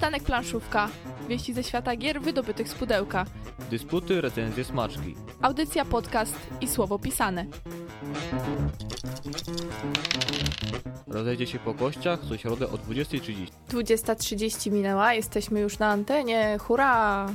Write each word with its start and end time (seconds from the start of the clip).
Przystanek 0.00 0.22
planszówka. 0.22 0.88
Wieści 1.28 1.52
ze 1.52 1.64
świata 1.64 1.96
gier 1.96 2.20
wydobytych 2.20 2.68
z 2.68 2.74
pudełka. 2.74 3.24
Dysputy, 3.70 4.20
recenzje, 4.20 4.64
smaczki. 4.64 5.14
Audycja, 5.42 5.84
podcast 5.84 6.36
i 6.60 6.68
słowo 6.68 6.98
pisane. 6.98 7.46
Rozejdzie 11.06 11.46
się 11.46 11.58
po 11.58 11.74
kościach 11.74 12.20
co 12.28 12.36
środę 12.36 12.66
o 12.66 12.76
20.30. 12.76 13.46
20.30 13.68 14.72
minęła, 14.72 15.14
jesteśmy 15.14 15.60
już 15.60 15.78
na 15.78 15.88
antenie. 15.88 16.58
Hurra! 16.58 17.26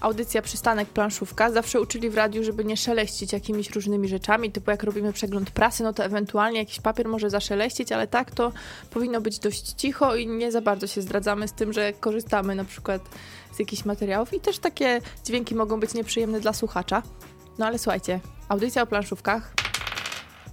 Audycja 0.00 0.42
Przystanek 0.42 0.88
Planszówka. 0.88 1.50
Zawsze 1.50 1.80
uczyli 1.80 2.10
w 2.10 2.14
radiu, 2.14 2.44
żeby 2.44 2.64
nie 2.64 2.76
szeleścić 2.76 3.32
jakimiś 3.32 3.70
różnymi 3.70 4.08
rzeczami, 4.08 4.52
typu 4.52 4.70
jak 4.70 4.82
robimy 4.82 5.12
przegląd 5.12 5.50
prasy, 5.50 5.82
no 5.82 5.92
to 5.92 6.04
ewentualnie 6.04 6.58
jakiś 6.58 6.80
papier 6.80 7.08
może 7.08 7.30
zaszeleścić, 7.30 7.92
ale 7.92 8.06
tak 8.06 8.30
to 8.30 8.52
powinno 8.90 9.20
być 9.20 9.38
dość 9.38 9.72
cicho 9.72 10.16
i 10.16 10.26
nie 10.26 10.52
za 10.52 10.60
bardzo 10.60 10.86
się 10.86 11.02
zdradzamy 11.02 11.48
z 11.48 11.52
tym, 11.52 11.72
że 11.72 11.92
korzystamy 11.92 12.54
na 12.54 12.64
przykład 12.64 13.02
z 13.56 13.58
jakichś 13.58 13.84
materiałów 13.84 14.34
i 14.34 14.40
też 14.40 14.58
takie 14.58 15.00
dźwięki 15.24 15.54
mogą 15.54 15.80
być 15.80 15.94
nieprzyjemne 15.94 16.40
dla 16.40 16.52
słuchacza. 16.52 17.02
No 17.58 17.66
ale 17.66 17.78
słuchajcie, 17.78 18.20
audycja 18.48 18.82
o 18.82 18.86
planszówkach 18.86 19.54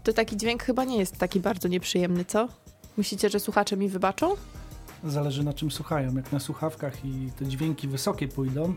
to 0.04 0.14
taki 0.14 0.38
dźwięk 0.38 0.64
chyba 0.64 0.84
nie 0.84 0.98
jest 0.98 1.18
taki 1.18 1.40
bardzo 1.40 1.68
nieprzyjemny, 1.68 2.26
co? 2.26 2.48
Myślicie, 2.98 3.30
że 3.30 3.40
słuchacze 3.40 3.78
mi 3.78 3.90
wybaczą? 3.90 4.36
Zależy 5.04 5.44
na 5.44 5.54
czym 5.54 5.72
słuchają. 5.72 6.16
Jak 6.16 6.32
na 6.32 6.40
słuchawkach 6.40 7.06
i 7.06 7.30
te 7.40 7.46
dźwięki 7.46 7.88
wysokie 7.88 8.28
pójdą, 8.28 8.74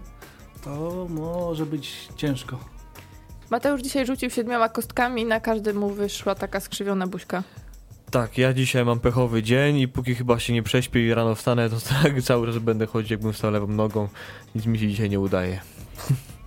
to 0.67 1.07
może 1.11 1.67
być 1.67 2.09
ciężko. 2.17 2.59
Mateusz 3.51 3.83
dzisiaj 3.83 4.07
rzucił 4.07 4.31
siedmioma 4.31 4.69
kostkami 4.69 5.23
i 5.23 5.25
na 5.25 5.41
każdy 5.41 5.75
mu 5.75 5.91
wyszła 5.91 6.35
taka 6.35 6.61
skrzywiona 6.61 7.07
buźka. 7.07 7.43
Tak, 8.11 8.39
ja 8.39 8.53
dzisiaj 8.53 8.85
mam 8.85 9.01
pechowy 9.01 9.43
dzień 9.43 9.79
i 9.79 9.89
póki 9.89 10.15
chyba 10.15 10.39
się 10.39 10.53
nie 10.53 10.63
prześpię 10.63 11.07
i 11.07 11.15
rano 11.15 11.35
wstanę, 11.35 11.71
to 11.71 11.77
tak 12.03 12.23
cały 12.23 12.47
czas 12.47 12.59
będę 12.59 12.87
chodzić 12.87 13.11
jakbym 13.11 13.35
stał 13.35 13.51
lewą 13.51 13.67
nogą. 13.67 14.09
Nic 14.55 14.67
mi 14.67 14.79
się 14.79 14.89
dzisiaj 14.89 15.11
nie 15.11 15.21
udaje. 15.21 15.61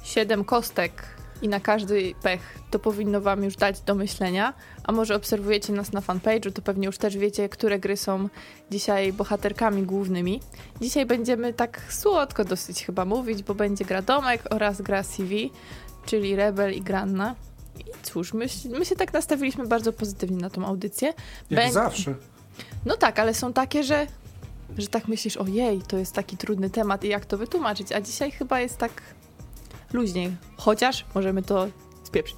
Siedem 0.04 0.46
kostek 0.46 1.19
i 1.42 1.48
na 1.48 1.60
każdy 1.60 2.14
pech 2.24 2.60
to 2.72 2.80
powinno 2.80 3.22
wam 3.22 3.44
już 3.44 3.56
dać 3.56 3.82
do 3.82 3.96
myślenia. 3.96 4.54
A 4.84 4.92
może 4.92 5.16
obserwujecie 5.16 5.74
nas 5.74 5.92
na 5.92 6.02
fanpage'u, 6.02 6.54
to 6.54 6.62
pewnie 6.62 6.86
już 6.86 6.98
też 6.98 7.18
wiecie, 7.18 7.50
które 7.50 7.80
gry 7.80 7.98
są 7.98 8.30
dzisiaj 8.72 9.14
bohaterkami 9.14 9.84
głównymi. 9.84 10.42
Dzisiaj 10.82 11.06
będziemy 11.06 11.54
tak 11.54 11.82
słodko 11.90 12.46
dosyć 12.46 12.86
chyba 12.86 13.06
mówić, 13.06 13.44
bo 13.44 13.56
będzie 13.56 13.86
gra 13.86 14.02
Domek 14.02 14.44
oraz 14.50 14.82
gra 14.82 15.04
CV, 15.04 15.52
czyli 16.06 16.36
Rebel 16.36 16.74
i 16.74 16.82
Granna. 16.82 17.36
I 17.80 17.84
cóż, 18.04 18.34
my, 18.34 18.46
my 18.80 18.86
się 18.86 18.96
tak 18.96 19.14
nastawiliśmy 19.14 19.68
bardzo 19.68 19.94
pozytywnie 19.94 20.38
na 20.38 20.50
tą 20.50 20.66
audycję. 20.66 21.14
Jak 21.50 21.72
zawsze. 21.72 22.16
No 22.86 22.98
tak, 22.98 23.20
ale 23.20 23.34
są 23.34 23.54
takie, 23.54 23.84
że, 23.84 24.08
że 24.78 24.88
tak 24.88 25.08
myślisz, 25.08 25.38
ojej, 25.38 25.82
to 25.82 25.98
jest 25.98 26.14
taki 26.14 26.38
trudny 26.38 26.70
temat 26.70 27.04
i 27.04 27.08
jak 27.08 27.26
to 27.26 27.38
wytłumaczyć, 27.38 27.92
a 27.92 28.02
dzisiaj 28.02 28.32
chyba 28.32 28.60
jest 28.60 28.78
tak 28.78 29.02
luźniej. 29.94 30.36
Chociaż 30.58 31.06
możemy 31.16 31.42
to 31.42 31.68
spieprzyć. 32.04 32.38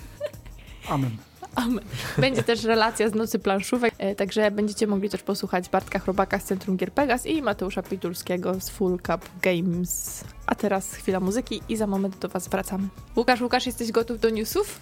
Amen. 0.88 1.16
Amen. 1.56 1.84
Będzie 2.18 2.42
też 2.42 2.64
relacja 2.64 3.08
z 3.08 3.14
Nocy 3.14 3.38
Planszówek, 3.38 3.94
e, 3.98 4.14
także 4.14 4.50
będziecie 4.50 4.86
mogli 4.86 5.10
też 5.10 5.22
posłuchać 5.22 5.68
Bartka 5.68 5.98
Chrobaka 5.98 6.38
z 6.38 6.44
Centrum 6.44 6.76
Gier 6.76 6.92
Pegas 6.92 7.26
i 7.26 7.42
Mateusza 7.42 7.82
Pitulskiego 7.82 8.60
z 8.60 8.68
Full 8.68 8.98
Cup 8.98 9.28
Games. 9.42 10.24
A 10.46 10.54
teraz 10.54 10.94
chwila 10.94 11.20
muzyki 11.20 11.62
i 11.68 11.76
za 11.76 11.86
moment 11.86 12.18
do 12.18 12.28
Was 12.28 12.48
wracamy. 12.48 12.88
Łukasz, 13.16 13.40
Łukasz, 13.40 13.66
jesteś 13.66 13.92
gotów 13.92 14.20
do 14.20 14.30
newsów? 14.30 14.80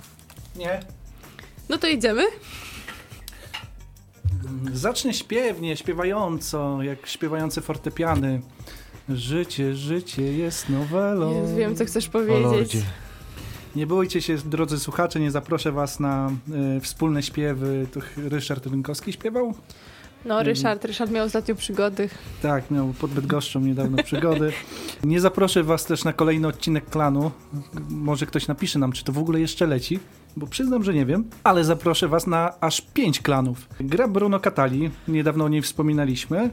Nie. 0.57 0.81
No 1.69 1.79
to 1.79 1.87
idziemy. 1.87 2.23
Zacznę 4.73 5.15
śpiewnie, 5.15 5.77
śpiewająco, 5.77 6.83
jak 6.83 7.07
śpiewające 7.07 7.61
fortepiany. 7.61 8.41
Życie, 9.09 9.75
życie 9.75 10.23
jest 10.23 10.69
nowelą. 10.69 11.43
Jezu, 11.43 11.57
wiem, 11.57 11.77
co 11.77 11.85
chcesz 11.85 12.09
powiedzieć. 12.09 12.77
Nie 13.77 13.87
bójcie 13.87 14.23
się, 14.23 14.37
drodzy 14.37 14.79
słuchacze, 14.79 15.21
nie 15.21 15.31
zaproszę 15.31 15.73
was 15.73 16.01
na 16.01 16.31
e, 16.77 16.81
wspólne 16.81 17.23
śpiewy. 17.23 17.87
To 17.93 18.01
Ryszard 18.17 18.67
Rynkowski 18.67 19.13
śpiewał? 19.13 19.55
No, 20.25 20.43
Ryszard, 20.43 20.85
Ryszard 20.85 21.11
miał 21.11 21.27
ostatnio 21.27 21.55
przygody. 21.55 22.09
Tak, 22.43 22.71
miał 22.71 22.89
pod 22.89 23.11
Bydgoszczą 23.11 23.61
niedawno 23.61 24.03
przygody. 24.03 24.53
Nie 25.05 25.21
zaproszę 25.21 25.63
was 25.63 25.85
też 25.85 26.05
na 26.05 26.13
kolejny 26.13 26.49
odcinek 26.49 26.91
klanu. 26.91 27.31
Może 27.89 28.27
ktoś 28.27 28.49
napisze 28.49 28.79
nam, 28.79 28.93
czy 28.93 29.05
to 29.05 29.13
w 29.13 29.19
ogóle 29.19 29.41
jeszcze 29.41 29.67
leci, 29.67 30.01
bo 30.37 30.47
przyznam, 30.47 30.85
że 30.85 30.95
nie 30.95 31.07
wiem, 31.07 31.25
ale 31.45 31.65
zaproszę 31.65 32.09
was 32.09 32.27
na 32.27 32.61
aż 32.61 32.81
pięć 32.81 33.21
klanów. 33.21 33.69
Gra 33.81 34.09
Bruno 34.09 34.41
Catali, 34.41 34.91
niedawno 35.09 35.45
o 35.45 35.49
niej 35.49 35.63
wspominaliśmy, 35.63 36.51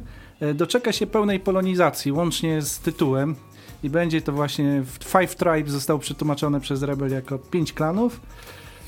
doczeka 0.53 0.91
się 0.91 1.07
pełnej 1.07 1.39
polonizacji, 1.39 2.11
łącznie 2.11 2.61
z 2.61 2.79
tytułem 2.79 3.35
i 3.83 3.89
będzie 3.89 4.21
to 4.21 4.31
właśnie 4.31 4.83
w 4.85 5.03
Five 5.03 5.35
Tribes 5.35 5.71
zostało 5.71 5.99
przetłumaczone 5.99 6.59
przez 6.59 6.83
Rebel 6.83 7.11
jako 7.11 7.39
pięć 7.39 7.73
klanów. 7.73 8.19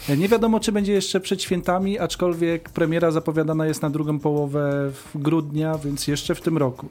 E, 0.09 0.17
Nie 0.17 0.27
wiadomo, 0.27 0.59
czy 0.59 0.71
będzie 0.71 0.93
jeszcze 0.93 1.19
przed 1.19 1.41
świętami, 1.41 1.99
aczkolwiek 1.99 2.69
premiera 2.69 3.11
zapowiadana 3.11 3.65
jest 3.65 3.81
na 3.81 3.89
drugą 3.89 4.19
połowę 4.19 4.91
w 4.91 5.17
grudnia, 5.17 5.77
więc 5.77 6.07
jeszcze 6.07 6.35
w 6.35 6.41
tym 6.41 6.57
roku. 6.57 6.89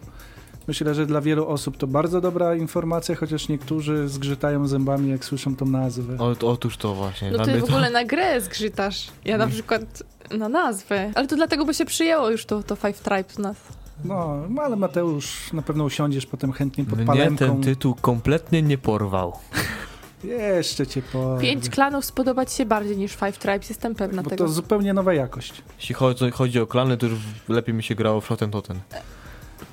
Myślę, 0.68 0.94
że 0.94 1.06
dla 1.06 1.20
wielu 1.20 1.48
osób 1.48 1.76
to 1.76 1.86
bardzo 1.86 2.20
dobra 2.20 2.54
informacja, 2.54 3.14
chociaż 3.14 3.48
niektórzy 3.48 4.08
zgrzytają 4.08 4.66
zębami, 4.68 5.10
jak 5.10 5.24
słyszą 5.24 5.56
tą 5.56 5.66
nazwę. 5.66 6.16
O, 6.18 6.48
otóż 6.48 6.76
to 6.76 6.94
właśnie. 6.94 7.30
No 7.30 7.44
ty 7.44 7.60
w 7.60 7.64
ogóle 7.64 7.90
na 7.90 8.04
grę 8.04 8.40
zgrzytasz. 8.40 9.08
Ja 9.24 9.38
na 9.38 9.46
przykład 9.46 10.02
na 10.38 10.48
nazwę. 10.48 11.10
Ale 11.14 11.26
to 11.26 11.36
dlatego, 11.36 11.64
bo 11.64 11.72
się 11.72 11.84
przyjęło 11.84 12.30
już 12.30 12.44
to, 12.46 12.62
to 12.62 12.76
Five 12.76 13.00
Tribes 13.00 13.38
nas. 13.38 13.56
No, 14.04 14.36
no, 14.48 14.62
ale 14.62 14.76
Mateusz, 14.76 15.52
na 15.52 15.62
pewno 15.62 15.84
usiądziesz 15.84 16.26
potem 16.26 16.52
chętnie 16.52 16.84
pod 16.84 16.96
Mnie 16.98 17.06
palemką. 17.06 17.36
ten 17.46 17.60
tytuł 17.60 17.94
kompletnie 17.94 18.62
nie 18.62 18.78
porwał. 18.78 19.32
Jeszcze 20.24 20.86
cię 20.86 21.02
po... 21.02 21.38
Pięć 21.40 21.70
klanów 21.70 22.04
spodoba 22.04 22.46
ci 22.46 22.56
się 22.56 22.66
bardziej 22.66 22.96
niż 22.96 23.12
Five 23.12 23.38
Tribes, 23.38 23.68
jestem 23.68 23.94
pewna 23.94 24.22
Bo 24.22 24.30
tego. 24.30 24.44
to 24.44 24.50
zupełnie 24.52 24.94
nowa 24.94 25.14
jakość. 25.14 25.62
Jeśli 25.78 25.94
chodzi, 25.94 26.30
chodzi 26.30 26.60
o 26.60 26.66
klany, 26.66 26.96
to 26.96 27.06
już 27.06 27.18
lepiej 27.48 27.74
mi 27.74 27.82
się 27.82 27.94
grało 27.94 28.20
w 28.20 28.26
Shoten 28.26 28.50
Toten. 28.50 28.80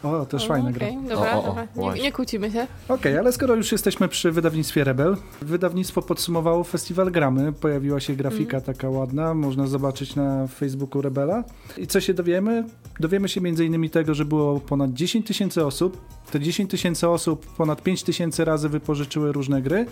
O, 0.04 0.26
też 0.26 0.48
fajna 0.48 0.72
gra. 0.72 0.88
Okej, 0.88 0.98
dobra, 1.10 1.36
O, 1.36 1.40
o, 1.40 1.44
o, 1.44 1.48
dobra. 1.48 1.62
Nie, 1.64 1.68
właśnie. 1.82 2.04
nie 2.04 2.12
kłócimy 2.12 2.52
się. 2.52 2.68
Okej, 2.88 3.18
ale 3.18 3.32
skoro 3.34 3.56
już 3.56 3.72
jesteśmy 3.72 4.08
przy 4.08 4.32
wydawnictwie 4.32 4.84
Rebel, 4.84 5.18
wydawnictwo 5.42 6.02
podsumowało 6.02 6.64
festiwal 6.64 7.12
Gramy, 7.12 7.54
pojawiła 7.54 8.00
się 8.00 8.14
grafika 8.16 8.58
Mhm. 8.58 8.76
taka 8.76 8.90
ładna, 8.90 9.34
można 9.34 9.68
zobaczyć 9.68 10.16
na 10.16 10.48
Facebooku 10.48 11.02
Rebela. 11.02 11.44
I 11.78 11.88
co 11.88 12.02
się 12.02 12.14
dowiemy? 12.14 12.64
Dowiemy 13.00 13.30
się 13.30 13.42
m.in. 13.46 13.90
tego, 13.90 14.14
że 14.14 14.26
było 14.26 14.60
ponad 14.60 14.94
10 14.94 15.28
tysięcy 15.28 15.66
osób. 15.66 15.98
Te 16.32 16.40
10 16.40 16.70
tysięcy 16.72 17.08
osób 17.10 17.46
ponad 17.58 17.84
5 17.84 18.04
tysięcy 18.04 18.46
razy 18.46 18.70
wypożyczyły 18.70 19.32
różne 19.32 19.62
gry, 19.62 19.86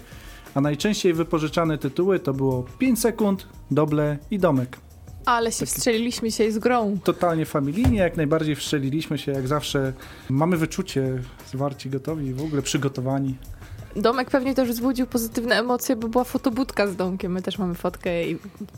a 0.56 0.62
najczęściej 0.62 1.14
wypożyczane 1.14 1.78
tytuły 1.78 2.20
to 2.20 2.34
było 2.34 2.66
5 2.80 3.00
sekund, 3.00 3.48
Doble 3.72 4.18
i 4.32 4.40
Domek. 4.40 4.78
Ale 5.28 5.52
się 5.52 5.60
Taki- 5.60 5.72
wstrzeliliśmy 5.72 6.32
się 6.32 6.52
z 6.52 6.60
grą. 6.60 6.98
Totalnie 7.04 7.46
familijnie, 7.46 7.98
jak 7.98 8.18
najbardziej 8.18 8.56
wstrzeliliśmy 8.56 9.18
się, 9.18 9.32
jak 9.32 9.48
zawsze. 9.48 9.94
Mamy 10.30 10.58
wyczucie, 10.58 11.22
zwarci, 11.52 11.90
gotowi, 11.90 12.34
w 12.34 12.42
ogóle 12.42 12.62
przygotowani. 12.62 13.36
Domek 13.96 14.30
pewnie 14.30 14.56
też 14.56 14.70
wzbudził 14.70 15.08
pozytywne 15.08 15.56
emocje, 15.56 15.96
bo 15.96 16.08
była 16.08 16.24
fotobudka 16.24 16.88
z 16.88 16.96
domkiem. 16.96 17.32
My 17.32 17.42
też 17.42 17.58
mamy 17.58 17.76
fotkę 17.76 18.30
i 18.30 18.38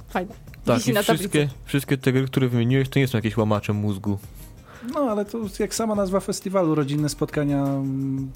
fajnie. 0.10 0.34
Tak, 0.66 0.88
i 0.88 0.94
wszystkie, 1.04 1.50
wszystkie 1.66 1.98
te 1.98 2.12
gry, 2.14 2.26
które 2.26 2.48
wymieniłeś, 2.48 2.90
to 2.90 3.00
nie 3.00 3.08
są 3.08 3.18
jakieś 3.18 3.38
łamacze 3.38 3.74
mózgu. 3.74 4.20
No, 4.94 5.00
ale 5.00 5.26
to 5.26 5.38
jak 5.60 5.76
sama 5.76 5.96
nazwa 5.96 6.20
festiwalu, 6.20 6.76
rodzinne 6.76 7.10
spotkania 7.10 7.64
mm, 7.66 8.32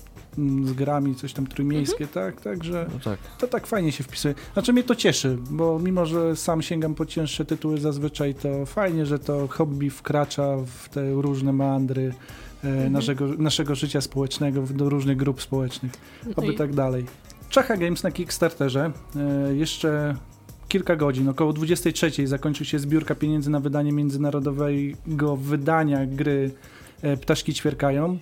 z 0.65 0.73
grami, 0.73 1.15
coś 1.15 1.33
tam 1.33 1.47
trójmiejskie, 1.47 2.07
tak, 2.07 2.41
także 2.41 2.85
No 2.93 2.99
tak. 3.03 3.19
to 3.39 3.47
tak 3.47 3.67
fajnie 3.67 3.91
się 3.91 4.03
wpisuje. 4.03 4.35
Znaczy 4.53 4.73
mnie 4.73 4.83
to 4.83 4.95
cieszy, 4.95 5.37
bo 5.51 5.79
mimo, 5.79 6.05
że 6.05 6.35
sam 6.35 6.61
sięgam 6.61 6.95
po 6.95 7.05
cięższe 7.05 7.45
tytuły 7.45 7.77
zazwyczaj, 7.77 8.35
to 8.35 8.65
fajnie, 8.65 9.05
że 9.05 9.19
to 9.19 9.47
hobby 9.47 9.89
wkracza 9.89 10.57
w 10.83 10.89
te 10.89 11.11
różne 11.11 11.53
meandry 11.53 12.13
e, 12.63 12.67
Mhm. 12.67 12.93
naszego, 12.93 13.27
naszego 13.27 13.75
życia 13.75 14.01
społecznego, 14.01 14.62
w- 14.62 14.73
do 14.73 14.89
różnych 14.89 15.18
grup 15.18 15.41
społecznych. 15.41 15.91
No 16.25 16.33
Oby 16.35 16.53
tak 16.53 16.73
dalej. 16.75 17.06
Czacha 17.50 17.77
Games 17.77 18.03
na 18.03 18.12
Kickstarterze. 18.12 18.91
E, 19.50 19.56
jeszcze 19.56 20.15
kilka 20.73 20.95
godzin, 20.95 21.29
około 21.29 21.53
23 21.53 22.27
zakończy 22.27 22.65
się 22.65 22.79
zbiórka 22.79 23.15
pieniędzy 23.15 23.49
na 23.49 23.59
wydanie 23.59 23.91
międzynarodowego 23.91 25.37
wydania 25.37 26.05
gry 26.05 26.51
e, 27.01 27.17
Ptaszki 27.17 27.53
Ćwierkają. 27.53 28.17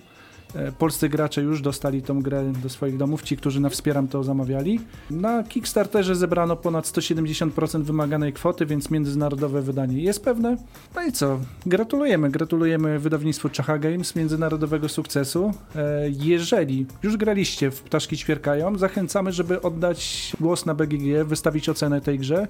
E, 0.54 0.72
Polscy 0.72 1.08
gracze 1.08 1.42
już 1.42 1.62
dostali 1.62 2.02
tą 2.02 2.22
grę 2.22 2.52
do 2.62 2.68
swoich 2.68 2.96
domów, 2.96 3.22
ci, 3.22 3.36
którzy 3.36 3.60
na 3.60 3.68
Wspieram 3.68 4.08
to 4.08 4.24
zamawiali. 4.24 4.80
Na 5.10 5.44
Kickstarterze 5.44 6.16
zebrano 6.16 6.56
ponad 6.56 6.84
170% 6.84 7.82
wymaganej 7.82 8.32
kwoty, 8.32 8.66
więc 8.66 8.90
międzynarodowe 8.90 9.62
wydanie 9.62 10.02
jest 10.02 10.24
pewne. 10.24 10.56
No 10.94 11.02
i 11.02 11.12
co? 11.12 11.38
Gratulujemy. 11.66 12.30
Gratulujemy 12.30 12.98
wydawnictwu 12.98 13.48
Czacha 13.48 13.78
Games 13.78 14.16
międzynarodowego 14.16 14.88
sukcesu. 14.88 15.52
E, 15.76 16.10
Jeżeli 16.10 16.86
już 17.02 17.16
graliście 17.16 17.70
w 17.70 17.82
Ptaszki 17.82 18.16
Ćwierkają, 18.16 18.78
zachęcamy, 18.78 19.32
żeby 19.32 19.62
oddać 19.62 20.32
głos 20.40 20.66
na 20.66 20.74
BGG, 20.74 21.24
wystawić 21.24 21.68
ocenę 21.68 22.00
tej 22.00 22.18
grze. 22.18 22.46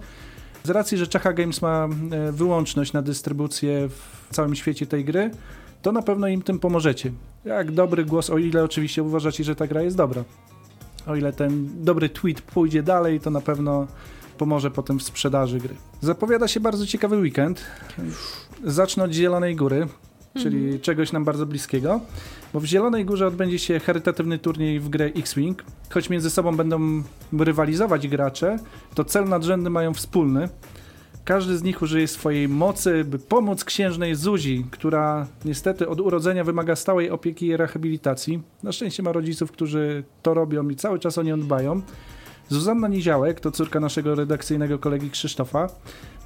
Z 0.64 0.70
racji, 0.70 0.98
że 0.98 1.06
Czacha 1.06 1.32
Games 1.32 1.62
ma 1.62 1.88
e, 2.10 2.32
wyłączność 2.32 2.92
na 2.92 3.02
dystrybucję 3.02 3.88
w 3.88 4.34
całym 4.34 4.54
świecie 4.54 4.86
tej 4.86 5.04
gry, 5.04 5.30
to 5.82 5.92
na 5.92 6.02
pewno 6.02 6.28
im 6.28 6.42
tym 6.42 6.58
pomożecie. 6.58 7.12
jak 7.44 7.72
dobry 7.72 8.04
głos, 8.04 8.30
o 8.30 8.38
ile 8.38 8.64
oczywiście 8.64 9.02
uważacie, 9.02 9.44
że 9.44 9.56
ta 9.56 9.66
gra 9.66 9.82
jest 9.82 9.96
dobra. 9.96 10.24
O 11.06 11.16
ile 11.16 11.32
ten 11.32 11.68
dobry 11.84 12.08
tweet 12.08 12.42
pójdzie 12.42 12.82
dalej, 12.82 13.20
to 13.20 13.30
na 13.30 13.40
pewno 13.40 13.86
pomoże 14.38 14.70
potem 14.70 14.98
w 14.98 15.02
sprzedaży 15.02 15.58
gry. 15.58 15.74
Zapowiada 16.00 16.48
się 16.48 16.60
bardzo 16.60 16.86
ciekawy 16.86 17.16
weekend. 17.16 17.64
Zacznę 18.64 19.04
od 19.04 19.12
Zielonej 19.12 19.56
Góry, 19.56 19.86
czyli 20.34 20.58
Mhm. 20.64 20.80
czegoś 20.80 21.12
nam 21.12 21.24
bardzo 21.24 21.46
bliskiego, 21.46 22.00
bo 22.54 22.60
w 22.60 22.64
Zielonej 22.64 23.04
Górze 23.04 23.26
odbędzie 23.26 23.58
się 23.58 23.80
charytatywny 23.80 24.38
turniej 24.38 24.80
w 24.80 24.88
grę 24.88 25.04
X-Wing. 25.04 25.64
Choć 25.90 26.10
między 26.10 26.30
sobą 26.30 26.56
będą 26.56 27.02
rywalizować 27.38 28.08
gracze, 28.08 28.58
to 28.94 29.04
cel 29.04 29.28
nadrzędny 29.28 29.70
mają 29.70 29.94
wspólny. 29.94 30.48
Każdy 31.24 31.56
z 31.56 31.62
nich 31.62 31.82
użyje 31.82 32.08
swojej 32.08 32.48
mocy, 32.48 33.04
by 33.04 33.18
pomóc 33.18 33.64
księżnej 33.64 34.14
Zuzi, 34.14 34.66
która 34.70 35.26
niestety 35.44 35.88
od 35.88 36.00
urodzenia 36.00 36.44
wymaga 36.44 36.76
stałej 36.76 37.10
opieki 37.10 37.46
i 37.46 37.56
rehabilitacji. 37.56 38.42
Na 38.62 38.72
szczęście 38.72 39.02
ma 39.02 39.12
rodziców, 39.12 39.52
którzy 39.52 40.04
to 40.22 40.34
robią 40.34 40.68
i 40.68 40.76
cały 40.76 40.98
czas 40.98 41.18
o 41.18 41.22
nią 41.22 41.40
dbają. 41.40 41.82
Zuzanna 42.48 42.88
Niziołek 42.88 43.40
to 43.40 43.50
córka 43.50 43.80
naszego 43.80 44.14
redakcyjnego 44.14 44.78
kolegi 44.78 45.10
Krzysztofa. 45.10 45.68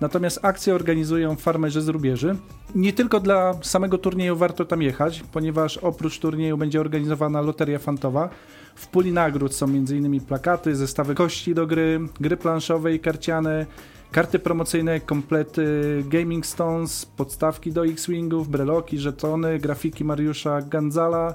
Natomiast 0.01 0.39
akcję 0.43 0.75
organizują 0.75 1.37
farmerzy 1.37 1.81
z 1.81 1.89
Rubieży. 1.89 2.37
Nie 2.75 2.93
tylko 2.93 3.21
dla 3.21 3.55
samego 3.63 3.99
turnieju 3.99 4.37
warto 4.37 4.65
tam 4.65 4.83
jechać, 4.83 5.25
ponieważ 5.33 5.79
oprócz 5.79 6.19
turnieju 6.19 6.57
będzie 6.57 6.81
organizowana 6.81 7.41
loteria 7.41 7.79
fantowa. 7.79 8.29
W 8.75 8.87
puli 8.87 9.13
nagród 9.13 9.55
są 9.55 9.67
m.in. 9.67 10.21
plakaty, 10.21 10.77
zestawy 10.77 11.15
kości 11.15 11.55
do 11.55 11.67
gry, 11.67 12.01
gry 12.21 12.37
planszowe 12.37 12.95
i 12.95 13.01
karciane, 13.01 13.67
karty 14.17 14.39
promocyjne, 14.39 15.01
komplety 15.01 15.65
Gaming 16.09 16.47
Stones, 16.47 17.07
podstawki 17.07 17.73
do 17.73 17.87
X-Wingów, 17.87 18.49
breloki, 18.49 18.99
żetony, 18.99 19.59
grafiki 19.59 20.05
Mariusza 20.05 20.63
Ganzala, 20.63 21.35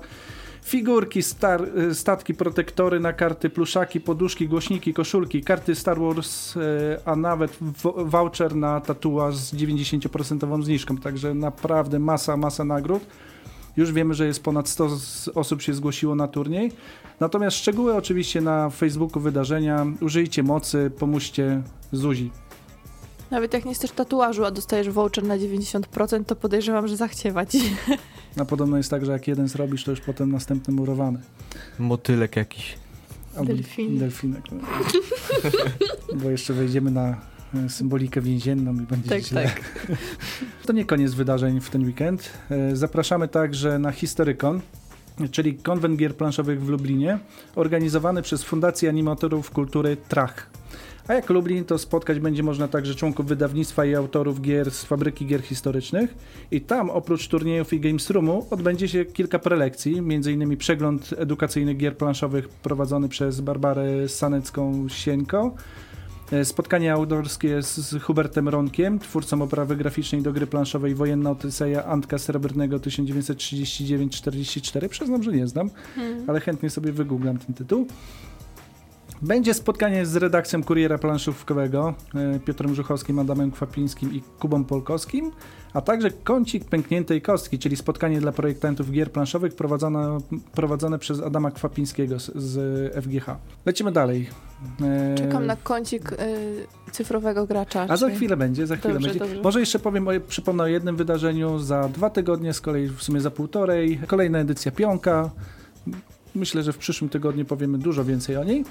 figurki, 0.65 1.23
star, 1.23 1.61
y, 1.91 1.95
statki, 1.95 2.33
protektory 2.33 2.99
na 2.99 3.13
karty, 3.13 3.49
pluszaki, 3.49 4.01
poduszki, 4.01 4.47
głośniki, 4.47 4.93
koszulki, 4.93 5.43
karty 5.43 5.75
Star 5.75 5.99
Wars, 5.99 6.55
y, 6.55 6.59
a 7.05 7.15
nawet 7.15 7.57
voucher 8.05 8.55
na 8.55 8.81
tatuaż 8.81 9.35
z 9.35 9.55
90% 9.55 10.63
zniżką. 10.63 10.97
Także 10.97 11.33
naprawdę 11.33 11.99
masa, 11.99 12.37
masa 12.37 12.63
nagród. 12.63 13.03
Już 13.77 13.91
wiemy, 13.91 14.13
że 14.13 14.25
jest 14.27 14.43
ponad 14.43 14.69
100 14.69 14.89
z- 14.89 15.27
osób 15.27 15.61
się 15.61 15.73
zgłosiło 15.73 16.15
na 16.15 16.27
turniej. 16.27 16.71
Natomiast 17.19 17.57
szczegóły 17.57 17.95
oczywiście 17.95 18.41
na 18.41 18.69
Facebooku 18.69 19.19
wydarzenia. 19.21 19.85
Użyjcie 20.01 20.43
mocy, 20.43 20.91
pomóżcie 20.99 21.61
Zuzi. 21.91 22.31
Nawet 23.31 23.53
jak 23.53 23.65
nie 23.65 23.73
chcesz 23.73 23.91
tatuażu, 23.91 24.45
a 24.45 24.51
dostajesz 24.51 24.89
voucher 24.89 25.23
na 25.23 25.37
90%, 25.37 26.25
to 26.25 26.35
podejrzewam, 26.35 26.87
że 26.87 26.97
zachciewać. 26.97 27.49
A 28.41 28.45
podobno 28.45 28.77
jest 28.77 28.89
tak, 28.89 29.05
że 29.05 29.11
jak 29.11 29.27
jeden 29.27 29.47
zrobisz, 29.47 29.83
to 29.83 29.91
już 29.91 30.01
potem 30.01 30.31
następny 30.31 30.73
murowany. 30.73 31.19
Motylek 31.79 32.35
jakiś. 32.35 32.75
Albo 33.37 33.53
Delfinek. 33.53 33.99
Delfinek. 33.99 34.43
no. 34.51 34.57
Bo 36.23 36.29
jeszcze 36.29 36.53
wejdziemy 36.53 36.91
na 36.91 37.21
e, 37.65 37.69
symbolikę 37.69 38.21
więzienną 38.21 38.73
i 38.73 38.81
będzie 38.81 39.09
Tak, 39.09 39.21
źle. 39.21 39.43
tak. 39.43 39.87
To 40.65 40.73
nie 40.73 40.85
koniec 40.85 41.13
wydarzeń 41.13 41.61
w 41.61 41.69
ten 41.69 41.83
weekend. 41.85 42.29
E, 42.51 42.75
Zapraszamy 42.75 43.27
także 43.27 43.79
na 43.79 43.91
Historykon, 43.91 44.61
czyli 45.31 45.55
konwent 45.55 45.97
gier 45.99 46.15
planszowych 46.15 46.63
w 46.63 46.69
Lublinie, 46.69 47.19
organizowany 47.55 48.21
przez 48.21 48.43
Fundację 48.43 48.89
Animatorów 48.89 49.51
Kultury 49.51 49.97
Trach. 50.07 50.49
A 51.07 51.13
jak 51.13 51.29
Lublin, 51.29 51.65
to 51.65 51.77
spotkać 51.77 52.19
będzie 52.19 52.43
można 52.43 52.67
także 52.67 52.95
członków 52.95 53.25
wydawnictwa 53.25 53.85
i 53.85 53.95
autorów 53.95 54.41
gier 54.41 54.71
z 54.71 54.83
fabryki 54.83 55.25
gier 55.25 55.41
historycznych. 55.41 56.15
I 56.51 56.61
tam 56.61 56.89
oprócz 56.89 57.27
turniejów 57.27 57.73
i 57.73 57.79
Games 57.79 58.09
Roomu 58.09 58.47
odbędzie 58.49 58.87
się 58.87 59.05
kilka 59.05 59.39
prelekcji, 59.39 59.97
m.in. 59.97 60.57
przegląd 60.57 61.13
edukacyjnych 61.17 61.77
gier 61.77 61.97
planszowych 61.97 62.49
prowadzony 62.49 63.09
przez 63.09 63.41
Barbarę 63.41 64.05
Sanecką-Sieńko, 64.07 65.51
E, 65.51 65.90
Spotkanie 66.43 66.93
autorskie 66.93 67.63
z, 67.63 67.75
z 67.75 68.03
Hubertem 68.03 68.49
Ronkiem, 68.49 68.99
twórcą 68.99 69.41
oprawy 69.41 69.75
graficznej 69.75 70.21
do 70.21 70.33
gry 70.33 70.47
planszowej 70.47 70.95
Wojenna 70.95 71.31
Odyseja 71.31 71.85
Antka 71.85 72.17
Srebrnego 72.17 72.77
1939-44. 72.77 74.89
Przyznam, 74.89 75.23
że 75.23 75.31
nie 75.31 75.47
znam, 75.47 75.69
Hmm. 75.95 76.29
ale 76.29 76.39
chętnie 76.39 76.69
sobie 76.69 76.91
wygooglam 76.91 77.37
ten 77.37 77.55
tytuł. 77.55 77.87
Będzie 79.21 79.53
spotkanie 79.53 80.05
z 80.05 80.15
redakcją 80.15 80.63
Kuriera 80.63 80.97
Planszówkowego 80.97 81.93
e, 82.15 82.39
Piotrem 82.39 82.75
Żuchowskim, 82.75 83.19
Adamem 83.19 83.51
Kwapińskim 83.51 84.13
i 84.13 84.21
Kubą 84.39 84.63
Polkowskim, 84.63 85.31
a 85.73 85.81
także 85.81 86.11
kącik 86.11 86.65
pękniętej 86.65 87.21
kostki, 87.21 87.59
czyli 87.59 87.75
spotkanie 87.77 88.21
dla 88.21 88.31
projektantów 88.31 88.91
gier 88.91 89.11
planszowych 89.11 89.55
prowadzone, 89.55 90.17
prowadzone 90.55 90.99
przez 90.99 91.21
Adama 91.21 91.51
Kwapińskiego 91.51 92.19
z, 92.19 92.31
z 92.35 92.93
FGH. 93.05 93.35
Lecimy 93.65 93.91
dalej. 93.91 94.29
E, 94.81 95.15
Czekam 95.15 95.45
na 95.45 95.55
kącik 95.55 96.11
y, 96.11 96.17
cyfrowego 96.91 97.45
gracza. 97.47 97.85
a 97.89 97.97
za 97.97 98.09
czy- 98.09 98.15
chwilę 98.15 98.37
będzie, 98.37 98.67
za 98.67 98.75
chwilę 98.75 98.93
Dobrze, 98.93 99.07
będzie. 99.09 99.25
dobrze. 99.25 99.41
Może 99.41 99.59
jeszcze 99.59 99.79
powiem, 99.79 100.07
o, 100.07 100.11
przypomnę 100.27 100.63
o 100.63 100.67
jednym 100.67 100.95
wydarzeniu 100.95 101.59
za 101.59 101.89
dwa 101.89 102.09
tygodnie, 102.09 102.53
z 102.53 102.61
kolei 102.61 102.87
w 102.87 103.03
sumie 103.03 103.21
za 103.21 103.31
półtorej. 103.31 103.99
Kolejna 104.07 104.39
edycja 104.39 104.71
Pionka. 104.71 105.29
Myślę, 106.35 106.63
że 106.63 106.73
w 106.73 106.77
przyszłym 106.77 107.09
tygodniu 107.09 107.45
powiemy 107.45 107.77
dużo 107.77 108.05
więcej 108.05 108.37
o 108.37 108.43
niej. 108.43 108.65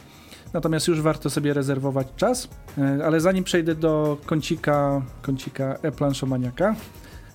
Natomiast 0.53 0.89
już 0.89 1.01
warto 1.01 1.31
sobie 1.31 1.55
rezerwować 1.55 2.07
czas. 2.17 2.49
E, 2.79 3.05
Ale 3.07 3.21
zanim 3.21 3.45
przejdę 3.45 3.75
do 3.75 4.17
kącika, 4.27 5.03
kącika 5.23 5.79
e-planszomaniaka, 5.83 6.75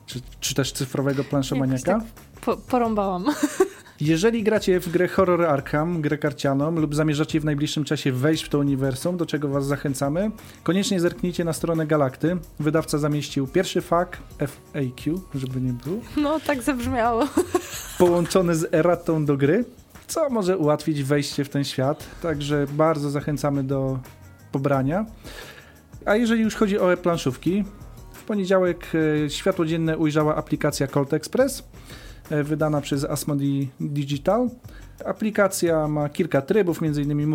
czy, 0.06 0.22
czy 0.40 0.56
też 0.56 0.72
cyfrowego 0.72 1.24
planszomaniaka, 1.24 1.92
Jakoś 1.92 2.08
Po, 2.46 2.58
porąbałam. 2.58 3.26
jeżeli 4.02 4.44
gracie 4.44 4.80
w 4.80 4.90
grę 4.90 5.08
Horror 5.08 5.46
Arkham, 5.46 6.02
grę 6.02 6.18
karcianą 6.18 6.72
lub 6.72 6.96
zamierzacie 6.96 7.40
w 7.40 7.46
najbliższym 7.46 7.84
czasie 7.84 8.12
wejść 8.12 8.44
w 8.44 8.50
to 8.50 8.60
uniwersum, 8.60 9.18
do 9.18 9.26
czego 9.26 9.50
was 9.50 9.66
zachęcamy, 9.66 10.32
koniecznie 10.64 11.00
zerknijcie 11.00 11.44
na 11.44 11.54
stronę 11.54 11.88
Galakty. 11.88 12.38
Wydawca 12.60 12.98
zamieścił 12.98 13.48
pierwszy 13.48 13.82
FAQ, 13.82 14.18
FAQ, 14.40 15.22
żeby 15.36 15.62
nie 15.62 15.74
było, 15.74 15.98
No, 16.18 16.40
tak 16.40 16.62
zabrzmiało. 16.62 17.28
połączony 17.98 18.56
z 18.56 18.74
eratą 18.74 19.26
do 19.26 19.38
gry, 19.38 19.66
co 20.08 20.30
może 20.30 20.58
ułatwić 20.58 21.04
wejście 21.04 21.44
w 21.44 21.50
ten 21.50 21.64
świat. 21.64 22.08
Także 22.22 22.66
bardzo 22.74 23.10
zachęcamy 23.10 23.64
do 23.64 24.00
pobrania. 24.52 25.06
A 26.06 26.16
jeżeli 26.16 26.42
już 26.42 26.56
chodzi 26.56 26.80
o 26.80 26.94
e-planszówki, 26.94 27.64
w 28.14 28.24
poniedziałek 28.24 28.92
e, 29.26 29.30
światło 29.30 29.66
dzienne 29.66 29.98
ujrzała 29.98 30.36
aplikacja 30.36 30.88
Colt 30.88 31.14
Express, 31.14 31.64
e, 32.30 32.44
wydana 32.44 32.82
przez 32.82 33.04
Asmodee 33.04 33.68
Digital. 33.80 34.50
Aplikacja 35.06 35.88
ma 35.88 36.10
kilka 36.10 36.42
trybów, 36.42 36.80
m.in. 36.84 37.28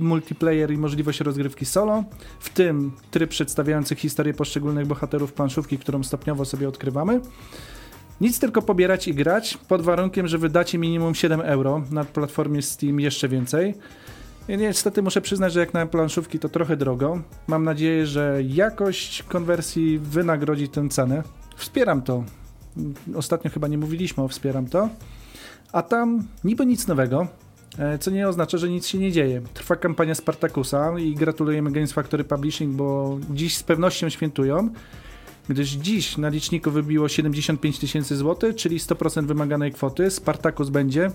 multiplayer 0.00 0.70
i 0.70 0.78
możliwość 0.78 1.20
rozgrywki 1.20 1.64
solo, 1.64 2.04
w 2.40 2.50
tym 2.50 2.92
tryb 3.10 3.30
przedstawiający 3.30 3.94
historię 3.94 4.34
poszczególnych 4.34 4.86
bohaterów 4.86 5.32
planszówki, 5.32 5.78
którą 5.78 6.02
stopniowo 6.02 6.44
sobie 6.44 6.68
odkrywamy. 6.68 7.20
Nic 8.20 8.38
tylko 8.38 8.62
pobierać 8.62 9.08
i 9.08 9.14
grać, 9.14 9.58
pod 9.68 9.82
warunkiem, 9.82 10.28
że 10.28 10.38
wydacie 10.38 10.78
minimum 10.78 11.14
7 11.14 11.40
euro, 11.40 11.82
na 11.90 12.04
platformie 12.04 12.62
Steam 12.62 13.00
jeszcze 13.00 13.28
więcej. 13.28 13.74
I 14.48 14.56
niestety 14.56 15.02
muszę 15.02 15.20
przyznać, 15.20 15.52
że 15.52 15.60
jak 15.60 15.74
na 15.74 15.86
planszówki 15.86 16.38
to 16.38 16.48
trochę 16.48 16.76
drogo. 16.76 17.20
Mam 17.46 17.64
nadzieję, 17.64 18.06
że 18.06 18.40
jakość 18.48 19.22
konwersji 19.22 19.98
wynagrodzi 19.98 20.68
tę 20.68 20.88
cenę. 20.88 21.22
Wspieram 21.56 22.02
to. 22.02 22.24
Ostatnio 23.14 23.50
chyba 23.50 23.68
nie 23.68 23.78
mówiliśmy 23.78 24.22
o 24.22 24.28
wspieram 24.28 24.66
to. 24.66 24.88
A 25.72 25.82
tam 25.82 26.22
niby 26.44 26.66
nic 26.66 26.86
nowego, 26.86 27.26
e, 27.78 27.98
co 27.98 28.10
nie 28.10 28.28
oznacza, 28.28 28.58
że 28.58 28.68
nic 28.68 28.86
się 28.86 28.98
nie 28.98 29.12
dzieje. 29.12 29.42
Trwa 29.54 29.76
kampania 29.76 30.14
Spartakusa 30.14 30.98
i 30.98 31.14
gratulujemy 31.14 31.72
Games 31.72 31.92
Factory 31.92 32.24
Publishing, 32.24 32.74
bo 32.74 33.18
dziś 33.30 33.56
z 33.56 33.62
pewnością 33.62 34.08
świętują 34.08 34.70
gdyż 35.48 35.70
dziś 35.70 36.18
na 36.18 36.28
liczniku 36.28 36.70
wybiło 36.70 37.08
75 37.08 37.78
tysięcy 37.78 38.16
złotych, 38.16 38.56
czyli 38.56 38.78
100% 38.78 39.26
wymaganej 39.26 39.72
kwoty. 39.72 40.10
Spartakus 40.10 40.68
będzie, 40.68 41.10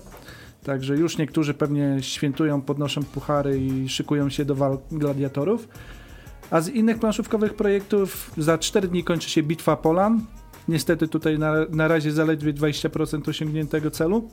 także 0.64 0.96
już 0.96 1.18
niektórzy 1.18 1.54
pewnie 1.54 1.98
świętują, 2.00 2.62
podnoszą 2.62 3.04
puchary 3.04 3.60
i 3.60 3.88
szykują 3.88 4.30
się 4.30 4.44
do 4.44 4.54
walk 4.54 4.80
gladiatorów. 4.92 5.68
A 6.50 6.60
z 6.60 6.68
innych 6.68 6.98
planszówkowych 6.98 7.54
projektów 7.54 8.30
za 8.36 8.58
4 8.58 8.88
dni 8.88 9.04
kończy 9.04 9.30
się 9.30 9.42
Bitwa 9.42 9.76
Polan. 9.76 10.26
Niestety 10.68 11.08
tutaj 11.08 11.38
na, 11.38 11.52
na 11.70 11.88
razie 11.88 12.12
zaledwie 12.12 12.52
20% 12.52 13.28
osiągniętego 13.28 13.90
celu. 13.90 14.28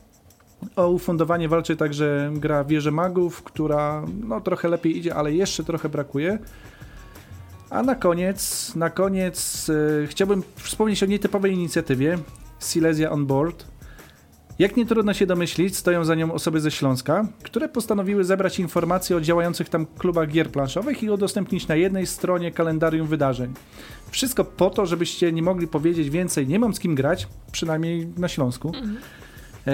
O 0.76 0.90
ufundowanie 0.90 1.50
walczy 1.50 1.76
także 1.76 2.32
gra 2.36 2.64
Wieże 2.64 2.92
Magów, 2.92 3.44
która 3.44 4.06
no, 4.24 4.42
trochę 4.42 4.68
lepiej 4.68 4.98
idzie, 4.98 5.16
ale 5.16 5.34
jeszcze 5.34 5.64
trochę 5.64 5.90
brakuje. 5.90 6.40
A 7.70 7.84
na 7.84 7.96
koniec, 7.96 8.72
na 8.76 8.90
koniec 8.90 9.70
e, 10.04 10.08
chciałbym 10.08 10.44
wspomnieć 10.56 11.04
o 11.04 11.06
nietypowej 11.06 11.54
inicjatywie 11.54 12.18
Silesia 12.60 13.10
on 13.10 13.26
Board. 13.26 13.66
Jak 14.60 14.78
nie 14.78 14.86
trudno 14.86 15.14
się 15.14 15.26
domyślić, 15.26 15.78
stoją 15.78 16.06
za 16.06 16.16
nią 16.16 16.34
osoby 16.34 16.62
ze 16.62 16.72
Śląska, 16.72 17.28
które 17.44 17.70
postanowiły 17.70 18.24
zebrać 18.24 18.60
informacje 18.60 19.16
o 19.16 19.22
działających 19.22 19.70
tam 19.70 19.86
klubach 19.86 20.30
gier 20.30 20.52
planszowych 20.52 21.04
i 21.04 21.10
udostępnić 21.10 21.68
na 21.68 21.76
jednej 21.76 22.08
stronie 22.08 22.52
kalendarium 22.52 23.08
wydarzeń. 23.08 23.54
Wszystko 24.12 24.46
po 24.46 24.70
to, 24.70 24.86
żebyście 24.86 25.32
nie 25.32 25.42
mogli 25.42 25.68
powiedzieć 25.68 26.10
więcej, 26.10 26.48
nie 26.48 26.60
mam 26.60 26.74
z 26.74 26.80
kim 26.80 26.96
grać, 26.96 27.28
przynajmniej 27.52 28.08
na 28.18 28.28
Śląsku. 28.28 28.72
E, 28.76 29.27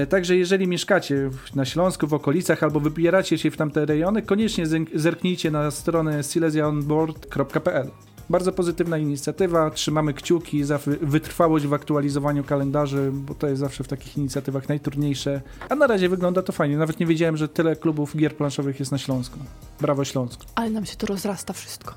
Także 0.10 0.36
jeżeli 0.38 0.68
mieszkacie 0.68 1.30
na 1.56 1.66
Śląsku, 1.66 2.08
w 2.08 2.14
okolicach 2.14 2.64
albo 2.64 2.80
wybieracie 2.80 3.38
się 3.38 3.52
w 3.52 3.58
tamte 3.58 3.86
rejony, 3.86 4.22
koniecznie 4.22 4.66
zerk- 4.68 4.98
zerknijcie 5.00 5.52
na 5.52 5.72
stronę 5.72 6.24
silesiaonboard.pl. 6.24 7.90
Bardzo 8.30 8.52
pozytywna 8.52 8.98
inicjatywa, 8.98 9.72
trzymamy 9.72 10.14
kciuki 10.14 10.64
za 10.64 10.78
wy- 10.78 10.98
wytrwałość 11.02 11.68
w 11.68 11.74
aktualizowaniu 11.74 12.44
kalendarzy, 12.44 13.12
bo 13.14 13.36
to 13.36 13.48
jest 13.48 13.60
zawsze 13.60 13.84
w 13.84 13.88
takich 13.88 14.18
inicjatywach 14.18 14.70
najtrudniejsze. 14.70 15.42
A 15.70 15.76
na 15.76 15.88
razie 15.88 16.10
wygląda 16.10 16.42
to 16.42 16.52
fajnie, 16.54 16.78
nawet 16.78 17.00
nie 17.00 17.06
wiedziałem, 17.06 17.38
że 17.38 17.48
tyle 17.48 17.76
klubów 17.76 18.18
gier 18.18 18.36
planszowych 18.36 18.80
jest 18.80 18.92
na 18.92 18.98
Śląsku. 18.98 19.40
Brawo 19.82 20.06
Śląsk. 20.06 20.40
Ale 20.56 20.70
nam 20.70 20.86
się 20.86 20.96
to 20.96 21.08
rozrasta 21.08 21.54
wszystko. 21.54 21.94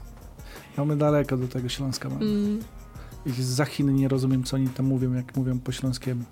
No 0.78 0.84
my 0.84 0.96
daleko 0.96 1.36
do 1.36 1.48
tego 1.48 1.68
Śląska 1.68 2.08
mamy. 2.08 2.24
Mm. 2.24 2.58
I 3.26 3.30
za 3.42 3.64
Chiny 3.64 3.92
nie 3.92 4.08
rozumiem, 4.08 4.44
co 4.44 4.56
oni 4.56 4.68
tam 4.68 4.86
mówią, 4.86 5.12
jak 5.12 5.36
mówią 5.36 5.58
po 5.58 5.72
śląskiemu. 5.72 6.24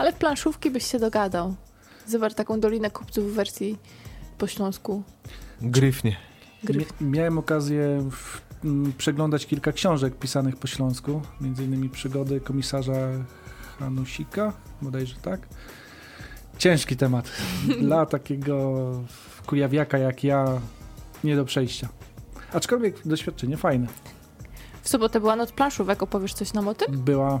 Ale 0.00 0.12
w 0.12 0.16
planszówki 0.16 0.70
byś 0.70 0.86
się 0.86 0.98
dogadał. 0.98 1.54
Zobacz 2.06 2.34
taką 2.34 2.60
Dolinę 2.60 2.90
Kupców 2.90 3.32
w 3.32 3.34
wersji 3.34 3.78
po 4.38 4.46
śląsku. 4.46 5.02
Gryfnie. 5.62 6.16
Gryf. 6.64 6.88
Mia- 6.88 7.04
Miałem 7.10 7.38
okazję 7.38 8.08
w, 8.10 8.40
m, 8.64 8.92
przeglądać 8.98 9.46
kilka 9.46 9.72
książek 9.72 10.16
pisanych 10.18 10.56
po 10.56 10.66
śląsku, 10.66 11.22
między 11.40 11.64
innymi 11.64 11.88
przygody 11.88 12.40
komisarza 12.40 12.92
Hanusika, 13.78 14.52
bodajże 14.82 15.16
tak. 15.22 15.40
Ciężki 16.58 16.96
temat. 16.96 17.30
Dla 17.80 18.06
takiego 18.06 18.74
kujawiaka 19.46 19.98
jak 19.98 20.24
ja 20.24 20.44
nie 21.24 21.36
do 21.36 21.44
przejścia. 21.44 21.88
Aczkolwiek 22.52 23.08
doświadczenie 23.08 23.56
fajne. 23.56 23.86
W 24.82 24.88
sobotę 24.88 25.20
była 25.20 25.36
noc 25.36 25.52
planszówek, 25.52 26.02
opowiesz 26.02 26.34
coś 26.34 26.52
nam 26.52 26.68
o 26.68 26.74
tym? 26.74 26.98
Była, 26.98 27.40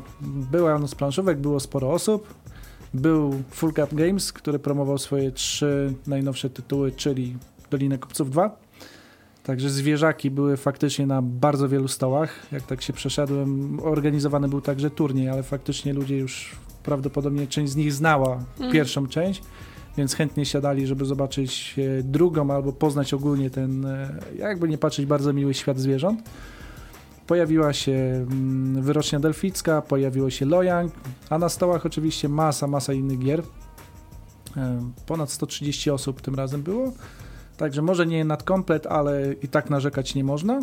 była 0.50 0.78
noc 0.78 0.94
planszówek, 0.94 1.38
było 1.38 1.60
sporo 1.60 1.92
osób. 1.92 2.34
Był 2.94 3.42
Full 3.50 3.72
Cup 3.72 3.94
Games, 3.94 4.32
który 4.32 4.58
promował 4.58 4.98
swoje 4.98 5.32
trzy 5.32 5.94
najnowsze 6.06 6.50
tytuły, 6.50 6.92
czyli 6.92 7.36
Dolinę 7.70 7.98
Kupców 7.98 8.30
2. 8.30 8.56
Także 9.42 9.70
zwierzaki 9.70 10.30
były 10.30 10.56
faktycznie 10.56 11.06
na 11.06 11.22
bardzo 11.22 11.68
wielu 11.68 11.88
stołach. 11.88 12.46
Jak 12.52 12.62
tak 12.62 12.82
się 12.82 12.92
przeszedłem, 12.92 13.80
organizowany 13.82 14.48
był 14.48 14.60
także 14.60 14.90
turniej, 14.90 15.28
ale 15.28 15.42
faktycznie 15.42 15.92
ludzie 15.92 16.16
już 16.16 16.56
prawdopodobnie 16.82 17.46
część 17.46 17.72
z 17.72 17.76
nich 17.76 17.92
znała 17.92 18.44
Mm. 18.60 18.72
pierwszą 18.72 19.06
część, 19.06 19.42
więc 19.96 20.14
chętnie 20.14 20.46
siadali, 20.46 20.86
żeby 20.86 21.04
zobaczyć 21.04 21.74
e, 21.78 22.02
drugą 22.02 22.50
albo 22.50 22.72
poznać 22.72 23.14
ogólnie 23.14 23.50
ten, 23.50 23.84
e, 23.86 24.14
jakby 24.38 24.68
nie 24.68 24.78
patrzeć, 24.78 25.06
bardzo 25.06 25.32
miły 25.32 25.54
świat 25.54 25.78
zwierząt. 25.78 26.22
Pojawiła 27.30 27.72
się 27.72 27.92
mm, 27.92 28.82
Wyrocznia 28.82 29.20
Delficka, 29.20 29.82
pojawiło 29.82 30.30
się 30.30 30.46
Lojang, 30.46 30.92
a 31.30 31.38
na 31.38 31.48
stołach 31.48 31.86
oczywiście 31.86 32.28
masa, 32.28 32.66
masa 32.66 32.92
innych 32.92 33.18
gier. 33.18 33.42
E, 34.56 34.90
Ponad 35.06 35.30
130 35.30 35.90
osób 35.90 36.20
tym 36.20 36.34
razem 36.34 36.62
było. 36.62 36.92
Także 37.56 37.82
może 37.82 38.06
nie 38.06 38.24
nad 38.24 38.42
komplet, 38.42 38.86
ale 38.86 39.34
i 39.42 39.48
tak 39.48 39.70
narzekać 39.70 40.14
nie 40.14 40.24
można. 40.24 40.60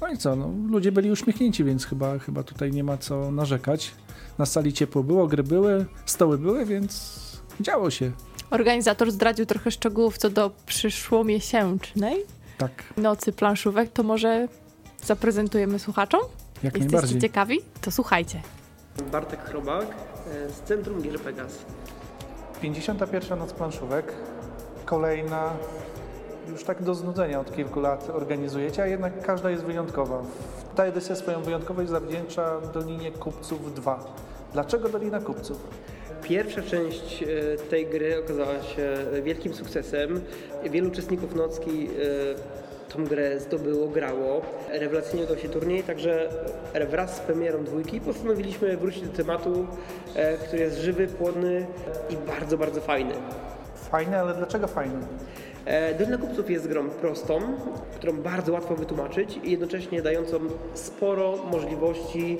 No 0.00 0.08
i 0.08 0.18
co, 0.18 0.36
no, 0.36 0.50
ludzie 0.70 0.92
byli 0.92 1.10
uśmiechnięci, 1.10 1.64
więc 1.64 1.86
chyba, 1.86 2.18
chyba 2.18 2.42
tutaj 2.42 2.72
nie 2.72 2.84
ma 2.84 2.96
co 2.98 3.30
narzekać. 3.30 3.94
Na 4.38 4.46
sali 4.46 4.72
ciepło 4.72 5.02
było, 5.02 5.26
gry 5.26 5.42
były, 5.42 5.86
stoły 6.06 6.38
były, 6.38 6.66
więc 6.66 7.20
działo 7.60 7.90
się. 7.90 8.12
Organizator 8.50 9.10
zdradził 9.10 9.46
trochę 9.46 9.70
szczegółów 9.70 10.18
co 10.18 10.30
do 10.30 10.50
przyszłomiesięcznej 10.66 12.16
Tak, 12.58 12.84
nocy 12.96 13.32
planszówek, 13.32 13.92
to 13.92 14.02
może 14.02 14.48
zaprezentujemy 15.04 15.78
słuchaczom? 15.78 16.20
jak 16.62 16.64
Jesteście 16.74 16.92
najbardziej. 16.92 17.20
ciekawi? 17.20 17.60
To 17.80 17.90
słuchajcie. 17.90 18.40
Bartek 19.12 19.44
Chrobak 19.44 19.86
e, 19.86 20.50
z 20.50 20.60
Centrum 20.60 21.02
Gier 21.02 21.20
Pegas. 21.20 21.58
51. 22.62 23.38
Noc 23.38 23.52
Planszówek. 23.52 24.12
Kolejna, 24.84 25.50
już 26.48 26.64
tak 26.64 26.82
do 26.82 26.94
znudzenia 26.94 27.40
od 27.40 27.56
kilku 27.56 27.80
lat 27.80 28.10
organizujecie, 28.10 28.82
a 28.82 28.86
jednak 28.86 29.22
każda 29.26 29.50
jest 29.50 29.64
wyjątkowa. 29.64 30.22
Ta 30.76 30.84
edycja 30.84 31.14
swoją 31.16 31.42
wyjątkowość 31.42 31.90
zawdzięcza 31.90 32.60
Dolinie 32.74 33.12
Kupców 33.12 33.74
2. 33.74 34.04
Dlaczego 34.52 34.88
Dolina 34.88 35.20
Kupców? 35.20 35.58
Pierwsza 36.22 36.62
część 36.62 37.22
e, 37.22 37.26
tej 37.70 37.86
gry 37.86 38.18
okazała 38.24 38.62
się 38.62 38.96
wielkim 39.22 39.54
sukcesem. 39.54 40.20
Wielu 40.70 40.88
uczestników 40.88 41.34
nocki 41.34 41.86
e, 41.88 42.67
tą 42.88 43.04
grę 43.04 43.40
zdobyło, 43.40 43.88
grało. 43.88 44.40
Rewelacyjnie 44.68 45.24
udał 45.24 45.38
się 45.38 45.48
turniej, 45.48 45.82
także 45.82 46.28
wraz 46.90 47.16
z 47.16 47.20
premierą 47.20 47.64
dwójki 47.64 48.00
postanowiliśmy 48.00 48.76
wrócić 48.76 49.02
do 49.02 49.16
tematu, 49.16 49.66
e, 50.14 50.36
który 50.36 50.62
jest 50.62 50.78
żywy, 50.78 51.06
płodny 51.06 51.66
i 52.10 52.16
bardzo, 52.16 52.58
bardzo 52.58 52.80
fajny. 52.80 53.14
Fajne, 53.90 54.20
ale 54.20 54.34
dlaczego 54.34 54.66
fajne? 54.66 55.00
E, 55.64 55.94
Dolina 55.94 56.18
Kupców 56.18 56.50
jest 56.50 56.68
grą 56.68 56.90
prostą, 56.90 57.40
którą 57.94 58.12
bardzo 58.12 58.52
łatwo 58.52 58.74
wytłumaczyć 58.76 59.40
i 59.44 59.50
jednocześnie 59.50 60.02
dającą 60.02 60.38
sporo 60.74 61.36
możliwości 61.52 62.38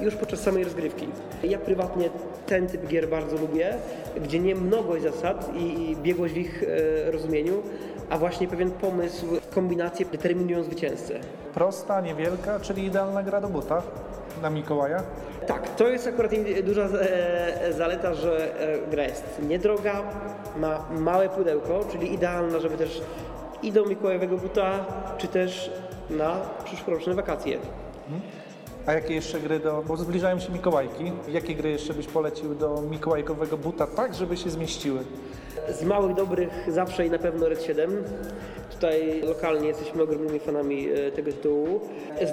już 0.00 0.14
podczas 0.14 0.40
samej 0.40 0.64
rozgrywki. 0.64 1.08
Ja 1.42 1.58
prywatnie 1.58 2.10
ten 2.46 2.66
typ 2.66 2.86
gier 2.86 3.08
bardzo 3.08 3.36
lubię, 3.36 3.74
gdzie 4.24 4.38
nie 4.38 4.54
mnogość 4.54 5.02
zasad 5.02 5.50
i 5.56 5.90
i 5.90 5.96
biegłość 5.96 6.34
w 6.34 6.36
ich 6.36 6.62
e, 6.62 7.10
rozumieniu, 7.10 7.62
a 8.10 8.18
właśnie 8.18 8.48
pewien 8.48 8.70
pomysł, 8.70 9.26
kombinacje 9.54 10.06
determinują 10.06 10.62
zwycięzcę. 10.62 11.14
Prosta, 11.54 12.00
niewielka, 12.00 12.60
czyli 12.60 12.84
idealna 12.84 13.22
gra 13.22 13.40
do 13.40 13.48
buta 13.48 13.82
na 14.42 14.50
Mikołaja. 14.50 15.02
Tak, 15.46 15.76
to 15.76 15.88
jest 15.88 16.06
akurat 16.06 16.32
duża 16.64 16.82
e, 16.82 17.72
zaleta, 17.72 18.14
że 18.14 18.60
e, 18.60 18.90
gra 18.90 19.02
jest 19.02 19.40
niedroga, 19.48 20.02
ma 20.56 20.84
małe 20.90 21.28
pudełko, 21.28 21.84
czyli 21.92 22.14
idealna, 22.14 22.58
żeby 22.58 22.76
też 22.76 23.02
i 23.62 23.72
do 23.72 23.84
Mikołajowego 23.84 24.36
buta, 24.36 24.84
czy 25.18 25.28
też 25.28 25.70
na 26.10 26.36
przyszłoroczne 26.64 27.14
wakacje. 27.14 27.58
A 28.86 28.92
jakie 28.92 29.14
jeszcze 29.14 29.40
gry 29.40 29.60
do... 29.60 29.82
bo 29.86 29.96
zbliżają 29.96 30.40
się 30.40 30.52
Mikołajki. 30.52 31.12
Jakie 31.28 31.54
gry 31.54 31.70
jeszcze 31.70 31.94
byś 31.94 32.06
polecił 32.06 32.54
do 32.54 32.82
mikołajkowego 32.90 33.56
buta 33.56 33.86
tak, 33.86 34.14
żeby 34.14 34.36
się 34.36 34.50
zmieściły? 34.50 34.98
Z 35.68 35.84
małych, 35.84 36.14
dobrych 36.14 36.50
zawsze 36.68 37.06
i 37.06 37.10
na 37.10 37.18
pewno 37.18 37.48
Red 37.48 37.62
7. 37.62 38.04
Tutaj 38.72 39.22
lokalnie 39.22 39.68
jesteśmy 39.68 40.02
ogromnymi 40.02 40.38
fanami 40.38 40.88
e, 40.88 41.10
tego 41.10 41.32
tytułu. 41.32 41.80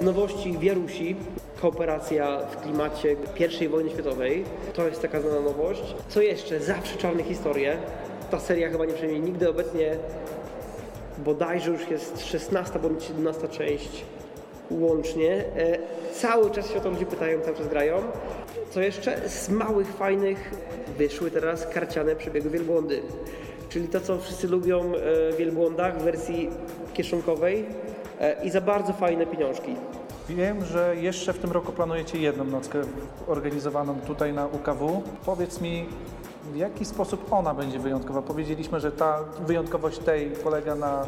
nowości 0.00 0.58
Wierusi, 0.58 1.16
kooperacja 1.60 2.38
w 2.38 2.56
klimacie 2.56 3.16
I 3.60 3.68
wojny 3.68 3.90
światowej. 3.90 4.44
To 4.74 4.88
jest 4.88 5.02
taka 5.02 5.20
znana 5.20 5.40
nowość. 5.40 5.94
Co 6.08 6.22
jeszcze? 6.22 6.60
Zawsze 6.60 6.96
czarne 6.96 7.22
historie. 7.22 7.76
Ta 8.30 8.40
seria 8.40 8.70
chyba 8.70 8.84
nie 8.84 8.94
przejmie 8.94 9.20
nigdy 9.20 9.50
obecnie 9.50 9.96
bodajże 11.18 11.70
już 11.70 11.88
jest 11.90 12.26
16 12.26 12.78
bądź 12.78 13.04
17 13.04 13.48
część 13.48 14.04
łącznie. 14.80 15.44
E, 15.56 15.78
cały 16.12 16.50
czas 16.50 16.70
się 16.70 16.78
o 16.78 16.80
to 16.80 16.90
ludzie 16.90 17.06
pytają, 17.06 17.40
cały 17.40 17.56
czas 17.56 17.68
grają. 17.68 18.02
Co 18.70 18.80
jeszcze? 18.80 19.28
Z 19.28 19.48
małych, 19.48 19.88
fajnych 19.88 20.50
wyszły 20.98 21.30
teraz 21.30 21.66
karciane 21.66 22.16
przebiegu 22.16 22.50
wielbłądy. 22.50 23.02
Czyli 23.68 23.88
to, 23.88 24.00
co 24.00 24.18
wszyscy 24.18 24.48
lubią 24.48 24.80
e, 24.80 24.92
w 25.32 25.36
wielbłądach 25.38 25.98
w 25.98 26.02
wersji 26.02 26.50
kieszonkowej 26.94 27.66
e, 28.20 28.44
i 28.44 28.50
za 28.50 28.60
bardzo 28.60 28.92
fajne 28.92 29.26
pieniążki. 29.26 29.76
Wiem, 30.28 30.64
że 30.64 30.96
jeszcze 30.96 31.32
w 31.32 31.38
tym 31.38 31.52
roku 31.52 31.72
planujecie 31.72 32.18
jedną 32.18 32.44
nockę 32.44 32.82
organizowaną 33.26 34.00
tutaj 34.06 34.32
na 34.32 34.46
UKW. 34.46 35.02
Powiedz 35.24 35.60
mi, 35.60 35.86
w 36.52 36.56
jaki 36.56 36.84
sposób 36.84 37.32
ona 37.32 37.54
będzie 37.54 37.78
wyjątkowa? 37.78 38.22
Powiedzieliśmy, 38.22 38.80
że 38.80 38.92
ta 38.92 39.24
wyjątkowość 39.46 39.98
tej 39.98 40.30
polega 40.30 40.74
na 40.74 41.06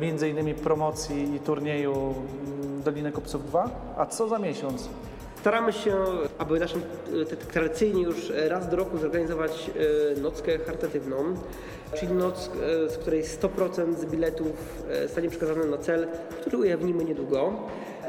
między 0.00 0.28
innymi 0.28 0.54
promocji 0.54 1.34
i 1.34 1.40
turnieju 1.40 1.92
mm, 1.92 2.82
Doliny 2.82 3.12
Kupców 3.12 3.46
2. 3.46 3.70
A 3.96 4.06
co 4.06 4.28
za 4.28 4.38
miesiąc? 4.38 4.88
Staramy 5.40 5.72
się, 5.72 5.96
aby 6.38 6.60
naszą 6.60 6.78
e, 7.32 7.36
tradycyjnie 7.36 8.02
już 8.02 8.32
raz 8.48 8.68
do 8.68 8.76
roku 8.76 8.98
zorganizować 8.98 9.70
e, 10.16 10.20
nockę 10.20 10.58
charytatywną, 10.58 11.16
czyli 11.94 12.12
noc, 12.12 12.50
e, 12.86 12.90
z 12.90 12.98
której 12.98 13.24
100% 13.24 13.94
z 13.94 14.04
biletów 14.04 14.82
e, 14.90 15.02
zostanie 15.02 15.30
przekazane 15.30 15.64
na 15.64 15.78
cel, 15.78 16.06
który 16.40 16.58
ujawnimy 16.58 17.04
niedługo. 17.04 17.52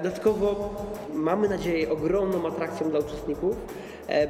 Dodatkowo 0.04 0.76
mamy 1.14 1.50
nadzieję 1.50 1.92
ogromną 1.92 2.48
atrakcją 2.48 2.90
dla 2.90 3.00
uczestników 3.00 3.56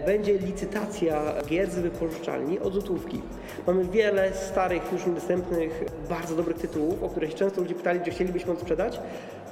będzie 0.06 0.38
licytacja 0.38 1.34
gier 1.48 1.72
z 1.72 1.76
wypożyczalni 1.76 2.60
od 2.60 2.74
złotówki. 2.74 3.22
Mamy 3.68 3.86
wiele 3.86 4.34
starych, 4.34 4.92
już 4.92 5.06
niedostępnych, 5.06 5.84
bardzo 6.10 6.36
dobrych 6.36 6.58
tytułów, 6.58 7.04
o 7.04 7.10
których 7.10 7.36
często 7.36 7.62
ludzie 7.62 7.76
pytali, 7.76 8.00
gdzie 8.00 8.12
chcielibyśmy 8.12 8.56
sprzedać. 8.56 9.00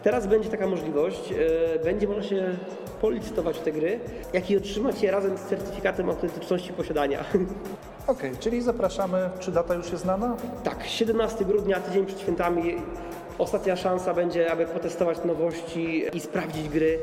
Teraz 0.03 0.27
będzie 0.27 0.49
taka 0.49 0.67
możliwość, 0.67 1.33
e, 1.77 1.83
będzie 1.83 2.07
można 2.07 2.23
się 2.23 2.43
policytować 3.01 3.57
w 3.57 3.61
te 3.61 3.71
gry, 3.71 3.99
jak 4.33 4.51
i 4.51 4.57
otrzymać 4.57 5.03
je 5.03 5.11
razem 5.11 5.37
z 5.37 5.41
certyfikatem 5.41 6.09
autentyczności 6.09 6.73
posiadania. 6.73 7.25
Okej, 8.07 8.31
czyli 8.39 8.61
zapraszamy. 8.61 9.29
Czy 9.39 9.51
data 9.51 9.73
już 9.73 9.91
jest 9.91 10.03
znana? 10.03 10.37
tak, 10.63 10.83
17 10.85 11.45
grudnia, 11.45 11.79
tydzień 11.79 12.05
przed 12.05 12.19
świętami, 12.19 12.75
ostatnia 13.37 13.75
szansa 13.75 14.13
będzie, 14.13 14.51
aby 14.51 14.65
potestować 14.65 15.17
nowości 15.25 16.05
i 16.13 16.19
sprawdzić 16.19 16.69
gry 16.69 16.99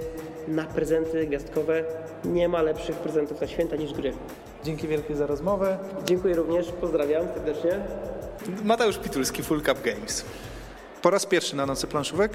na 0.49 0.65
prezenty 0.65 1.27
gwiazdkowe. 1.27 1.85
Nie 2.25 2.49
ma 2.49 2.63
lepszych 2.63 2.97
prezentów 2.97 3.41
na 3.41 3.47
święta 3.47 3.77
niż 3.77 3.93
gry. 3.93 4.13
Dzięki 4.65 4.89
wielkie 4.89 5.17
za 5.17 5.27
rozmowę. 5.27 5.79
Dziękuję 6.05 6.35
również, 6.35 6.67
pozdrawiam 6.81 7.27
serdecznie. 7.35 7.81
Mateusz 8.65 8.99
Pitulski, 8.99 9.43
Full 9.43 9.63
Cup 9.63 9.83
Games. 9.83 10.25
Po 11.03 11.11
raz 11.11 11.27
pierwszy 11.27 11.57
na 11.57 11.67
nocy 11.67 11.87
planszówek, 11.87 12.33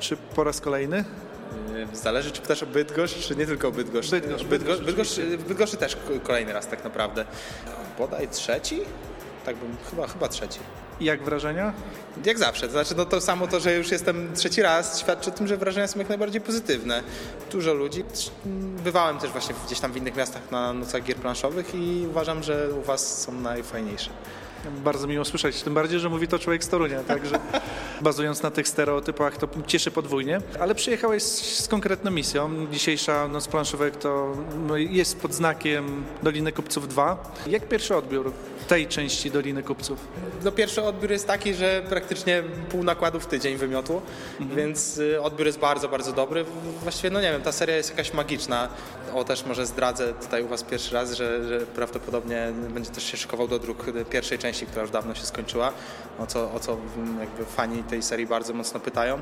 czy 0.00 0.16
po 0.16 0.44
raz 0.44 0.60
kolejny? 0.60 1.04
Zależy, 1.92 2.30
czy 2.30 2.42
pytasz 2.42 2.62
o 2.62 2.66
Bydgoszcz, 2.66 3.26
czy 3.26 3.36
nie 3.36 3.46
tylko 3.46 3.68
o 3.68 3.70
Bydgoszcz. 3.70 4.10
Bydgoszcz, 4.10 4.44
Bydgoszcz, 4.44 4.82
Bydgoszcz, 4.82 5.20
Bydgoszcz, 5.48 5.76
też 5.76 5.96
kolejny 6.22 6.52
raz 6.52 6.68
tak 6.68 6.84
naprawdę. 6.84 7.24
Bodaj 7.98 8.28
trzeci? 8.28 8.80
Tak 9.44 9.56
bym, 9.56 9.76
chyba, 9.90 10.06
chyba 10.06 10.28
trzeci. 10.28 10.60
Jak 11.00 11.22
wrażenia? 11.22 11.72
Jak 12.24 12.38
zawsze, 12.38 12.66
to 12.66 12.72
znaczy 12.72 12.94
no 12.96 13.04
to 13.04 13.20
samo 13.20 13.46
to, 13.46 13.60
że 13.60 13.74
już 13.74 13.90
jestem 13.90 14.34
trzeci 14.34 14.62
raz 14.62 14.98
świadczy 14.98 15.30
o 15.30 15.32
tym, 15.32 15.46
że 15.46 15.56
wrażenia 15.56 15.86
są 15.86 15.98
jak 15.98 16.08
najbardziej 16.08 16.40
pozytywne. 16.40 17.02
Dużo 17.52 17.74
ludzi. 17.74 18.04
Bywałem 18.84 19.18
też 19.18 19.30
właśnie 19.30 19.54
gdzieś 19.66 19.80
tam 19.80 19.92
w 19.92 19.96
innych 19.96 20.16
miastach 20.16 20.50
na 20.50 20.72
nocach 20.72 21.02
gier 21.02 21.16
planszowych 21.16 21.74
i 21.74 22.06
uważam, 22.10 22.42
że 22.42 22.68
u 22.74 22.82
Was 22.82 23.22
są 23.22 23.32
najfajniejsze. 23.32 24.10
Bardzo 24.84 25.06
miło 25.06 25.24
słyszeć, 25.24 25.62
tym 25.62 25.74
bardziej, 25.74 26.00
że 26.00 26.08
mówi 26.08 26.28
to 26.28 26.38
człowiek 26.38 26.64
z 26.64 26.68
Torunia, 26.68 27.02
także 27.02 27.38
bazując 28.00 28.42
na 28.42 28.50
tych 28.50 28.68
stereotypach 28.68 29.36
to 29.36 29.48
cieszy 29.66 29.90
podwójnie. 29.90 30.40
Ale 30.60 30.74
przyjechałeś 30.74 31.22
z, 31.22 31.64
z 31.64 31.68
konkretną 31.68 32.10
misją. 32.10 32.66
Dzisiejsza 32.72 33.28
Noc 33.28 33.48
Planszówek 33.48 33.96
to 33.96 34.36
no, 34.66 34.76
jest 34.76 35.20
pod 35.20 35.34
znakiem 35.34 36.04
Doliny 36.22 36.52
Kupców 36.52 36.88
2. 36.88 37.32
Jak 37.46 37.68
pierwszy 37.68 37.96
odbiór 37.96 38.32
tej 38.68 38.86
części 38.86 39.30
Doliny 39.30 39.62
Kupców? 39.62 39.98
No 40.44 40.52
pierwszy 40.52 40.82
odbiór 40.82 41.10
jest 41.10 41.26
taki, 41.26 41.54
że 41.54 41.82
praktycznie 41.88 42.42
pół 42.68 42.84
nakładu 42.84 43.20
w 43.20 43.26
tydzień 43.26 43.56
wymiotło, 43.56 44.02
więc 44.40 44.98
y, 44.98 45.22
odbiór 45.22 45.46
jest 45.46 45.58
bardzo, 45.58 45.88
bardzo 45.88 46.12
dobry. 46.12 46.44
Właściwie, 46.82 47.10
no 47.10 47.20
nie 47.20 47.32
wiem, 47.32 47.42
ta 47.42 47.52
seria 47.52 47.76
jest 47.76 47.90
jakaś 47.90 48.12
magiczna. 48.12 48.68
O, 49.14 49.24
też 49.24 49.46
może 49.46 49.66
zdradzę 49.66 50.12
tutaj 50.12 50.42
u 50.42 50.48
Was 50.48 50.62
pierwszy 50.62 50.94
raz, 50.94 51.12
że, 51.12 51.48
że 51.48 51.66
prawdopodobnie 51.66 52.52
będzie 52.74 52.90
też 52.90 53.04
się 53.04 53.16
szykował 53.16 53.48
do 53.48 53.58
dróg 53.58 53.84
pierwszej 54.10 54.38
części, 54.38 54.66
która 54.66 54.82
już 54.82 54.90
dawno 54.90 55.14
się 55.14 55.26
skończyła, 55.26 55.72
o 56.18 56.26
co, 56.26 56.52
o 56.52 56.60
co 56.60 56.76
jakby 57.20 57.44
fani 57.44 57.82
tej 57.82 58.02
serii 58.02 58.26
bardzo 58.26 58.54
mocno 58.54 58.80
pytają. 58.80 59.20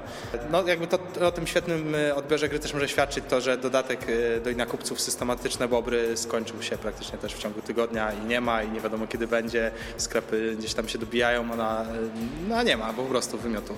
No 0.50 0.62
jakby 0.66 0.87
to 0.87 0.99
o 1.26 1.33
tym 1.33 1.47
świetnym 1.47 1.95
y, 1.95 2.14
odbiorze 2.14 2.49
gry 2.49 2.59
też 2.59 2.75
może 2.75 2.88
świadczyć 2.88 3.25
to, 3.28 3.40
że 3.40 3.57
dodatek 3.59 4.09
y, 4.09 4.40
do 4.45 4.50
Ina 4.50 4.66
Kupców 4.66 5.00
Systematyczne 5.00 5.68
Bobry 5.68 6.16
skończył 6.16 6.62
się 6.62 6.78
praktycznie 6.78 7.18
też 7.18 7.35
w 7.35 7.38
ciągu 7.38 7.62
tygodnia 7.62 8.12
i 8.12 8.26
nie 8.26 8.40
ma 8.40 8.62
i 8.62 8.71
nie 8.71 8.80
wiadomo 8.80 9.07
kiedy 9.07 9.26
będzie. 9.26 9.71
Sklepy 9.97 10.57
gdzieś 10.59 10.75
tam 10.75 10.88
się 10.88 10.99
dobijają, 10.99 11.52
ona 11.52 11.85
no 12.49 12.62
nie 12.62 12.76
ma, 12.76 12.92
bo 12.92 13.02
po 13.02 13.09
prostu 13.09 13.38
wymiotu. 13.38 13.75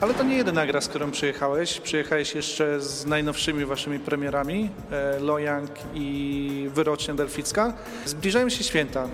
Ale 0.00 0.14
to 0.14 0.24
nie 0.24 0.36
jedyna 0.36 0.66
gra, 0.66 0.80
z 0.80 0.88
którą 0.88 1.10
przyjechałeś. 1.10 1.80
Przyjechałeś 1.80 2.34
jeszcze 2.34 2.80
z 2.80 3.06
najnowszymi 3.06 3.64
waszymi 3.64 3.98
premierami, 3.98 4.70
e, 4.92 5.17
Lojang 5.20 5.70
i 5.94 6.70
Wyrocznia 6.74 7.14
Delficka. 7.14 7.74
Zbliżają 8.04 8.48
się 8.48 8.64
święta. 8.64 9.08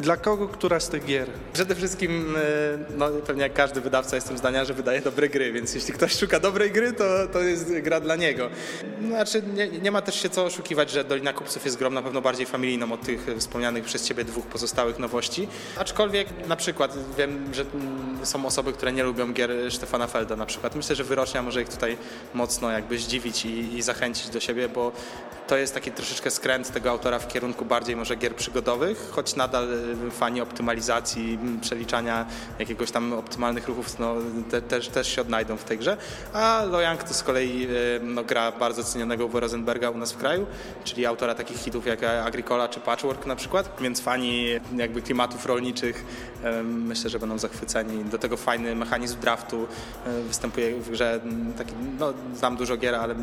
Dla 0.00 0.16
kogo 0.16 0.48
która 0.48 0.80
z 0.80 0.88
tych 0.88 1.04
gier? 1.04 1.28
Przede 1.52 1.74
wszystkim, 1.74 2.36
y, 2.36 2.78
no 2.96 3.08
pewnie 3.26 3.42
jak 3.42 3.52
każdy 3.52 3.80
wydawca 3.80 4.16
jestem 4.16 4.38
zdania, 4.38 4.64
że 4.64 4.74
wydaje 4.74 5.00
dobre 5.00 5.28
gry, 5.28 5.52
więc 5.52 5.74
jeśli 5.74 5.94
ktoś 5.94 6.18
szuka 6.18 6.40
dobrej 6.40 6.70
gry, 6.70 6.92
to, 6.92 7.04
to 7.32 7.40
jest 7.40 7.72
gra 7.72 8.00
dla 8.00 8.16
niego. 8.16 8.50
Znaczy 9.08 9.42
nie, 9.54 9.68
nie 9.68 9.90
ma 9.90 10.02
też 10.02 10.22
się 10.22 10.28
co 10.28 10.44
oszukiwać, 10.44 10.90
że 10.90 11.04
Dolina 11.04 11.32
Kupców 11.32 11.64
jest 11.64 11.78
grą 11.78 11.90
na 11.90 12.02
pewno 12.02 12.20
bardziej 12.20 12.46
familijną 12.46 12.92
od 12.92 13.02
tych 13.02 13.26
wspomnianych 13.38 13.84
przez 13.84 14.04
Ciebie 14.04 14.24
dwóch 14.24 14.46
pozostałych 14.46 14.98
nowości. 14.98 15.48
Aczkolwiek 15.76 16.28
na 16.48 16.56
przykład 16.56 16.94
wiem, 17.16 17.54
że 17.54 17.62
mm, 17.62 18.26
są 18.26 18.46
osoby, 18.46 18.72
które 18.72 18.92
nie 18.92 19.02
lubią 19.02 19.32
gier 19.32 19.50
Stefana 19.70 20.06
Felda 20.06 20.36
na 20.36 20.46
przykład. 20.46 20.74
Myślę, 20.74 20.96
że 20.96 21.04
Wyrocznia 21.04 21.42
może 21.42 21.62
ich 21.62 21.68
tutaj 21.68 21.96
mocno 22.34 22.70
jakby 22.70 22.98
zdziwić 22.98 23.44
i, 23.44 23.78
i 23.78 23.82
zachęcić 23.82 24.28
do 24.28 24.40
siebie, 24.40 24.68
bo 24.68 24.92
to 25.50 25.56
jest 25.56 25.74
taki 25.74 25.92
troszeczkę 25.92 26.30
skręt 26.30 26.72
tego 26.72 26.90
autora 26.90 27.18
w 27.18 27.28
kierunku 27.28 27.64
bardziej 27.64 27.96
może 27.96 28.16
gier 28.16 28.36
przygodowych, 28.36 29.08
choć 29.10 29.36
nadal 29.36 29.68
fani 30.10 30.40
optymalizacji, 30.40 31.38
przeliczania 31.60 32.26
jakiegoś 32.58 32.90
tam 32.90 33.12
optymalnych 33.12 33.68
ruchów 33.68 33.98
no, 33.98 34.14
te, 34.50 34.62
też, 34.62 34.88
też 34.88 35.08
się 35.14 35.20
odnajdą 35.22 35.56
w 35.56 35.64
tej 35.64 35.78
grze. 35.78 35.96
A 36.32 36.62
Lojang 36.70 37.02
to 37.02 37.14
z 37.14 37.22
kolei 37.22 37.66
y, 37.70 38.00
no, 38.02 38.24
gra 38.24 38.52
bardzo 38.52 38.84
cenionego 38.84 39.26
Uwe 39.26 39.40
Rosenberga 39.40 39.90
u 39.90 39.98
nas 39.98 40.12
w 40.12 40.16
kraju, 40.16 40.46
czyli 40.84 41.06
autora 41.06 41.34
takich 41.34 41.56
hitów 41.56 41.86
jak 41.86 42.04
Agricola 42.04 42.68
czy 42.68 42.80
Patchwork 42.80 43.26
na 43.26 43.36
przykład, 43.36 43.76
więc 43.80 44.00
fani 44.00 44.46
jakby 44.76 45.02
klimatów 45.02 45.46
rolniczych 45.46 46.04
y, 46.60 46.62
myślę, 46.62 47.10
że 47.10 47.18
będą 47.18 47.38
zachwyceni. 47.38 48.04
Do 48.04 48.18
tego 48.18 48.36
fajny 48.36 48.76
mechanizm 48.76 49.20
draftu 49.20 49.66
y, 50.06 50.22
występuje 50.22 50.80
w 50.80 50.90
grze. 50.90 51.20
Taki, 51.58 51.72
no, 51.98 52.12
znam 52.34 52.56
dużo 52.56 52.76
gier, 52.76 52.94
ale 52.94 53.14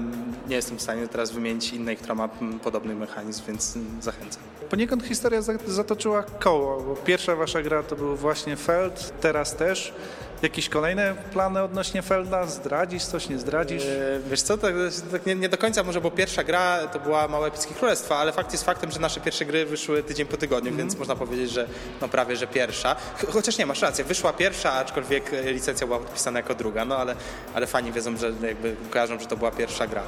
nie 0.48 0.56
jestem 0.56 0.78
w 0.78 0.82
stanie 0.82 1.08
teraz 1.08 1.32
wymienić 1.32 1.74
innej, 1.74 1.98
która 1.98 2.16
ma 2.16 2.30
podobny 2.64 2.96
mechanizm, 2.96 3.44
więc 3.48 3.78
zachęcam. 4.02 4.44
Poniekąd 4.70 5.04
historia 5.04 5.42
za- 5.42 5.54
zatoczyła 5.68 6.24
koło, 6.48 6.82
bo 6.82 6.96
pierwsza 6.96 7.36
wasza 7.36 7.62
gra 7.62 7.84
to 7.84 7.96
był 7.96 8.16
właśnie 8.16 8.56
Feld, 8.56 9.14
teraz 9.22 9.56
też. 9.56 9.94
Jakieś 10.42 10.70
kolejne 10.70 11.16
plany 11.34 11.64
odnośnie 11.64 12.02
Felda? 12.02 12.46
Zdradzisz 12.46 13.04
coś, 13.06 13.30
nie 13.30 13.40
zdradzisz? 13.40 13.84
E, 13.86 14.20
Wiesz 14.30 14.42
co, 14.42 14.58
tak, 14.58 14.74
tak 15.12 15.26
nie, 15.26 15.36
nie 15.36 15.50
do 15.50 15.58
końca 15.58 15.84
może, 15.84 16.02
bo 16.02 16.12
pierwsza 16.12 16.44
gra 16.44 16.88
to 16.88 17.00
była 17.00 17.28
Małe 17.28 17.48
Epickie 17.48 17.74
Królestwa, 17.74 18.18
ale 18.18 18.32
fakt 18.32 18.52
jest 18.52 18.64
faktem, 18.64 18.92
że 18.92 19.00
nasze 19.00 19.20
pierwsze 19.20 19.46
gry 19.46 19.66
wyszły 19.66 20.04
tydzień 20.04 20.26
po 20.28 20.38
tygodniu, 20.38 20.76
więc 20.76 20.98
można 20.98 21.16
powiedzieć, 21.16 21.52
że 21.52 21.68
no 22.02 22.08
prawie, 22.08 22.36
że 22.36 22.48
pierwsza. 22.48 22.96
Ch- 22.96 23.32
Chociaż 23.34 23.58
nie, 23.58 23.66
masz 23.66 23.82
rację, 23.82 24.04
wyszła 24.06 24.34
pierwsza, 24.34 24.74
aczkolwiek 24.74 25.34
e, 25.34 25.52
licencja 25.52 25.88
była 25.88 26.00
podpisana 26.00 26.40
jako 26.40 26.56
druga, 26.56 26.86
no 26.86 26.98
ale, 26.98 27.16
ale 27.54 27.68
fani 27.68 27.92
wiedzą, 27.92 28.18
że 28.18 28.32
jakby 28.48 28.76
kojarzą, 28.92 29.20
że 29.20 29.26
to 29.26 29.38
była 29.38 29.52
pierwsza 29.52 29.88
gra. 29.88 30.04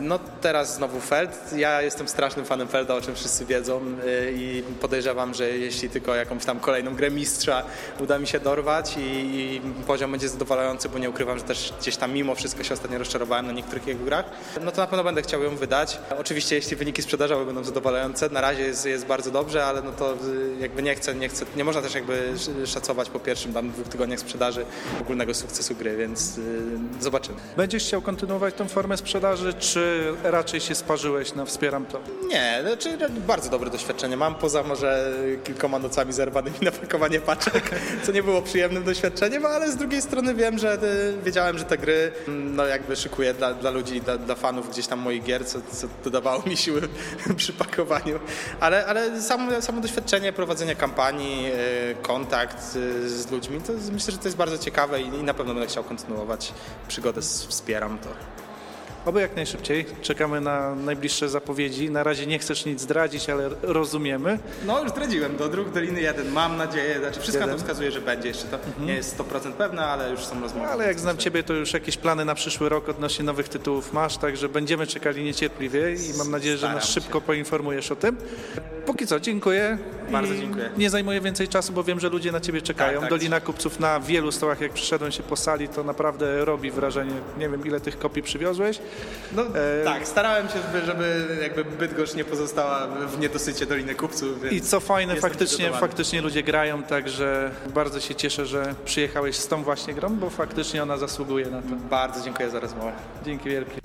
No 0.00 0.18
teraz 0.40 0.74
znowu 0.74 1.00
Feld. 1.00 1.52
Ja 1.56 1.82
jestem 1.82 2.08
strasznym 2.08 2.44
fanem 2.46 2.68
Felda, 2.68 2.94
o 2.94 3.00
czym 3.00 3.14
wszyscy 3.14 3.44
wiedzą 3.44 3.80
e, 4.06 4.32
i 4.32 4.62
podejrzewam, 4.80 5.34
że 5.34 5.50
jeśli 5.50 5.90
tylko 5.90 6.14
jakąś 6.14 6.44
tam 6.44 6.60
kolejną 6.60 6.94
grę 6.94 7.10
mistrza 7.10 7.62
uda 8.00 8.18
mi 8.18 8.26
się 8.26 8.40
dorwać 8.40 8.96
i, 8.96 9.00
i 9.00 9.60
poziom 9.86 10.10
będzie 10.10 10.28
zadowalający, 10.28 10.88
bo 10.88 10.98
nie 10.98 11.10
ukrywam, 11.10 11.38
że 11.38 11.44
też 11.44 11.72
gdzieś 11.80 11.96
tam 11.96 12.12
mimo 12.12 12.34
wszystko 12.34 12.64
się 12.64 12.74
ostatnio 12.74 12.98
rozczarowałem 12.98 13.46
na 13.46 13.52
niektórych 13.52 13.86
jego 13.86 14.04
grach, 14.04 14.24
no 14.64 14.72
to 14.72 14.80
na 14.80 14.86
pewno 14.86 15.04
będę 15.04 15.22
chciał 15.22 15.42
ją 15.42 15.56
wydać. 15.56 15.98
Oczywiście 16.18 16.56
jeśli 16.56 16.76
wyniki 16.76 17.02
sprzedażowe 17.02 17.44
będą 17.46 17.64
zadowalające, 17.64 18.28
na 18.28 18.40
razie 18.40 18.62
jest, 18.62 18.86
jest 18.86 19.06
bardzo 19.06 19.30
dobrze, 19.30 19.64
ale 19.66 19.82
no 19.82 19.92
to 19.92 20.12
y, 20.14 20.16
jakby 20.60 20.82
nie 20.82 20.94
chcę, 20.94 21.14
nie 21.14 21.28
chcę, 21.28 21.44
nie 21.56 21.64
można 21.64 21.82
też 21.82 21.94
jakby 21.94 22.14
sz- 22.28 22.68
szacować 22.70 23.10
po 23.10 23.20
pierwszym 23.20 23.52
tam 23.52 23.70
dwóch 23.70 23.88
tygodniach 23.88 24.20
sprzedaży 24.20 24.64
ogólnego 25.00 25.34
sukcesu 25.34 25.74
gry, 25.74 25.96
więc 25.96 26.38
y, 26.38 26.42
zobaczymy. 27.00 27.36
Będziesz 27.56 27.84
chciał 27.84 28.02
kontynuować 28.02 28.54
tą 28.54 28.68
formę 28.68 28.96
sprzedaży, 28.96 29.54
czy 29.54 30.12
raczej 30.22 30.60
się 30.60 30.74
sparzyłeś 30.74 31.34
na 31.34 31.44
wspieram 31.44 31.86
to? 31.86 32.00
Nie, 32.28 32.58
znaczy 32.62 32.98
bardzo 33.26 33.50
dobre 33.50 33.70
doświadczenie 33.70 34.16
mam, 34.16 34.34
poza 34.34 34.62
może 34.62 35.12
kilkoma 35.44 35.78
nocami 35.78 36.12
zerwanymi 36.12 36.56
na 36.62 36.70
pakowanie 36.72 37.20
paczek, 37.20 37.70
co 38.06 38.12
nie 38.12 38.22
było 38.22 38.42
przyjemnym 38.42 38.84
doświadczeniem, 38.84 39.46
ale 39.54 39.72
z 39.72 39.76
drugiej 39.76 40.02
strony 40.02 40.34
wiem, 40.34 40.58
że 40.58 40.74
y, 40.74 41.22
wiedziałem, 41.24 41.58
że 41.58 41.64
te 41.64 41.78
gry 41.78 42.12
mm, 42.28 42.56
no 42.56 42.66
jakby 42.66 42.96
szykuję 42.96 43.34
dla, 43.34 43.54
dla 43.54 43.70
ludzi, 43.70 44.00
dla, 44.00 44.18
dla 44.18 44.34
fanów 44.34 44.70
gdzieś 44.70 44.86
tam 44.86 44.98
moich 44.98 45.24
gier, 45.24 45.46
co, 45.46 45.58
co 45.72 45.86
dodawało 46.04 46.42
mi 46.46 46.56
siły 46.56 46.88
przy 47.36 47.52
pakowaniu, 47.52 48.18
ale, 48.60 48.86
ale 48.86 49.22
samo, 49.22 49.62
samo 49.62 49.80
doświadczenie 49.80 50.32
prowadzenia 50.32 50.74
kampanii, 50.74 51.46
y, 51.46 51.96
kontakt 52.02 52.62
z 53.06 53.30
ludźmi, 53.30 53.60
to 53.60 53.72
myślę, 53.92 54.12
że 54.12 54.18
to 54.18 54.24
jest 54.24 54.36
bardzo 54.36 54.58
ciekawe 54.58 55.00
i, 55.00 55.06
i 55.06 55.22
na 55.22 55.34
pewno 55.34 55.54
będę 55.54 55.68
chciał 55.68 55.84
kontynuować 55.84 56.52
przygodę, 56.88 57.20
wspieram 57.22 57.98
to. 57.98 58.43
Oby 59.04 59.20
jak 59.20 59.36
najszybciej. 59.36 59.86
Czekamy 60.02 60.40
na 60.40 60.74
najbliższe 60.74 61.28
zapowiedzi. 61.28 61.90
Na 61.90 62.02
razie 62.02 62.26
nie 62.26 62.38
chcesz 62.38 62.64
nic 62.64 62.80
zdradzić, 62.80 63.30
ale 63.30 63.50
rozumiemy. 63.62 64.38
No 64.66 64.82
już 64.82 64.90
zdradziłem, 64.90 65.36
do 65.36 65.48
dróg 65.48 65.70
Doliny 65.70 66.00
1, 66.00 66.32
mam 66.32 66.56
nadzieję, 66.56 66.98
znaczy 66.98 67.20
wszystko 67.20 67.40
na 67.40 67.46
to 67.46 67.52
Jeden. 67.52 67.66
wskazuje, 67.66 67.90
że 67.90 68.00
będzie, 68.00 68.28
jeszcze 68.28 68.44
to 68.46 68.58
nie 68.80 68.94
jest 68.94 69.18
100% 69.18 69.52
pewne, 69.52 69.86
ale 69.86 70.10
już 70.10 70.20
są 70.24 70.40
rozmowy. 70.40 70.66
Ale 70.68 70.86
jak 70.86 71.00
znam 71.00 71.16
Ciebie, 71.18 71.42
to 71.42 71.52
już 71.52 71.72
jakieś 71.72 71.96
plany 71.96 72.24
na 72.24 72.34
przyszły 72.34 72.68
rok 72.68 72.88
odnośnie 72.88 73.24
nowych 73.24 73.48
tytułów 73.48 73.92
masz, 73.92 74.16
także 74.16 74.48
będziemy 74.48 74.86
czekali 74.86 75.24
niecierpliwie 75.24 75.94
i 75.94 76.18
mam 76.18 76.30
nadzieję, 76.30 76.56
że 76.56 76.68
nas 76.68 76.84
szybko 76.88 77.18
się. 77.18 77.24
poinformujesz 77.26 77.90
o 77.92 77.96
tym. 77.96 78.16
Póki 78.86 79.06
co, 79.06 79.20
dziękuję. 79.20 79.78
Bardzo 80.10 80.34
dziękuję. 80.34 80.70
Nie 80.76 80.90
zajmuję 80.90 81.20
więcej 81.20 81.48
czasu, 81.48 81.72
bo 81.72 81.84
wiem, 81.84 82.00
że 82.00 82.08
ludzie 82.08 82.32
na 82.32 82.40
Ciebie 82.40 82.62
czekają. 82.62 83.00
Tak, 83.00 83.10
tak. 83.10 83.18
Dolina 83.18 83.40
Kupców 83.40 83.80
na 83.80 84.00
wielu 84.00 84.32
stołach, 84.32 84.60
jak 84.60 84.72
przyszedłem 84.72 85.12
się 85.12 85.22
po 85.22 85.36
sali, 85.36 85.68
to 85.68 85.84
naprawdę 85.84 86.44
robi 86.44 86.70
wrażenie. 86.70 87.14
Nie 87.38 87.48
wiem, 87.48 87.66
ile 87.66 87.80
tych 87.80 87.98
kopii 87.98 88.22
przywiozłeś. 88.22 88.78
No, 89.32 89.42
E, 89.42 89.84
tak, 89.84 90.08
starałem 90.08 90.48
się, 90.48 90.54
żeby, 90.72 90.86
żeby 90.86 91.38
jakby 91.42 91.64
Bydgoszcz 91.64 92.14
nie 92.14 92.24
pozostała 92.24 92.86
w 92.86 93.18
niedosycie 93.18 93.66
Doliny 93.66 93.94
Kupców. 93.94 94.42
Więc 94.42 94.54
I 94.54 94.60
co 94.60 94.80
fajne, 94.80 95.16
faktycznie, 95.16 95.72
faktycznie 95.72 96.20
ludzie 96.20 96.42
grają, 96.42 96.82
także 96.82 97.50
bardzo 97.74 98.00
się 98.00 98.14
cieszę, 98.14 98.46
że 98.46 98.74
przyjechałeś 98.84 99.36
z 99.36 99.48
tą 99.48 99.62
właśnie 99.62 99.94
grą, 99.94 100.16
bo 100.16 100.30
faktycznie 100.30 100.82
ona 100.82 100.96
zasługuje 100.96 101.46
na 101.46 101.62
to. 101.62 101.68
Bardzo 101.90 102.24
dziękuję 102.24 102.50
za 102.50 102.60
rozmowę. 102.60 102.92
Dzięki 103.24 103.48
wielkie. 103.48 103.80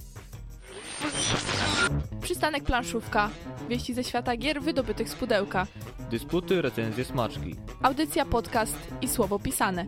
Przystanek 2.21 2.63
planszówka. 2.63 3.29
Wieści 3.69 3.93
ze 3.93 4.03
świata 4.03 4.37
gier 4.37 4.61
wydobytych 4.61 5.09
z 5.09 5.15
pudełka. 5.15 5.67
Dysputy, 6.11 6.61
recenzje, 6.61 7.05
smaczki. 7.05 7.55
Audycja, 7.81 8.25
podcast 8.25 8.77
i 9.01 9.07
słowo 9.07 9.39
pisane. 9.39 9.85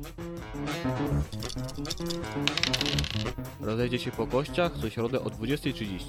Rozejdzie 3.62 4.00
się 4.00 4.12
po 4.12 4.28
kościach 4.28 4.72
co 4.82 4.90
środę 4.90 5.22
o 5.22 5.26
20.30. 5.26 6.00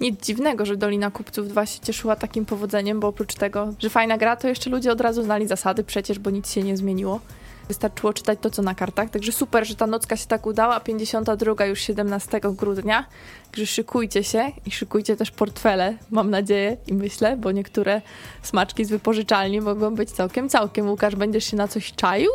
Nic 0.00 0.26
dziwnego, 0.26 0.66
że 0.66 0.76
Dolina 0.76 1.10
Kupców 1.10 1.48
2 1.48 1.66
się 1.66 1.80
cieszyła 1.80 2.16
takim 2.16 2.44
powodzeniem, 2.44 3.00
bo 3.00 3.08
oprócz 3.08 3.34
tego, 3.34 3.74
że 3.78 3.90
fajna 3.90 4.18
gra, 4.18 4.36
to 4.36 4.48
jeszcze 4.48 4.70
ludzie 4.70 4.92
od 4.92 5.00
razu 5.00 5.22
znali 5.22 5.46
zasady 5.46 5.84
przecież, 5.84 6.18
bo 6.18 6.30
nic 6.30 6.52
się 6.52 6.62
nie 6.62 6.76
zmieniło. 6.76 7.20
Wystarczyło 7.68 8.12
czytać 8.12 8.38
to, 8.42 8.50
co 8.50 8.62
na 8.62 8.74
kartach. 8.74 9.10
Także 9.10 9.32
super, 9.32 9.66
że 9.66 9.74
ta 9.76 9.86
nocka 9.86 10.16
się 10.16 10.26
tak 10.26 10.46
udała. 10.46 10.80
52 10.80 11.64
już 11.64 11.80
17 11.80 12.40
grudnia. 12.56 13.06
Także 13.50 13.66
szykujcie 13.66 14.24
się 14.24 14.52
i 14.66 14.70
szykujcie 14.70 15.16
też 15.16 15.30
portfele, 15.30 15.98
mam 16.10 16.30
nadzieję 16.30 16.76
i 16.86 16.94
myślę, 16.94 17.36
bo 17.36 17.52
niektóre 17.52 18.02
smaczki 18.42 18.84
z 18.84 18.90
wypożyczalni 18.90 19.60
mogą 19.60 19.94
być 19.94 20.10
całkiem, 20.10 20.48
całkiem. 20.48 20.88
Łukasz, 20.90 21.16
będziesz 21.16 21.44
się 21.44 21.56
na 21.56 21.68
coś 21.68 21.92
czaił? 21.92 22.30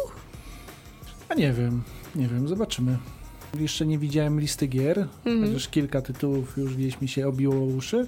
A 1.30 1.34
nie 1.34 1.54
wiem, 1.54 1.84
nie 2.16 2.28
wiem, 2.28 2.48
zobaczymy. 2.48 2.98
Jeszcze 3.60 3.86
nie 3.86 3.98
widziałem 3.98 4.40
listy 4.40 4.68
gier, 4.68 5.08
Mhm. 5.26 5.48
chociaż 5.48 5.68
kilka 5.68 6.02
tytułów 6.02 6.58
już 6.58 6.76
gdzieś 6.76 7.02
mi 7.02 7.08
się 7.08 7.28
obiło 7.28 7.56
uszy. 7.66 8.08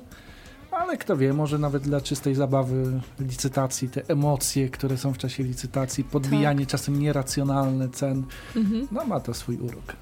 Ale 0.81 0.97
kto 0.97 1.17
wie, 1.17 1.33
może 1.33 1.57
nawet 1.57 1.83
dla 1.83 2.01
czystej 2.01 2.35
zabawy 2.35 3.01
licytacji, 3.19 3.89
te 3.89 4.01
emocje, 4.07 4.69
które 4.69 4.97
są 4.97 5.13
w 5.13 5.17
czasie 5.17 5.43
licytacji, 5.43 6.03
podbijanie 6.03 6.65
czasem 6.65 6.99
nieracjonalne 6.99 7.89
cen, 7.89 8.23
Mhm. 8.55 8.87
no 8.91 9.05
ma 9.05 9.19
to 9.19 9.33
swój 9.33 9.57
urok. 9.57 9.93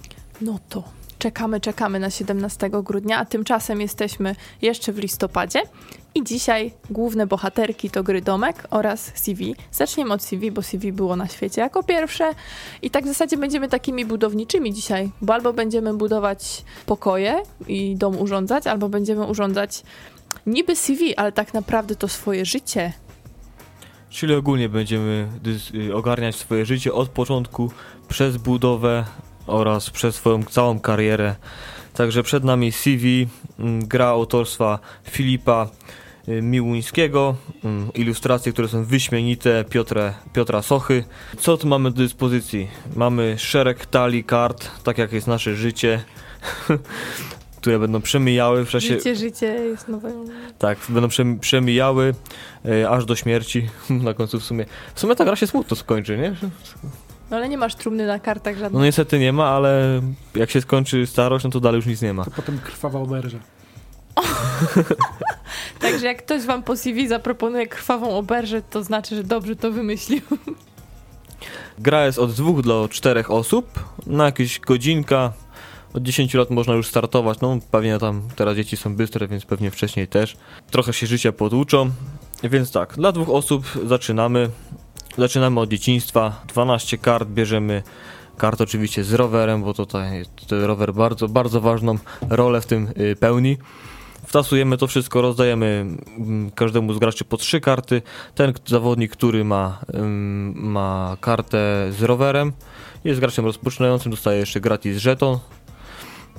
No 0.42 0.60
to 0.70 0.84
czekamy, 1.20 1.60
czekamy 1.62 2.00
na 2.00 2.10
17 2.10 2.70
grudnia, 2.84 3.18
a 3.18 3.26
tymczasem 3.26 3.82
jesteśmy 3.82 4.36
jeszcze 4.62 4.94
w 4.94 4.98
listopadzie. 4.98 5.62
I 6.16 6.24
dzisiaj 6.24 6.74
główne 6.90 7.28
bohaterki 7.28 7.90
to 7.90 8.04
gry 8.04 8.22
Domek 8.22 8.68
oraz 8.70 9.12
CV. 9.16 9.56
Zaczniemy 9.72 10.14
od 10.14 10.24
CV, 10.24 10.52
bo 10.52 10.62
CV 10.62 10.92
było 10.94 11.16
na 11.16 11.28
świecie 11.28 11.62
jako 11.62 11.84
pierwsze. 11.84 12.30
I 12.82 12.90
tak 12.90 13.04
w 13.04 13.08
zasadzie 13.08 13.38
będziemy 13.38 13.68
takimi 13.70 14.06
budowniczymi 14.06 14.74
dzisiaj, 14.74 15.12
bo 15.22 15.34
albo 15.34 15.54
będziemy 15.54 15.94
budować 15.94 16.64
pokoje 16.86 17.36
i 17.68 17.96
dom 17.96 18.18
urządzać, 18.22 18.68
albo 18.68 18.90
będziemy 18.90 19.26
urządzać 19.26 19.84
niby 20.46 20.76
CV, 20.76 21.16
ale 21.18 21.32
tak 21.32 21.54
naprawdę 21.54 21.96
to 21.96 22.08
swoje 22.08 22.46
życie. 22.46 22.94
Czyli 24.10 24.36
ogólnie 24.36 24.70
będziemy 24.70 25.28
y, 25.76 25.96
ogarniać 25.96 26.36
swoje 26.36 26.66
życie 26.66 26.94
od 26.94 27.10
początku 27.10 27.72
przez 28.08 28.38
budowę 28.38 29.06
oraz 29.48 29.90
przez 29.90 30.16
swoją 30.16 30.44
całą 30.44 30.80
karierę. 30.80 31.36
Także 31.94 32.24
przed 32.24 32.44
nami 32.44 32.72
CV, 32.72 33.28
mm, 33.60 33.88
gra 33.88 34.08
autorstwa 34.08 34.80
Filipa 35.04 35.68
y, 36.28 36.42
Miłuńskiego, 36.42 37.36
mm, 37.64 37.94
ilustracje, 37.94 38.52
które 38.52 38.68
są 38.68 38.84
wyśmienite 38.84 39.66
Piotre, 39.70 40.14
Piotra 40.34 40.62
Sochy. 40.62 41.04
Co 41.40 41.58
tu 41.58 41.68
mamy 41.68 41.92
do 41.92 41.98
dyspozycji? 41.98 42.68
Mamy 42.96 43.36
szereg 43.38 43.86
talii 43.86 44.24
kart, 44.24 44.70
tak 44.84 44.98
jak 44.98 45.14
jest 45.14 45.28
nasze 45.28 45.56
życie, 45.56 46.04
które 47.62 47.80
będą 47.80 48.02
przemijały 48.02 48.66
w 48.66 48.70
czasie... 48.70 48.88
Życie, 48.88 49.16
życie 49.16 49.46
jest 49.46 49.88
nowe. 49.88 50.12
Tak, 50.60 50.78
będą 50.90 51.08
przem- 51.08 51.40
przemijały 51.40 52.14
e, 52.66 52.90
aż 52.90 53.06
do 53.06 53.16
śmierci. 53.16 53.70
Na 53.90 54.14
końcu 54.14 54.40
w 54.40 54.44
sumie. 54.44 54.66
W 54.96 55.00
sumie 55.00 55.16
ta 55.16 55.26
gra 55.26 55.36
się 55.36 55.48
smutno 55.48 55.76
skończy, 55.78 56.18
nie? 56.18 56.36
No 57.32 57.38
ale 57.38 57.50
nie 57.50 57.58
masz 57.58 57.76
trumny 57.76 58.08
na 58.08 58.20
kartach 58.20 58.56
No 58.56 58.60
żadnych. 58.60 58.84
niestety 58.84 59.20
nie 59.20 59.34
ma, 59.34 59.46
ale 59.50 60.02
jak 60.36 60.50
się 60.52 60.62
skończy 60.62 61.08
starość, 61.08 61.46
no 61.46 61.52
to 61.52 61.60
dalej 61.60 61.76
już 61.78 61.86
nic 61.86 62.02
nie 62.02 62.14
ma. 62.14 62.26
To 62.26 62.32
potem 62.32 62.60
krwawa 62.60 63.00
oberża. 63.00 63.38
Także 65.82 66.06
jak 66.06 66.18
ktoś 66.26 66.44
wam 66.44 66.64
po 66.64 66.76
CV 66.78 67.08
zaproponuje 67.08 67.68
krwawą 67.68 68.18
oberżę, 68.18 68.62
to 68.62 68.84
znaczy, 68.84 69.16
że 69.16 69.24
dobrze 69.24 69.56
to 69.56 69.72
wymyślił. 69.72 70.22
Gra 71.80 72.06
jest 72.06 72.20
od 72.20 72.32
dwóch 72.32 72.62
do 72.62 72.88
czterech 72.92 73.32
osób, 73.32 73.80
na 74.08 74.26
jakieś 74.26 74.60
godzinka. 74.60 75.34
Od 75.94 76.04
10 76.04 76.34
lat 76.34 76.50
można 76.50 76.74
już 76.74 76.88
startować, 76.88 77.40
no 77.42 77.60
pewnie 77.72 78.00
tam 78.00 78.22
teraz 78.36 78.56
dzieci 78.56 78.78
są 78.78 78.96
bystre, 78.96 79.28
więc 79.28 79.46
pewnie 79.46 79.72
wcześniej 79.72 80.08
też. 80.08 80.38
Trochę 80.72 80.94
się 80.94 81.08
życia 81.08 81.32
poduczą, 81.32 81.92
więc 82.44 82.72
tak, 82.72 82.94
dla 82.96 83.12
dwóch 83.12 83.30
osób 83.30 83.66
zaczynamy. 83.86 84.50
Zaczynamy 85.18 85.60
od 85.60 85.70
dzieciństwa, 85.70 86.42
12 86.48 86.98
kart 86.98 87.30
bierzemy, 87.30 87.84
kart 88.38 88.62
oczywiście 88.62 89.04
z 89.04 89.14
rowerem, 89.14 89.64
bo 89.64 89.74
tutaj 89.74 90.26
rower 90.52 90.94
bardzo, 90.94 91.28
bardzo 91.28 91.62
ważną 91.62 91.98
rolę 92.30 92.62
w 92.62 92.66
tym 92.66 92.88
y, 92.98 93.16
pełni. 93.16 93.58
Wtasujemy 94.28 94.78
to 94.78 94.88
wszystko, 94.88 95.22
rozdajemy 95.22 95.86
mm, 96.18 96.52
każdemu 96.52 96.94
z 96.94 97.00
graczy 97.00 97.26
po 97.26 97.38
trzy 97.38 97.62
karty. 97.62 98.02
Ten 98.36 98.54
zawodnik, 98.66 99.12
który 99.12 99.44
ma, 99.44 99.80
ma 100.54 101.18
kartę 101.22 101.88
z 101.92 102.04
rowerem, 102.04 102.54
jest 103.04 103.20
graczem 103.20 103.46
rozpoczynającym, 103.46 104.12
dostaje 104.12 104.40
jeszcze 104.40 104.62
gratis 104.62 104.98
żeton. 104.98 105.40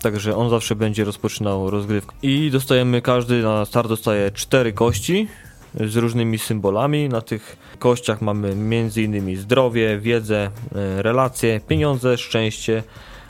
Także 0.03 0.37
on 0.37 0.51
zawsze 0.51 0.77
będzie 0.77 1.05
rozpoczynał 1.05 1.71
rozgrywkę. 1.71 2.17
I 2.23 2.51
dostajemy, 2.51 3.03
każdy 3.03 3.43
na 3.43 3.65
start 3.65 3.89
dostaje 3.89 4.31
cztery 4.31 4.73
kości 4.73 5.29
z 5.75 5.97
różnymi 5.97 6.39
symbolami. 6.39 7.09
Na 7.09 7.21
tych 7.21 7.57
kościach 7.79 8.23
mamy 8.23 8.49
m.in. 8.49 9.37
zdrowie, 9.37 9.99
wiedzę, 9.99 10.51
y, 10.99 11.03
relacje, 11.03 11.61
pieniądze, 11.69 12.19
szczęście 12.19 12.83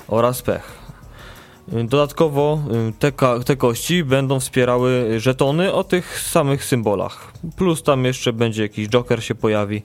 oraz 0.09 0.42
pech. 0.42 0.80
Dodatkowo 1.68 2.59
y, 2.88 2.92
te, 2.98 3.12
te 3.44 3.56
kości 3.56 4.04
będą 4.04 4.40
wspierały 4.40 5.20
żetony 5.20 5.72
o 5.72 5.85
tych 5.85 6.20
samych 6.20 6.64
symbolach. 6.64 7.33
Plus 7.56 7.83
tam 7.83 8.04
jeszcze 8.04 8.33
będzie 8.33 8.62
jakiś 8.62 8.88
joker 8.88 9.24
się 9.24 9.35
pojawi, 9.35 9.83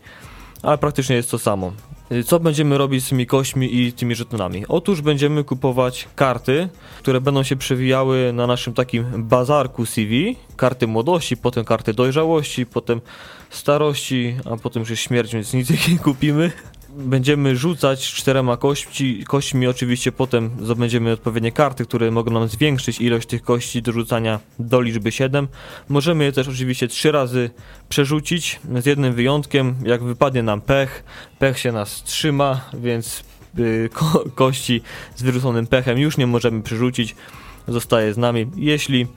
ale 0.63 0.78
praktycznie 0.78 1.15
jest 1.15 1.32
to 1.32 1.39
samo. 1.39 1.71
Y, 2.12 2.24
Co 2.24 2.39
będziemy 2.39 2.78
robić 2.78 3.06
z 3.06 3.10
tymi 3.10 3.26
kośćmi 3.26 3.76
i 3.76 3.94
tymi 3.94 4.15
żetonami? 4.15 4.65
Otóż 4.68 5.02
będziemy 5.02 5.44
kupować 5.44 6.08
karty, 6.15 6.70
które 7.00 7.22
będą 7.22 7.44
się 7.44 7.56
przewijały 7.56 8.34
na 8.34 8.48
naszym 8.48 8.74
takim 8.74 9.06
bazarku 9.24 9.86
CV. 9.86 10.36
Karty 10.56 10.88
młodości, 10.88 11.38
potem 11.38 11.65
karty 11.65 11.94
dojrzałości, 11.94 12.65
potem 12.65 13.02
starości, 13.50 14.36
a 14.46 14.58
potem 14.58 14.84
już 14.89 15.00
śmierć, 15.00 15.34
więc 15.34 15.54
nic 15.54 15.88
nie 15.88 16.00
kupimy. 16.00 16.52
Będziemy 16.97 17.55
rzucać 17.55 18.13
czterema 18.13 18.58
kości, 18.58 19.23
kośćmi, 19.27 19.67
oczywiście 19.67 20.12
potem 20.12 20.51
zdobędziemy 20.62 21.12
odpowiednie 21.12 21.51
karty, 21.51 21.86
które 21.86 22.12
mogą 22.12 22.31
nam 22.31 22.47
zwiększyć 22.47 23.01
ilość 23.01 23.27
tych 23.27 23.43
kości 23.43 23.81
do 23.81 23.91
rzucania 23.91 24.39
do 24.60 24.81
liczby 24.81 25.12
7. 25.12 25.47
Możemy 25.89 26.23
je 26.23 26.31
też 26.31 26.47
oczywiście 26.47 26.88
trzy 26.88 27.12
razy 27.12 27.49
przerzucić, 27.89 28.60
z 28.79 28.86
jednym 28.86 29.13
wyjątkiem, 29.13 29.75
jak 29.84 30.03
wypadnie 30.03 30.43
nam 30.43 30.62
pech, 30.62 31.03
pech 31.39 31.60
się 31.60 31.71
nas 31.71 32.03
trzyma, 32.03 32.62
więc 32.73 33.23
y, 33.60 33.89
ko 33.93 34.23
kości 34.36 34.81
z 35.15 35.23
wyrzuconym 35.23 35.67
pechem 35.67 35.97
już 35.97 36.17
nie 36.17 36.27
możemy 36.27 36.62
przerzucić, 36.62 37.15
zostaje 37.67 38.13
z 38.13 38.17
nami. 38.17 38.47
Jeśli 38.55 39.08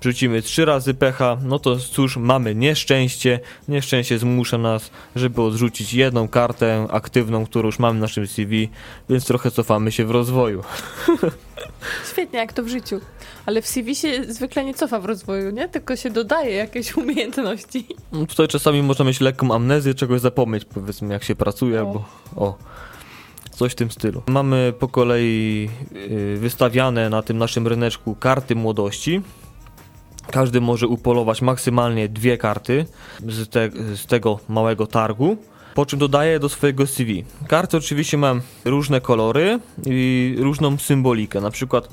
rzucimy 0.00 0.42
trzy 0.42 0.64
razy 0.64 0.94
pecha, 0.94 1.36
no 1.42 1.58
to 1.58 1.76
cóż, 1.76 2.16
mamy 2.16 2.54
nieszczęście. 2.54 3.40
Nieszczęście 3.68 4.18
zmusza 4.18 4.58
nas, 4.58 4.90
żeby 5.16 5.42
odrzucić 5.42 5.94
jedną 5.94 6.28
kartę 6.28 6.86
aktywną, 6.90 7.46
którą 7.46 7.66
już 7.66 7.78
mamy 7.78 7.98
w 7.98 8.02
naszym 8.02 8.26
CV, 8.26 8.68
więc 9.08 9.26
trochę 9.26 9.50
cofamy 9.50 9.92
się 9.92 10.04
w 10.04 10.10
rozwoju. 10.10 10.62
Świetnie, 12.12 12.38
jak 12.38 12.52
to 12.52 12.62
w 12.62 12.68
życiu. 12.68 13.00
Ale 13.46 13.62
w 13.62 13.66
CV 13.66 13.94
się 13.94 14.24
zwykle 14.28 14.64
nie 14.64 14.74
cofa 14.74 15.00
w 15.00 15.04
rozwoju, 15.04 15.50
nie? 15.50 15.68
Tylko 15.68 15.96
się 15.96 16.10
dodaje 16.10 16.54
jakieś 16.54 16.96
umiejętności. 16.96 17.86
No 18.12 18.26
Tutaj 18.26 18.48
czasami 18.48 18.82
można 18.82 19.04
mieć 19.04 19.20
lekką 19.20 19.54
amnezję, 19.54 19.94
czegoś 19.94 20.20
zapomnieć, 20.20 20.64
powiedzmy, 20.64 21.12
jak 21.12 21.24
się 21.24 21.34
pracuje, 21.34 21.82
O. 21.82 21.86
albo 21.86 22.04
o, 22.36 22.58
coś 23.50 23.72
w 23.72 23.74
tym 23.74 23.90
stylu. 23.90 24.22
Mamy 24.26 24.72
po 24.78 24.88
kolei 24.88 25.68
y, 26.10 26.36
wystawiane 26.36 27.10
na 27.10 27.22
tym 27.22 27.38
naszym 27.38 27.66
ryneczku 27.66 28.14
karty 28.14 28.54
młodości. 28.54 29.22
Każdy 30.30 30.60
może 30.60 30.88
upolować 30.88 31.42
maksymalnie 31.42 32.08
dwie 32.08 32.38
karty 32.38 32.86
z, 33.28 33.48
te, 33.48 33.70
z 33.96 34.06
tego 34.06 34.38
małego 34.48 34.86
targu. 34.86 35.36
Po 35.74 35.86
czym 35.86 35.98
dodaje 35.98 36.38
do 36.38 36.48
swojego 36.48 36.86
CV. 36.86 37.24
Karty 37.48 37.76
oczywiście 37.76 38.18
mają 38.18 38.40
różne 38.64 39.00
kolory 39.00 39.60
i 39.86 40.34
różną 40.38 40.78
symbolikę. 40.78 41.40
Na 41.40 41.50
przykład 41.50 41.88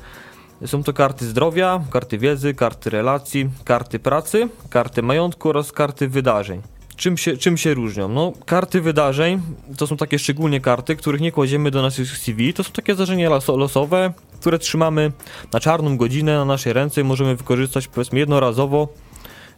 są 0.65 0.83
to 0.83 0.93
karty 0.93 1.25
zdrowia, 1.25 1.81
karty 1.91 2.17
wiedzy, 2.17 2.53
karty 2.53 2.89
relacji, 2.89 3.49
karty 3.63 3.99
pracy, 3.99 4.49
karty 4.69 5.01
majątku 5.01 5.49
oraz 5.49 5.71
karty 5.71 6.07
wydarzeń. 6.07 6.61
Czym 7.03 7.17
się, 7.17 7.37
czym 7.37 7.57
się 7.57 7.73
różnią? 7.73 8.07
No, 8.09 8.33
karty 8.45 8.81
wydarzeń 8.81 9.41
to 9.77 9.87
są 9.87 9.97
takie 9.97 10.19
szczególnie 10.19 10.61
karty, 10.61 10.95
których 10.95 11.21
nie 11.21 11.31
kładziemy 11.31 11.71
do 11.71 11.81
naszych 11.81 12.17
CV. 12.17 12.53
To 12.53 12.63
są 12.63 12.71
takie 12.71 12.95
zdarzenia 12.95 13.29
loso- 13.29 13.57
losowe, 13.57 14.13
które 14.39 14.59
trzymamy 14.59 15.11
na 15.53 15.59
czarną 15.59 15.97
godzinę 15.97 16.37
na 16.37 16.45
naszej 16.45 16.73
ręce 16.73 17.01
i 17.01 17.03
możemy 17.03 17.35
wykorzystać 17.35 17.87
powiedzmy 17.87 18.19
jednorazowo, 18.19 18.87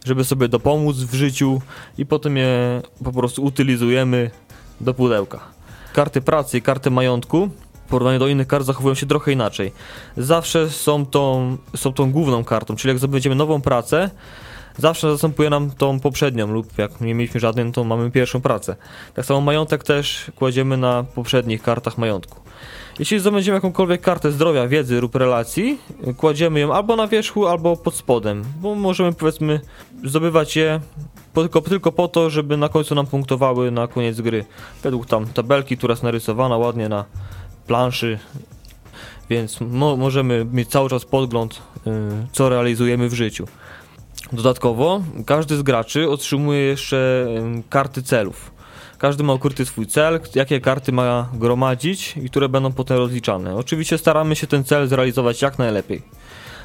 żeby 0.06 0.24
sobie 0.24 0.48
dopomóc 0.48 0.98
w 0.98 1.14
życiu 1.14 1.62
i 1.98 2.06
potem 2.06 2.38
je 2.38 2.82
po 3.04 3.12
prostu 3.12 3.44
utylizujemy 3.44 4.32
do 4.82 4.94
pudełka. 4.94 5.40
Karty 5.94 6.22
pracy 6.22 6.58
i 6.58 6.62
karty 6.62 6.92
majątku 6.92 7.50
w 7.86 7.90
porównaniu 7.90 8.20
do 8.20 8.28
innych 8.28 8.48
kart 8.48 8.66
zachowują 8.66 8.96
się 8.96 9.06
trochę 9.06 9.32
inaczej. 9.32 9.72
Zawsze 10.18 10.70
są 10.70 11.06
tą, 11.06 11.58
są 11.76 11.94
tą 11.94 12.12
główną 12.12 12.44
kartą, 12.44 12.76
czyli 12.76 12.90
jak 12.90 12.98
zdobędziemy 12.98 13.36
nową 13.36 13.62
pracę, 13.62 14.10
zawsze 14.78 15.12
zastępuje 15.12 15.50
nam 15.50 15.72
tą 15.72 16.00
poprzednią 16.00 16.48
lub 16.48 16.78
jak 16.78 17.02
nie 17.02 17.16
mieliśmy 17.16 17.40
żadnej, 17.40 17.66
no 17.66 17.72
to 17.72 17.84
mamy 17.84 18.12
pierwszą 18.12 18.42
pracę. 18.42 18.76
Tak 19.14 19.26
samo 19.26 19.42
majątek 19.42 19.84
też 19.84 20.32
kładziemy 20.36 20.78
na 20.78 21.04
poprzednich 21.04 21.62
kartach 21.62 21.98
majątku. 21.98 22.40
Jeśli 23.00 23.20
zdobędziemy 23.20 23.56
jakąkolwiek 23.56 24.02
kartę 24.02 24.32
zdrowia, 24.32 24.68
wiedzy 24.68 25.02
lub 25.02 25.16
relacji, 25.16 25.78
kładziemy 26.18 26.60
ją 26.60 26.74
albo 26.74 26.96
na 26.96 27.08
wierzchu, 27.08 27.48
albo 27.48 27.78
pod 27.78 27.96
spodem, 27.96 28.44
bo 28.62 28.76
możemy 28.76 29.14
powiedzmy 29.14 29.60
zdobywać 30.04 30.56
je 30.56 30.80
tylko, 31.34 31.62
tylko 31.62 31.92
po 31.92 32.08
to, 32.08 32.30
żeby 32.30 32.58
na 32.58 32.70
końcu 32.70 32.96
nam 32.96 33.08
punktowały 33.08 33.72
na 33.72 33.88
koniec 33.88 34.22
gry. 34.22 34.46
Według 34.84 35.06
tam 35.06 35.26
tabelki, 35.26 35.78
która 35.78 35.92
jest 35.92 36.04
narysowana 36.04 36.58
ładnie 36.58 36.90
na 36.90 37.06
planszy, 37.68 38.20
więc 39.30 39.62
mo 39.62 39.98
możemy 39.98 40.46
mieć 40.52 40.70
cały 40.70 40.90
czas 40.90 41.06
podgląd, 41.06 41.62
yy, 41.86 41.92
co 42.32 42.50
realizujemy 42.50 43.10
w 43.10 43.14
życiu. 43.14 43.48
Dodatkowo 44.34 45.04
każdy 45.26 45.58
z 45.58 45.62
graczy 45.62 46.10
otrzymuje 46.10 46.60
jeszcze 46.60 47.28
karty 47.70 48.04
celów. 48.04 48.52
Każdy 48.98 49.24
ma 49.24 49.34
ukryty 49.34 49.66
swój 49.66 49.88
cel, 49.88 50.20
jakie 50.36 50.62
karty 50.62 50.92
ma 50.92 51.30
gromadzić 51.34 52.18
i 52.18 52.30
które 52.30 52.50
będą 52.50 52.72
potem 52.72 52.98
rozliczane. 52.98 53.56
Oczywiście 53.56 53.98
staramy 53.98 54.36
się 54.36 54.48
ten 54.48 54.64
cel 54.64 54.88
zrealizować 54.88 55.42
jak 55.42 55.60
najlepiej. 55.60 56.02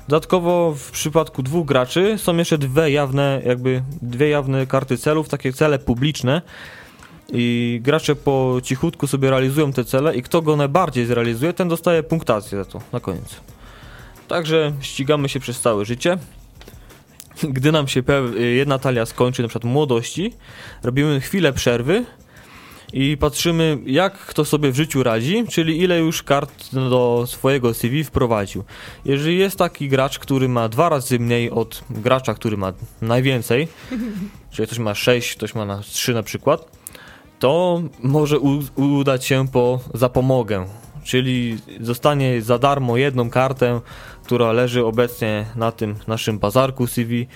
Dodatkowo 0.09 0.75
w 0.75 0.91
przypadku 0.91 1.43
dwóch 1.43 1.67
graczy 1.67 2.19
są 2.19 2.37
jeszcze 2.37 2.59
dwie 2.59 2.91
jawne, 2.91 3.43
jakby 3.47 3.83
dwie 4.03 4.29
jawne 4.29 4.67
karty 4.67 4.99
celów, 4.99 5.29
takie 5.29 5.53
cele 5.53 5.79
publiczne. 5.79 6.43
I 7.33 7.79
gracze 7.83 8.17
po 8.17 8.61
cichutku 8.63 9.07
sobie 9.07 9.31
realizują 9.31 9.73
te 9.73 9.85
cele 9.85 10.17
i 10.17 10.23
kto 10.23 10.43
go 10.43 10.57
najbardziej 10.57 11.07
zrealizuje, 11.07 11.53
ten 11.53 11.69
dostaje 11.69 12.03
punktację 12.03 12.59
za 12.59 12.65
to 12.65 12.81
na 12.93 13.01
koniec. 13.01 13.37
Także 14.29 14.73
ścigamy 14.81 15.29
się 15.29 15.41
przez 15.41 15.61
całe 15.61 15.85
życie. 15.85 16.19
Gdy 17.43 17.73
nam 17.73 17.89
się 17.89 18.03
jedna 18.57 18.79
talia 18.79 19.07
skończy, 19.07 19.43
na 19.43 19.49
przykład 19.49 19.73
młodości, 19.73 20.33
robimy 20.83 21.21
chwilę 21.21 21.53
przerwy 21.53 22.05
i 22.93 23.17
patrzymy, 23.17 23.79
jak 23.87 24.19
kto 24.19 24.45
sobie 24.45 24.73
w 24.73 24.77
życiu 24.77 25.03
radzi, 25.03 25.45
czyli 25.49 25.81
ile 25.81 25.99
już 25.99 26.23
kart 26.23 26.75
do 26.75 27.25
swojego 27.27 27.75
CV 27.75 28.05
wprowadził. 28.05 28.65
Jeżeli 29.05 29.39
jest 29.39 29.57
taki 29.57 29.89
gracz, 29.89 30.19
który 30.19 30.49
ma 30.49 30.69
dwa 30.69 30.89
razy 30.89 31.19
mniej 31.19 31.51
od 31.51 31.85
gracza, 31.91 32.35
który 32.35 32.57
ma 32.57 32.73
najwięcej, 33.03 33.69
czyli 34.53 34.67
ktoś 34.67 34.79
ma 34.79 34.95
6, 34.95 35.37
ktoś 35.37 35.55
ma 35.55 35.65
na 35.65 35.79
3 35.79 36.15
na 36.15 36.23
przykład, 36.23 36.81
to 37.39 37.83
może 38.03 38.39
udać 38.77 39.25
się 39.25 39.49
po 39.49 39.81
zapomogę, 39.95 40.67
czyli 41.05 41.59
zostanie 41.81 42.43
za 42.43 42.59
darmo 42.59 42.97
jedną 42.97 43.31
kartę, 43.31 43.81
która 44.31 44.53
leży 44.53 44.85
obecnie 44.85 45.47
na 45.57 45.73
tym 45.73 45.95
naszym 46.07 46.39
bazarku 46.39 46.87
CV. 46.87 47.27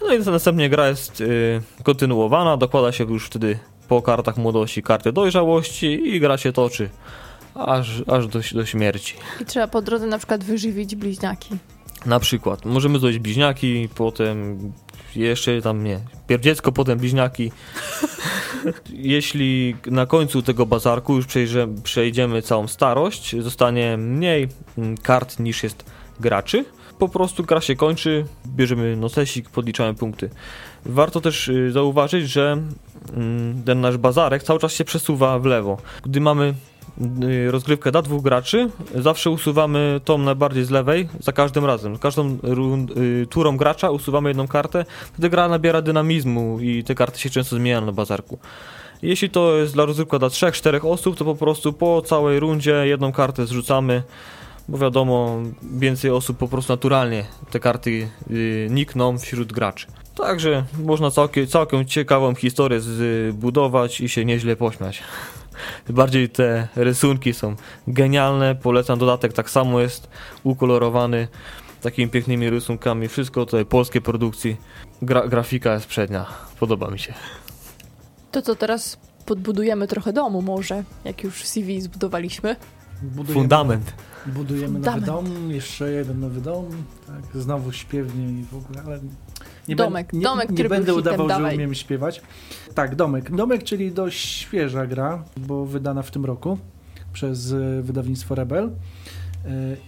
No 0.00 0.14
i 0.14 0.18
następnie 0.18 0.70
gra 0.70 0.88
jest 0.88 1.20
y, 1.20 1.62
kontynuowana, 1.82 2.56
dokłada 2.56 2.92
się 2.92 3.04
już 3.04 3.26
wtedy 3.26 3.58
po 3.88 4.02
kartach 4.02 4.36
młodości 4.36 4.82
karty 4.82 5.12
dojrzałości 5.12 5.86
i 5.86 6.20
gra 6.20 6.38
się 6.38 6.52
toczy 6.52 6.88
aż, 7.54 8.02
aż 8.06 8.26
do, 8.26 8.40
do 8.54 8.66
śmierci. 8.66 9.14
I 9.40 9.44
trzeba 9.44 9.68
po 9.68 9.82
drodze 9.82 10.06
na 10.06 10.18
przykład 10.18 10.44
wyżywić 10.44 10.96
bliźniaki. 10.96 11.56
Na 12.06 12.20
przykład. 12.20 12.64
Możemy 12.64 12.98
dojść 12.98 13.18
bliźniaki, 13.18 13.88
potem 13.94 14.58
jeszcze 15.16 15.62
tam 15.62 15.84
nie, 15.84 16.00
pierw 16.26 16.42
dziecko, 16.42 16.72
potem 16.72 16.98
bliźniaki. 16.98 17.52
Jeśli 18.90 19.76
na 19.86 20.06
końcu 20.06 20.42
tego 20.42 20.66
bazarku 20.66 21.16
już 21.16 21.26
przejdziemy 21.84 22.42
całą 22.42 22.68
starość, 22.68 23.36
zostanie 23.40 23.96
mniej 23.96 24.48
mm, 24.78 24.96
kart 24.96 25.38
niż 25.38 25.62
jest 25.62 25.84
graczy, 26.22 26.64
po 26.98 27.08
prostu 27.08 27.44
gra 27.44 27.60
się 27.60 27.76
kończy, 27.76 28.24
bierzemy 28.46 28.96
nocesik, 28.96 29.50
podliczamy 29.50 29.94
punkty. 29.94 30.30
Warto 30.86 31.20
też 31.20 31.48
y, 31.48 31.72
zauważyć, 31.72 32.28
że 32.30 32.58
mm, 33.16 33.62
ten 33.64 33.80
nasz 33.80 33.96
bazarek 33.96 34.42
cały 34.42 34.60
czas 34.60 34.72
się 34.72 34.84
przesuwa 34.84 35.38
w 35.38 35.44
lewo. 35.44 35.78
Gdy 36.04 36.20
mamy 36.20 36.54
y, 37.22 37.50
rozgrywkę 37.50 37.92
dla 37.92 38.02
dwóch 38.02 38.22
graczy, 38.22 38.70
zawsze 38.94 39.30
usuwamy 39.30 40.00
tą 40.04 40.18
najbardziej 40.18 40.64
z 40.64 40.70
lewej 40.70 41.08
za 41.20 41.32
każdym 41.32 41.64
razem. 41.64 41.98
Każdą 41.98 42.38
y, 42.96 43.26
turą 43.26 43.56
gracza 43.56 43.90
usuwamy 43.90 44.30
jedną 44.30 44.48
kartę, 44.48 44.84
wtedy 45.12 45.30
gra 45.30 45.48
nabiera 45.48 45.82
dynamizmu 45.82 46.60
i 46.60 46.84
te 46.84 46.94
karty 46.94 47.20
się 47.20 47.30
często 47.30 47.56
zmieniają 47.56 47.86
na 47.86 47.92
bazarku. 47.92 48.38
Jeśli 49.02 49.30
to 49.30 49.56
jest 49.56 49.74
dla 49.74 49.84
rozgrywka 49.84 50.18
dla 50.18 50.28
3-4 50.28 50.90
osób, 50.90 51.16
to 51.16 51.24
po 51.24 51.34
prostu 51.34 51.72
po 51.72 52.02
całej 52.02 52.40
rundzie 52.40 52.86
jedną 52.86 53.12
kartę 53.12 53.46
zrzucamy 53.46 54.02
bo 54.68 54.78
wiadomo, 54.78 55.38
więcej 55.62 56.10
osób 56.10 56.38
po 56.38 56.48
prostu 56.48 56.72
naturalnie 56.72 57.24
te 57.50 57.60
karty 57.60 57.90
yy, 57.90 58.68
nikną 58.70 59.18
wśród 59.18 59.52
graczy. 59.52 59.86
Także 60.14 60.64
można 60.84 61.10
całkiem, 61.10 61.46
całkiem 61.46 61.86
ciekawą 61.86 62.34
historię 62.34 62.80
zbudować 62.80 64.00
i 64.00 64.08
się 64.08 64.24
nieźle 64.24 64.56
pośmiać. 64.56 65.02
Bardziej 65.88 66.28
te 66.28 66.68
rysunki 66.76 67.34
są 67.34 67.56
genialne, 67.86 68.54
polecam 68.54 68.98
dodatek 68.98 69.32
tak 69.32 69.50
samo 69.50 69.80
jest 69.80 70.08
ukolorowany 70.44 71.28
takimi 71.82 72.10
pięknymi 72.10 72.50
rysunkami, 72.50 73.08
wszystko 73.08 73.46
tutaj 73.46 73.64
polskiej 73.64 74.02
produkcji. 74.02 74.56
Gra, 75.02 75.28
grafika 75.28 75.74
jest 75.74 75.86
przednia, 75.86 76.26
podoba 76.60 76.90
mi 76.90 76.98
się. 76.98 77.14
To 78.32 78.42
co, 78.42 78.54
teraz 78.54 78.98
podbudujemy 79.26 79.86
trochę 79.86 80.12
domu 80.12 80.42
może, 80.42 80.84
jak 81.04 81.24
już 81.24 81.44
CV 81.44 81.80
zbudowaliśmy? 81.80 82.56
Budujemy, 83.02 83.34
Fundament. 83.34 83.92
Budujemy 84.26 84.72
Fundament. 84.72 85.06
nowy 85.06 85.28
dom, 85.28 85.50
jeszcze 85.50 85.90
jeden 85.90 86.20
nowy 86.20 86.40
dom, 86.40 86.66
tak, 87.06 87.42
znowu 87.42 87.72
śpiewnie 87.72 88.40
i 88.40 88.44
w 88.44 88.56
ogóle, 88.56 88.82
ale 88.86 89.00
nie 89.68 89.76
domek, 89.76 90.12
nie, 90.12 90.20
domek, 90.20 90.50
nie, 90.50 90.62
nie 90.62 90.68
będę 90.68 90.94
udawał, 90.94 91.28
dawaj. 91.28 91.50
że 91.50 91.56
umiem 91.56 91.74
śpiewać. 91.74 92.22
Tak, 92.74 92.96
Domek. 92.96 93.36
Domek, 93.36 93.62
czyli 93.62 93.92
dość 93.92 94.28
świeża 94.38 94.86
gra, 94.86 95.24
bo 95.36 95.66
wydana 95.66 96.02
w 96.02 96.10
tym 96.10 96.24
roku 96.24 96.58
przez 97.12 97.52
e, 97.52 97.82
wydawnictwo 97.82 98.34
Rebel. 98.34 98.64
E, 98.64 98.70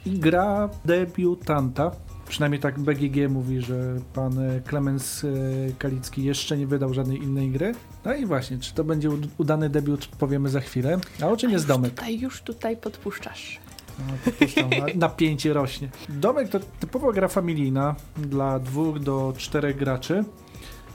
I 0.07 0.19
gra 0.19 0.69
debiutanta. 0.85 1.91
Przynajmniej 2.35 2.61
tak 2.61 2.79
BGG 2.79 3.31
mówi, 3.31 3.61
że 3.61 3.97
pan 4.15 4.39
Klemens 4.67 5.25
e, 5.25 5.29
Kalicki 5.79 6.25
jeszcze 6.25 6.57
nie 6.57 6.67
wydał 6.67 6.95
żadnej 6.95 7.23
innej 7.23 7.51
gry. 7.51 7.75
No 8.05 8.15
i 8.15 8.27
właśnie, 8.27 8.59
czy 8.59 8.75
to 8.75 8.85
będzie 8.85 9.11
udany 9.39 9.71
debiut, 9.71 10.07
powiemy 10.07 10.49
za 10.49 10.61
chwilę. 10.61 10.99
A 11.23 11.27
o 11.27 11.37
czym 11.37 11.51
A 11.51 11.53
jest 11.53 11.67
Domek? 11.67 11.95
Tutaj, 11.95 12.19
już 12.19 12.43
tutaj 12.43 12.77
podpuszczasz. 12.77 13.61
No, 14.57 14.87
napięcie 14.95 15.53
rośnie. 15.53 15.89
Domek 16.09 16.49
to 16.49 16.61
typowa 16.81 17.13
gra 17.13 17.29
familijna 17.29 17.95
dla 18.17 18.59
dwóch 18.59 18.99
do 18.99 19.35
czterech 19.37 19.77
graczy, 19.77 20.15
e, 20.19 20.25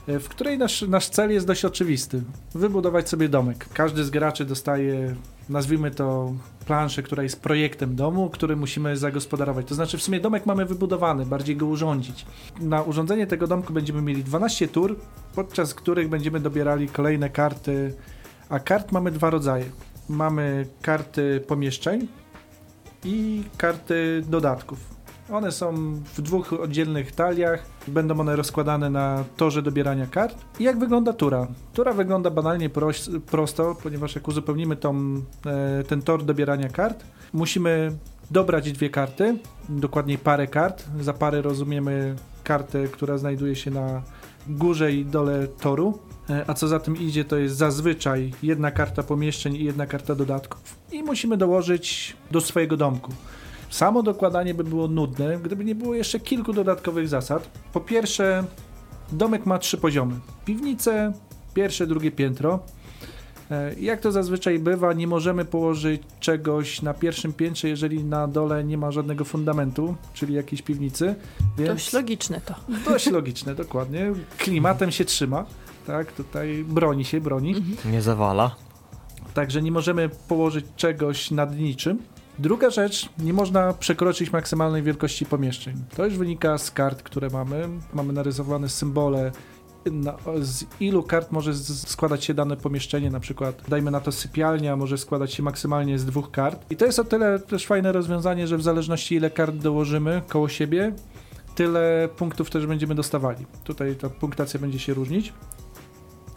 w 0.06 0.28
której 0.28 0.58
nasz, 0.58 0.82
nasz 0.82 1.08
cel 1.08 1.32
jest 1.32 1.46
dość 1.46 1.64
oczywisty. 1.64 2.22
Wybudować 2.54 3.08
sobie 3.08 3.28
domek. 3.28 3.68
Każdy 3.72 4.04
z 4.04 4.10
graczy 4.10 4.44
dostaje, 4.44 5.14
nazwijmy 5.48 5.90
to, 5.90 6.32
planszę, 6.66 7.02
która 7.02 7.22
jest 7.22 7.42
projektem 7.42 7.96
domu, 7.96 8.30
który 8.30 8.56
musimy 8.56 8.96
zagospodarować. 8.96 9.66
To 9.66 9.74
znaczy 9.74 9.98
w 9.98 10.02
sumie 10.02 10.20
domek 10.20 10.46
mamy 10.46 10.66
wybudowany, 10.66 11.26
bardziej 11.26 11.56
go 11.56 11.66
urządzić. 11.66 12.26
Na 12.60 12.82
urządzenie 12.82 13.26
tego 13.26 13.46
domku 13.46 13.72
będziemy 13.72 14.02
mieli 14.02 14.24
12 14.24 14.68
tur, 14.68 14.96
podczas 15.34 15.74
których 15.74 16.08
będziemy 16.08 16.40
dobierali 16.40 16.88
kolejne 16.88 17.30
karty, 17.30 17.94
a 18.48 18.58
kart 18.58 18.92
mamy 18.92 19.10
dwa 19.10 19.30
rodzaje. 19.30 19.64
Mamy 20.08 20.66
karty 20.82 21.44
pomieszczeń, 21.46 22.08
i 23.04 23.44
karty 23.56 24.22
dodatków. 24.28 24.78
One 25.32 25.52
są 25.52 25.94
w 26.14 26.22
dwóch 26.22 26.52
oddzielnych 26.52 27.12
taliach, 27.12 27.66
będą 27.88 28.20
one 28.20 28.36
rozkładane 28.36 28.90
na 28.90 29.24
torze 29.36 29.62
dobierania 29.62 30.06
kart. 30.06 30.36
I 30.58 30.64
jak 30.64 30.78
wygląda 30.78 31.12
tura? 31.12 31.46
Tura 31.74 31.92
wygląda 31.92 32.30
banalnie 32.30 32.70
prosto, 33.30 33.76
ponieważ 33.82 34.14
jak 34.14 34.28
uzupełnimy 34.28 34.76
tą, 34.76 35.22
e, 35.46 35.84
ten 35.84 36.02
tor 36.02 36.24
dobierania 36.24 36.68
kart, 36.68 37.04
musimy 37.32 37.92
dobrać 38.30 38.72
dwie 38.72 38.90
karty, 38.90 39.38
dokładniej 39.68 40.18
parę 40.18 40.46
kart. 40.46 40.84
Za 41.00 41.12
parę 41.12 41.42
rozumiemy 41.42 42.16
kartę, 42.44 42.84
która 42.88 43.18
znajduje 43.18 43.56
się 43.56 43.70
na 43.70 44.02
górze 44.48 44.92
i 44.92 45.04
dole 45.04 45.46
toru. 45.46 45.98
E, 46.30 46.44
a 46.46 46.54
co 46.54 46.68
za 46.68 46.80
tym 46.80 46.96
idzie, 46.96 47.24
to 47.24 47.36
jest 47.36 47.56
zazwyczaj 47.56 48.32
jedna 48.42 48.70
karta 48.70 49.02
pomieszczeń 49.02 49.56
i 49.56 49.64
jedna 49.64 49.86
karta 49.86 50.14
dodatków. 50.14 50.60
I 50.92 51.02
musimy 51.02 51.36
dołożyć 51.36 52.16
do 52.30 52.40
swojego 52.40 52.76
domku. 52.76 53.12
Samo 53.70 54.02
dokładanie 54.02 54.54
by 54.54 54.64
było 54.64 54.88
nudne, 54.88 55.38
gdyby 55.38 55.64
nie 55.64 55.74
było 55.74 55.94
jeszcze 55.94 56.20
kilku 56.20 56.52
dodatkowych 56.52 57.08
zasad. 57.08 57.50
Po 57.72 57.80
pierwsze, 57.80 58.44
domek 59.12 59.46
ma 59.46 59.58
trzy 59.58 59.78
poziomy: 59.78 60.14
piwnicę, 60.44 61.12
pierwsze, 61.54 61.86
drugie 61.86 62.10
piętro. 62.10 62.58
E, 63.50 63.74
jak 63.80 64.00
to 64.00 64.12
zazwyczaj 64.12 64.58
bywa, 64.58 64.92
nie 64.92 65.06
możemy 65.06 65.44
położyć 65.44 66.02
czegoś 66.20 66.82
na 66.82 66.94
pierwszym 66.94 67.32
piętrze, 67.32 67.68
jeżeli 67.68 68.04
na 68.04 68.28
dole 68.28 68.64
nie 68.64 68.78
ma 68.78 68.90
żadnego 68.90 69.24
fundamentu, 69.24 69.94
czyli 70.14 70.34
jakiejś 70.34 70.62
piwnicy. 70.62 71.14
Więc 71.58 71.70
dość 71.70 71.92
logiczne 71.92 72.40
to. 72.40 72.54
Dość 72.90 73.10
logiczne, 73.10 73.54
dokładnie. 73.54 74.12
Klimatem 74.38 74.90
się 74.90 75.04
trzyma 75.04 75.44
tak? 75.86 76.12
Tutaj 76.12 76.64
broni 76.68 77.04
się, 77.04 77.20
broni. 77.20 77.56
Mhm. 77.56 77.92
Nie 77.92 78.02
zawala. 78.02 78.56
Także 79.34 79.62
nie 79.62 79.72
możemy 79.72 80.08
położyć 80.08 80.64
czegoś 80.76 81.30
nad 81.30 81.58
niczym, 81.58 81.98
Druga 82.40 82.70
rzecz, 82.70 83.08
nie 83.18 83.32
można 83.32 83.72
przekroczyć 83.72 84.32
maksymalnej 84.32 84.82
wielkości 84.82 85.26
pomieszczeń. 85.26 85.74
To 85.96 86.04
już 86.04 86.18
wynika 86.18 86.58
z 86.58 86.70
kart, 86.70 87.02
które 87.02 87.30
mamy. 87.30 87.68
Mamy 87.94 88.12
narysowane 88.12 88.68
symbole 88.68 89.32
na, 89.86 90.16
z 90.40 90.64
ilu 90.80 91.02
kart 91.02 91.32
może 91.32 91.54
z, 91.54 91.88
składać 91.88 92.24
się 92.24 92.34
dane 92.34 92.56
pomieszczenie, 92.56 93.10
na 93.10 93.20
przykład 93.20 93.62
dajmy 93.68 93.90
na 93.90 94.00
to 94.00 94.12
sypialnia, 94.12 94.76
może 94.76 94.98
składać 94.98 95.34
się 95.34 95.42
maksymalnie 95.42 95.98
z 95.98 96.04
dwóch 96.04 96.30
kart. 96.30 96.66
I 96.70 96.76
to 96.76 96.86
jest 96.86 96.98
o 96.98 97.04
tyle 97.04 97.38
też 97.38 97.66
fajne 97.66 97.92
rozwiązanie, 97.92 98.46
że 98.46 98.56
w 98.56 98.62
zależności 98.62 99.14
ile 99.14 99.30
kart 99.30 99.56
dołożymy 99.56 100.22
koło 100.28 100.48
siebie, 100.48 100.92
tyle 101.54 102.08
punktów 102.16 102.50
też 102.50 102.66
będziemy 102.66 102.94
dostawali. 102.94 103.46
Tutaj 103.64 103.96
ta 103.96 104.10
punktacja 104.10 104.60
będzie 104.60 104.78
się 104.78 104.94
różnić. 104.94 105.32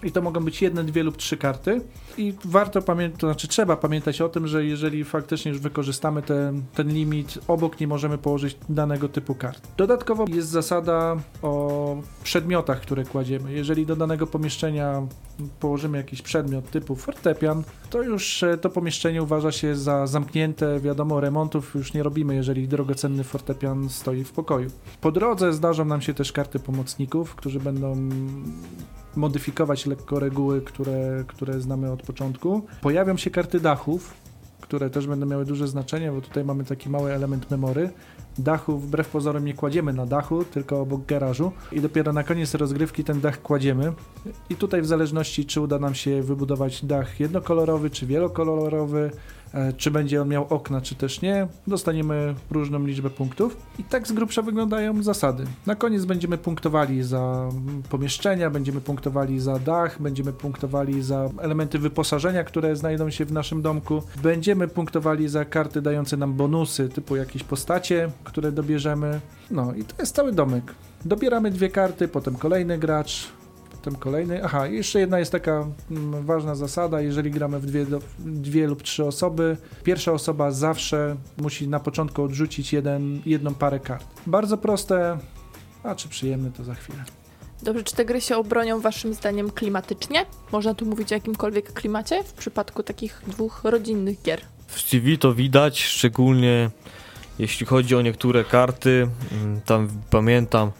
I 0.04 0.12
to 0.12 0.22
mogą 0.22 0.46
być 0.46 0.62
jedne, 0.62 0.84
dwie 0.84 1.04
lub 1.04 1.18
trzy 1.18 1.38
karty. 1.38 1.82
I 2.18 2.34
warto 2.46 2.82
pamiętać, 2.82 3.22
to 3.22 3.28
znaczy 3.28 3.48
trzeba 3.48 3.78
pamiętać 3.78 4.22
o 4.22 4.30
tym, 4.30 4.48
że 4.48 4.66
jeżeli 4.66 5.04
faktycznie 5.04 5.52
już 5.52 5.62
wykorzystamy 5.62 6.22
ten, 6.22 6.64
ten 6.76 6.88
limit, 6.88 7.40
obok 7.48 7.80
nie 7.80 7.88
możemy 7.88 8.18
położyć 8.18 8.58
danego 8.70 9.10
typu 9.10 9.36
kart. 9.36 9.68
Dodatkowo 9.78 10.26
jest 10.28 10.50
zasada 10.50 11.16
o 11.42 11.96
przedmiotach, 12.24 12.82
które 12.82 13.04
kładziemy. 13.04 13.54
Jeżeli 13.54 13.86
do 13.86 13.96
danego 13.96 14.28
pomieszczenia 14.28 15.08
położymy 15.60 15.98
jakiś 15.98 16.22
przedmiot 16.22 16.70
typu 16.70 16.96
fortepian, 16.96 17.64
to 17.90 18.02
już 18.02 18.44
e, 18.44 18.58
to 18.58 18.70
pomieszczenie 18.70 19.24
uważa 19.24 19.52
się 19.52 19.76
za 19.76 20.08
zamknięte. 20.08 20.80
Wiadomo, 20.80 21.20
remontów 21.20 21.76
już 21.76 21.94
nie 21.94 22.04
robimy, 22.04 22.36
jeżeli 22.36 22.68
drogocenny 22.68 23.24
fortepian 23.24 23.90
stoi 23.90 24.24
w 24.24 24.32
pokoju. 24.32 24.70
Po 25.02 25.12
drodze 25.12 25.54
zdarzą 25.54 25.86
nam 25.86 26.02
się 26.02 26.14
też 26.14 26.32
karty 26.32 26.60
pomocników, 26.60 27.36
którzy 27.36 27.60
będą 27.60 28.10
modyfikować 29.16 29.86
lekko 29.86 30.20
reguły, 30.20 30.62
które, 30.62 31.24
które 31.28 31.62
znamy 31.62 31.92
od 31.92 32.02
początku. 32.02 32.62
Pojawią 32.82 33.18
się 33.18 33.30
karty 33.30 33.60
dachów, 33.60 34.14
które 34.62 34.90
też 34.90 35.08
będą 35.08 35.26
miały 35.26 35.46
duże 35.46 35.68
znaczenie, 35.68 36.12
bo 36.12 36.22
tutaj 36.22 36.44
mamy 36.44 36.64
taki 36.64 36.90
mały 36.90 37.14
element 37.14 37.52
memory. 37.52 37.90
Dachu 38.38 38.78
wbrew 38.78 39.10
pozorom 39.10 39.46
nie 39.46 39.54
kładziemy 39.54 39.94
na 39.94 40.06
dachu, 40.06 40.46
tylko 40.46 40.82
obok 40.82 41.06
garażu 41.06 41.52
i 41.72 41.82
dopiero 41.82 42.14
na 42.14 42.24
koniec 42.24 42.54
rozgrywki 42.54 43.04
ten 43.04 43.22
dach 43.22 43.42
kładziemy. 43.42 43.94
I 44.50 44.56
tutaj 44.56 44.82
w 44.82 44.86
zależności 44.86 45.46
czy 45.46 45.62
uda 45.62 45.80
nam 45.80 45.96
się 45.96 46.22
wybudować 46.22 46.86
dach 46.86 47.20
jednokolorowy 47.20 47.90
czy 47.90 48.06
wielokolorowy, 48.06 49.12
czy 49.78 49.92
będzie 49.92 50.22
on 50.22 50.28
miał 50.28 50.48
okna, 50.50 50.82
czy 50.82 50.96
też 50.96 51.22
nie. 51.22 51.48
Dostaniemy 51.68 52.36
różną 52.52 52.86
liczbę 52.86 53.10
punktów. 53.10 53.58
I 53.80 53.84
tak 53.84 54.08
z 54.08 54.12
grubsza 54.12 54.42
wyglądają 54.42 55.04
zasady. 55.04 55.44
Na 55.66 55.76
koniec 55.76 56.06
będziemy 56.06 56.38
punktowali 56.38 57.04
za 57.04 57.50
pomieszczenia, 57.90 58.50
będziemy 58.50 58.82
punktowali 58.82 59.40
za 59.40 59.60
dach, 59.60 60.02
będziemy 60.02 60.34
punktowali 60.34 61.02
za 61.02 61.30
elementy 61.40 61.80
wyposażenia, 61.80 62.44
które 62.44 62.76
znajdą 62.76 63.10
się 63.10 63.26
w 63.26 63.32
naszym 63.32 63.62
domku. 63.62 64.04
Będziemy 64.24 64.68
punktowali 64.68 65.28
za 65.28 65.46
karty 65.46 65.82
dające 65.82 66.18
nam 66.18 66.34
bonusy, 66.34 66.90
typu 66.90 67.16
jakieś 67.16 67.44
postacie, 67.44 68.12
które 68.24 68.52
dobierzemy. 68.52 69.20
No 69.52 69.74
i 69.74 69.84
to 69.84 69.96
jest 70.00 70.16
cały 70.16 70.32
domek. 70.32 70.64
Dobieramy 71.06 71.52
dwie 71.52 71.70
karty, 71.70 72.08
potem 72.08 72.36
kolejny 72.36 72.78
gracz, 72.78 73.28
Potem 73.84 74.00
kolejny. 74.00 74.44
Aha, 74.44 74.68
jeszcze 74.68 75.00
jedna 75.00 75.20
jest 75.20 75.32
taka 75.32 75.68
mm, 75.92 76.26
ważna 76.26 76.56
zasada, 76.56 77.02
jeżeli 77.02 77.32
gramy 77.32 77.60
w 77.60 77.66
dwie, 77.66 77.86
dwie 78.20 78.68
lub 78.68 78.84
trzy 78.84 79.06
osoby, 79.06 79.58
pierwsza 79.84 80.12
osoba 80.12 80.52
zawsze 80.52 81.16
musi 81.38 81.68
na 81.68 81.80
początku 81.80 82.24
odrzucić 82.24 82.74
jeden, 82.74 83.22
jedną 83.26 83.54
parę 83.54 83.80
kart. 83.80 84.06
Bardzo 84.28 84.58
proste, 84.58 85.18
a 85.84 85.96
czy 85.96 86.10
przyjemne 86.10 86.52
to 86.52 86.64
za 86.64 86.76
chwilę. 86.76 87.04
Dobrze, 87.64 87.84
czy 87.84 87.96
te 87.96 88.06
gry 88.06 88.22
się 88.22 88.38
obronią 88.38 88.80
waszym 88.80 89.14
zdaniem 89.14 89.52
klimatycznie? 89.52 90.26
Można 90.52 90.74
tu 90.74 90.86
mówić 90.86 91.12
o 91.12 91.16
jakimkolwiek 91.16 91.74
klimacie 91.74 92.24
w 92.24 92.34
przypadku 92.34 92.84
takich 92.84 93.22
dwóch 93.28 93.62
rodzinnych 93.64 94.22
gier? 94.22 94.42
W 94.68 94.82
CV 94.82 95.18
to 95.18 95.34
widać, 95.34 95.84
szczególnie 95.84 96.70
jeśli 97.40 97.66
chodzi 97.66 97.96
o 97.96 98.02
niektóre 98.02 98.44
karty. 98.44 99.08
Mm, 99.32 99.62
tam 99.62 99.90
pamiętam, 100.10 100.72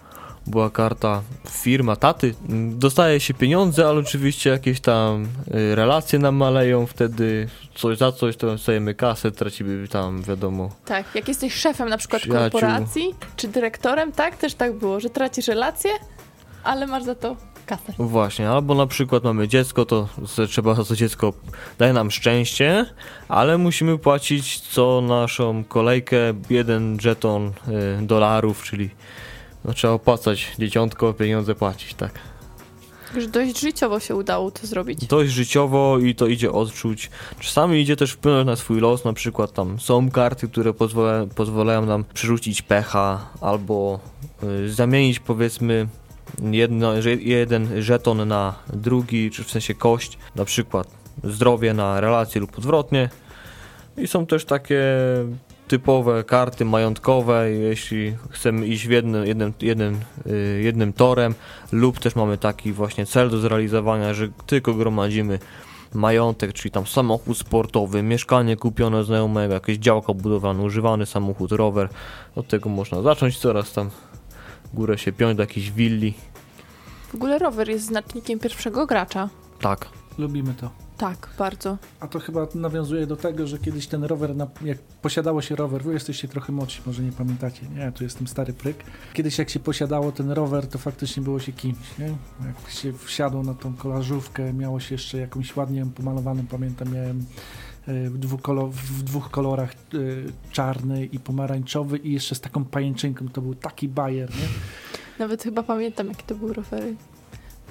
była 0.48 0.70
karta 0.70 1.22
firma 1.50 1.96
taty. 1.96 2.36
Dostaje 2.70 3.20
się 3.20 3.34
pieniądze, 3.34 3.88
ale 3.88 4.00
oczywiście 4.00 4.50
jakieś 4.50 4.80
tam 4.80 5.24
y, 5.24 5.76
relacje 5.76 6.20
nam 6.20 6.36
maleją, 6.36 6.86
wtedy 6.86 7.48
coś 7.76 7.98
za 7.98 8.12
coś, 8.12 8.38
to 8.38 8.58
stajemy 8.58 8.94
kasę, 8.94 9.32
tracimy 9.32 9.88
tam, 9.88 10.24
wiadomo. 10.24 10.70
Tak, 10.86 11.06
jak 11.16 11.28
jesteś 11.28 11.54
szefem 11.54 11.90
na 11.90 11.98
przykład 11.98 12.22
przyjaciół. 12.22 12.52
korporacji, 12.52 13.16
czy 13.36 13.48
dyrektorem, 13.48 14.12
tak, 14.12 14.38
też 14.38 14.54
tak 14.54 14.74
było, 14.74 15.00
że 15.00 15.10
tracisz 15.10 15.48
relacje, 15.48 15.92
ale 16.64 16.88
masz 16.88 17.04
za 17.04 17.16
to 17.16 17.36
kasę. 17.66 17.94
Właśnie, 18.00 18.50
albo 18.50 18.76
na 18.76 18.88
przykład 18.88 19.24
mamy 19.24 19.48
dziecko, 19.48 19.86
to 19.86 20.08
trzeba 20.50 20.74
za 20.76 20.84
to 20.84 20.96
dziecko 20.96 21.34
daje 21.80 21.94
nam 21.94 22.12
szczęście, 22.12 22.86
ale 23.28 23.58
musimy 23.58 23.98
płacić 23.98 24.60
co 24.60 25.02
naszą 25.02 25.64
kolejkę 25.64 26.18
jeden 26.50 27.00
żeton 27.00 27.48
y, 27.48 27.52
dolarów, 28.02 28.64
czyli 28.64 28.90
no, 29.66 29.74
trzeba 29.74 29.94
opłacać 29.94 30.56
dzieciątko, 30.60 31.14
pieniądze 31.14 31.56
płacić, 31.56 31.94
tak. 31.94 32.20
Już 33.16 33.28
dość 33.28 33.60
życiowo 33.60 34.00
się 34.00 34.16
udało 34.16 34.52
to 34.52 34.68
zrobić. 34.68 35.06
Dość 35.06 35.32
życiowo 35.32 36.00
i 36.00 36.16
to 36.16 36.28
idzie 36.28 36.52
odczuć. 36.52 37.10
Czasami 37.40 37.82
idzie 37.82 37.96
też 37.96 38.12
wpłynąć 38.12 38.48
na 38.48 38.56
swój 38.56 38.80
los, 38.80 39.06
na 39.06 39.14
przykład 39.14 39.54
tam 39.54 39.80
są 39.80 40.12
karty, 40.12 40.48
które 40.48 40.74
pozwala, 40.74 41.26
pozwalają 41.36 41.86
nam 41.86 42.04
przerzucić 42.14 42.62
pecha 42.62 43.30
albo 43.42 44.00
y, 44.44 44.74
zamienić 44.74 45.20
powiedzmy 45.20 45.88
jedno, 46.52 46.94
jeden 47.20 47.82
żeton 47.82 48.28
na 48.28 48.56
drugi, 48.74 49.32
czy 49.32 49.44
w 49.44 49.52
sensie 49.52 49.74
kość, 49.74 50.18
na 50.36 50.46
przykład 50.46 50.88
zdrowie 51.24 51.74
na 51.74 52.02
relację 52.02 52.42
lub 52.42 52.58
odwrotnie. 52.58 53.10
I 53.98 54.08
są 54.08 54.26
też 54.26 54.46
takie 54.46 54.84
typowe 55.74 56.24
karty 56.24 56.66
majątkowe, 56.66 57.52
jeśli 57.52 58.16
chcemy 58.30 58.68
iść 58.68 58.88
w 58.88 58.92
jednym, 58.92 59.26
jednym, 59.26 59.54
jednym, 59.62 60.00
jednym 60.60 60.94
torem, 60.94 61.36
lub 61.72 62.00
też 62.00 62.16
mamy 62.16 62.38
taki 62.38 62.74
właśnie 62.74 63.06
cel 63.06 63.30
do 63.30 63.38
zrealizowania, 63.38 64.14
że 64.14 64.28
tylko 64.46 64.74
gromadzimy 64.74 65.40
majątek, 65.94 66.54
czyli 66.54 66.72
tam 66.72 66.88
samochód 66.88 67.38
sportowy, 67.38 68.04
mieszkanie 68.04 68.58
kupione 68.58 69.04
znajomego, 69.04 69.54
jakieś 69.54 69.78
działko 69.78 70.14
budowlane, 70.14 70.64
używany 70.64 71.06
samochód, 71.06 71.52
rower. 71.52 71.90
Od 72.36 72.48
tego 72.48 72.70
można 72.70 73.02
zacząć 73.02 73.38
coraz 73.38 73.74
tam 73.74 73.90
górę 74.74 74.98
się 74.98 75.12
piąć 75.12 75.38
do 75.38 75.44
jakiejś 75.44 75.72
willi. 75.72 76.14
W 77.12 77.16
ogóle 77.16 77.40
rower 77.40 77.70
jest 77.70 77.86
znacznikiem 77.86 78.40
pierwszego 78.40 78.86
gracza. 78.86 79.30
Tak. 79.60 79.90
Lubimy 80.18 80.54
to. 80.54 80.83
Tak, 80.98 81.30
bardzo. 81.38 81.78
A 82.00 82.08
to 82.08 82.20
chyba 82.20 82.48
nawiązuje 82.56 83.08
do 83.08 83.16
tego, 83.16 83.48
że 83.48 83.58
kiedyś 83.58 83.88
ten 83.88 84.04
rower, 84.04 84.36
jak 84.66 84.78
posiadało 84.78 85.42
się 85.42 85.56
rower, 85.56 85.84
wy 85.84 85.94
jesteście 85.94 86.28
trochę 86.28 86.52
młodsi, 86.54 86.82
może 86.86 87.04
nie 87.04 87.12
pamiętacie, 87.12 87.62
nie? 87.76 87.92
Tu 87.92 88.04
jestem 88.04 88.28
stary 88.28 88.54
pryk. 88.54 88.78
Kiedyś 89.14 89.38
jak 89.38 89.50
się 89.50 89.60
posiadało 89.60 90.12
ten 90.12 90.32
rower, 90.32 90.68
to 90.68 90.78
faktycznie 90.78 91.24
było 91.24 91.40
się 91.40 91.52
kimś, 91.52 91.98
nie? 92.00 92.16
Jak 92.48 92.72
się 92.72 92.94
wsiadło 92.94 93.44
na 93.44 93.54
tą 93.54 93.74
kolażówkę, 93.74 94.54
miało 94.54 94.80
się 94.80 94.96
jeszcze 94.96 95.18
jakąś 95.18 95.56
ładnie 95.56 95.86
pomalowaną, 95.86 96.44
pamiętam, 96.48 96.94
miałem 96.94 97.26
e, 97.88 98.10
w, 98.10 98.18
dwukolo, 98.18 98.68
w 98.68 99.04
dwóch 99.04 99.32
kolorach 99.32 99.74
y, 99.94 100.26
czarny 100.52 101.06
i 101.06 101.20
pomarańczowy 101.20 101.98
i 101.98 102.14
jeszcze 102.14 102.36
z 102.36 102.40
taką 102.42 102.66
pajęczynką, 102.66 103.30
to 103.30 103.42
był 103.42 103.56
taki 103.56 103.88
bajer, 103.88 104.30
nie? 104.30 104.48
Nawet 105.20 105.44
chyba 105.44 105.64
pamiętam, 105.64 106.08
jakie 106.08 106.24
to 106.24 106.36
były 106.36 106.54
rowery. 106.54 106.96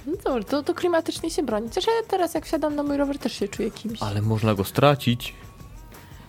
No 0.06 0.12
dobrze, 0.24 0.44
to, 0.44 0.62
to 0.62 0.74
klimatycznie 0.74 1.30
się 1.30 1.42
broni. 1.42 1.68
Chociaż 1.68 1.86
ja 1.86 1.92
teraz 2.08 2.34
jak 2.34 2.46
wsiadam 2.46 2.76
na 2.76 2.82
mój 2.82 2.96
rower 2.96 3.18
też 3.18 3.32
się 3.32 3.48
czuję 3.48 3.70
kimś. 3.70 4.02
Ale 4.02 4.22
można 4.22 4.54
go 4.54 4.64
stracić. 4.64 5.34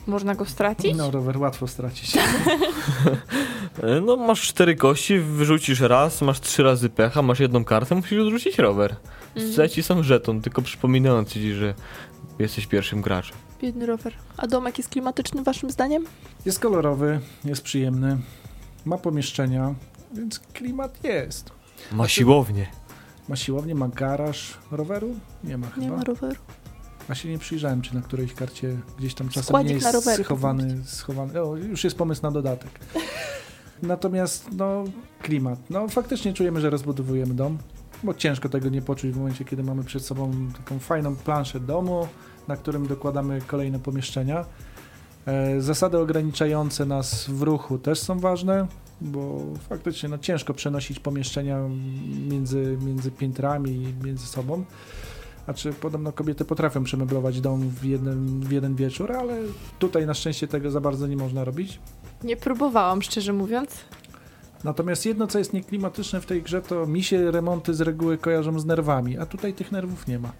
Można 0.08 0.36
go 0.36 0.46
stracić? 0.46 0.98
No, 0.98 1.12
rower 1.12 1.38
łatwo 1.38 1.68
stracić. 1.68 2.14
no, 4.06 4.18
masz 4.18 4.42
cztery 4.42 4.76
kości, 4.76 5.20
wyrzucisz 5.20 5.80
raz, 5.80 6.22
masz 6.22 6.40
trzy 6.40 6.64
razy 6.64 6.90
pecha, 6.90 7.22
masz 7.22 7.40
jedną 7.40 7.66
kartę, 7.66 7.96
musisz 7.96 8.20
odrzucić 8.20 8.58
rower. 8.58 8.96
Mm. 9.36 9.70
ci 9.70 9.84
sam 9.84 10.04
żeton, 10.04 10.42
tylko 10.42 10.62
przypominający 10.62 11.34
ci, 11.34 11.54
że 11.54 11.74
jesteś 12.40 12.68
pierwszym 12.68 13.02
graczem. 13.02 13.38
Biedny 13.62 13.86
rower. 13.86 14.14
A 14.38 14.48
domek 14.48 14.78
jest 14.78 14.90
klimatyczny 14.90 15.44
waszym 15.44 15.72
zdaniem? 15.72 16.06
Jest 16.46 16.60
kolorowy, 16.60 17.20
jest 17.46 17.62
przyjemny, 17.62 18.18
ma 18.86 18.98
pomieszczenia, 18.98 19.76
więc 20.14 20.40
klimat 20.40 21.04
jest. 21.04 21.52
Ma 21.92 22.08
siłownię. 22.08 22.68
Ma 23.30 23.36
siłownię, 23.36 23.76
ma 23.76 23.88
garaż 23.88 24.58
roweru? 24.72 25.16
Nie 25.44 25.58
ma 25.58 25.68
chyba. 25.68 25.86
Nie 25.86 25.92
ma 25.92 26.04
roweru. 26.04 26.42
A 27.10 27.16
się 27.16 27.30
nie 27.30 27.38
przyjrzałem, 27.38 27.82
czy 27.82 27.96
na 27.96 28.02
którejś 28.02 28.34
karcie 28.34 28.78
gdzieś 28.98 29.14
tam 29.14 29.30
czasem 29.30 29.68
nie 29.68 29.74
jest 29.74 29.94
rowery, 29.94 30.24
schowany, 30.24 30.84
schowany. 30.86 31.42
O, 31.42 31.56
już 31.56 31.84
jest 31.84 31.98
pomysł 31.98 32.22
na 32.24 32.32
dodatek. 32.32 32.70
Natomiast 33.84 34.48
no, 34.52 34.84
klimat. 35.22 35.60
No 35.70 35.88
faktycznie 35.88 36.34
czujemy, 36.34 36.62
że 36.62 36.70
rozbudowujemy 36.70 37.34
dom, 37.34 37.58
bo 38.04 38.14
ciężko 38.14 38.50
tego 38.50 38.70
nie 38.70 38.82
poczuć 38.82 39.12
w 39.12 39.18
momencie, 39.18 39.46
kiedy 39.46 39.64
mamy 39.64 39.84
przed 39.84 40.06
sobą 40.06 40.32
taką 40.58 40.80
fajną 40.80 41.16
planszę 41.16 41.60
domu, 41.60 42.08
na 42.48 42.58
którym 42.58 42.88
dokładamy 42.88 43.42
kolejne 43.42 43.80
pomieszczenia. 43.80 44.46
E, 45.26 45.62
zasady 45.62 45.98
ograniczające 45.98 46.86
nas 46.86 47.30
w 47.30 47.42
ruchu 47.42 47.78
też 47.78 48.00
są 48.00 48.20
ważne 48.20 48.68
bo 49.04 49.42
faktycznie 49.70 50.10
no, 50.10 50.18
ciężko 50.18 50.54
przenosić 50.54 51.00
pomieszczenia 51.00 51.60
między, 52.30 52.78
między 52.86 53.12
piętrami 53.12 53.72
i 53.72 54.06
między 54.06 54.28
sobą. 54.28 54.66
Znaczy, 55.46 55.74
podobno 55.74 56.12
kobiety 56.12 56.46
potrafią 56.46 56.84
przemeblować 56.84 57.42
dom 57.42 57.70
w 57.70 57.86
jeden, 57.86 58.40
w 58.40 58.52
jeden 58.52 58.76
wieczór, 58.76 59.12
ale 59.12 59.38
tutaj 59.80 60.06
na 60.06 60.14
szczęście 60.14 60.48
tego 60.48 60.72
za 60.72 60.82
bardzo 60.82 61.08
nie 61.08 61.18
można 61.18 61.44
robić. 61.44 61.80
Nie 62.24 62.38
próbowałam, 62.38 63.02
szczerze 63.02 63.34
mówiąc. 63.34 63.70
Natomiast 64.64 65.06
jedno, 65.06 65.28
co 65.28 65.40
jest 65.40 65.54
nieklimatyczne 65.54 66.22
w 66.22 66.26
tej 66.26 66.42
grze, 66.42 66.62
to 66.62 66.88
mi 66.88 67.04
się 67.04 67.32
remonty 67.32 67.74
z 67.74 67.82
reguły 67.82 68.18
kojarzą 68.18 68.60
z 68.60 68.66
nerwami, 68.66 69.18
a 69.18 69.26
tutaj 69.26 69.54
tych 69.54 69.72
nerwów 69.72 70.08
nie 70.08 70.20
ma. 70.20 70.32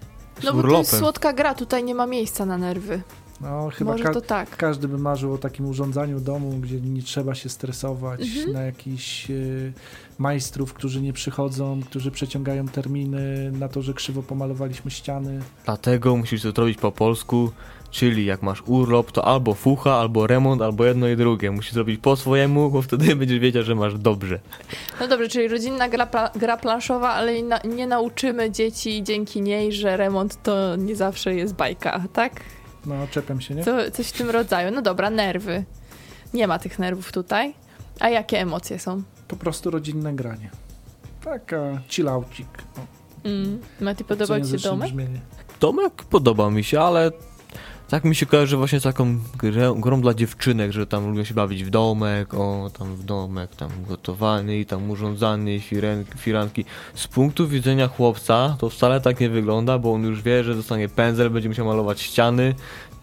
No 0.44 0.52
bo 0.52 0.62
to 0.62 0.78
jest 0.78 0.98
słodka 0.98 1.32
gra, 1.32 1.54
tutaj 1.54 1.84
nie 1.84 1.94
ma 1.94 2.06
miejsca 2.06 2.46
na 2.46 2.58
nerwy. 2.58 3.02
No, 3.44 3.70
chyba 3.70 3.92
Może 3.92 4.04
ka- 4.04 4.12
to 4.14 4.20
tak. 4.20 4.56
każdy 4.56 4.88
by 4.88 4.98
marzył 4.98 5.32
o 5.32 5.38
takim 5.38 5.66
urządzaniu 5.66 6.20
domu, 6.20 6.50
gdzie 6.60 6.80
nie 6.80 7.02
trzeba 7.02 7.34
się 7.34 7.48
stresować 7.48 8.20
Mhm. 8.20 8.52
na 8.52 8.62
jakichś 8.62 9.30
y, 9.30 9.72
majstrów, 10.18 10.74
którzy 10.74 11.00
nie 11.02 11.12
przychodzą, 11.12 11.80
którzy 11.82 12.10
przeciągają 12.10 12.68
terminy, 12.68 13.52
na 13.52 13.68
to, 13.68 13.82
że 13.82 13.94
krzywo 13.94 14.22
pomalowaliśmy 14.22 14.90
ściany. 14.90 15.40
Dlatego 15.64 16.16
musisz 16.16 16.42
to 16.42 16.50
zrobić 16.50 16.78
po 16.78 16.92
polsku, 16.92 17.50
czyli 17.90 18.24
jak 18.26 18.42
masz 18.42 18.62
urlop, 18.66 19.12
to 19.12 19.24
albo 19.24 19.54
fucha, 19.54 19.94
albo 19.94 20.26
remont, 20.26 20.62
albo 20.62 20.84
jedno 20.84 21.08
i 21.08 21.16
drugie. 21.16 21.50
Musisz 21.50 21.72
zrobić 21.72 22.00
po 22.00 22.16
swojemu, 22.16 22.70
bo 22.70 22.82
wtedy 22.82 23.16
będziesz 23.16 23.38
wiedział, 23.38 23.62
że 23.62 23.74
masz 23.74 23.98
dobrze. 23.98 24.38
No 25.00 25.08
dobrze, 25.08 25.28
czyli 25.28 25.48
rodzinna 25.48 25.88
gra, 25.88 26.06
pla- 26.06 26.38
gra 26.38 26.56
planszowa, 26.56 27.10
ale 27.10 27.42
na, 27.42 27.58
nie 27.76 27.86
nauczymy 27.86 28.50
dzieci 28.50 29.02
dzięki 29.02 29.40
niej, 29.42 29.72
że 29.72 29.96
remont 29.96 30.42
to 30.42 30.76
nie 30.76 30.96
zawsze 30.96 31.34
jest 31.34 31.54
bajka, 31.54 32.02
tak? 32.12 32.40
No, 32.86 32.94
czepiam 33.10 33.40
się, 33.40 33.54
nie? 33.54 33.64
Co, 33.64 33.90
coś 33.90 34.06
w 34.08 34.12
tym 34.12 34.30
rodzaju. 34.30 34.70
No 34.70 34.82
dobra, 34.82 35.10
nerwy. 35.10 35.64
Nie 36.34 36.46
ma 36.46 36.58
tych 36.58 36.78
nerwów 36.78 37.12
tutaj. 37.12 37.54
A 38.00 38.08
jakie 38.08 38.40
emocje 38.40 38.78
są? 38.78 39.02
Po 39.28 39.36
prostu 39.36 39.70
rodzinne 39.70 40.12
granie. 40.14 40.50
Taka 41.24 41.80
chillaucik. 41.88 42.46
O, 42.78 43.04
Mm. 43.28 43.60
Mati, 43.80 44.04
podobał 44.04 44.40
ci 44.40 44.50
się 44.50 44.56
domek? 44.58 44.88
brzmienie. 44.88 45.20
Domek 45.60 45.92
podoba 46.10 46.50
mi 46.50 46.64
się, 46.64 46.80
ale 46.80 47.10
tak 47.88 48.04
mi 48.04 48.14
się 48.14 48.26
kojarzy 48.26 48.56
właśnie 48.56 48.80
z 48.80 48.82
taką 48.82 49.18
grę, 49.38 49.74
grą 49.76 50.00
dla 50.00 50.14
dziewczynek, 50.14 50.72
że 50.72 50.86
tam 50.86 51.08
lubią 51.08 51.24
się 51.24 51.34
bawić 51.34 51.64
w 51.64 51.70
domek, 51.70 52.34
o 52.34 52.70
tam 52.78 52.96
w 52.96 53.04
domek, 53.04 53.56
tam 53.56 53.70
gotowany 53.88 54.58
i 54.58 54.66
tam 54.66 54.90
urządzany, 54.90 55.60
firen, 55.60 56.04
firanki. 56.18 56.64
Z 56.94 57.06
punktu 57.06 57.48
widzenia 57.48 57.88
chłopca 57.88 58.56
to 58.58 58.70
wcale 58.70 59.00
tak 59.00 59.20
nie 59.20 59.30
wygląda, 59.30 59.78
bo 59.78 59.92
on 59.92 60.02
już 60.02 60.22
wie, 60.22 60.44
że 60.44 60.54
dostanie 60.54 60.88
pędzel, 60.88 61.30
będzie 61.30 61.48
musiał 61.48 61.66
malować 61.66 62.00
ściany, 62.00 62.54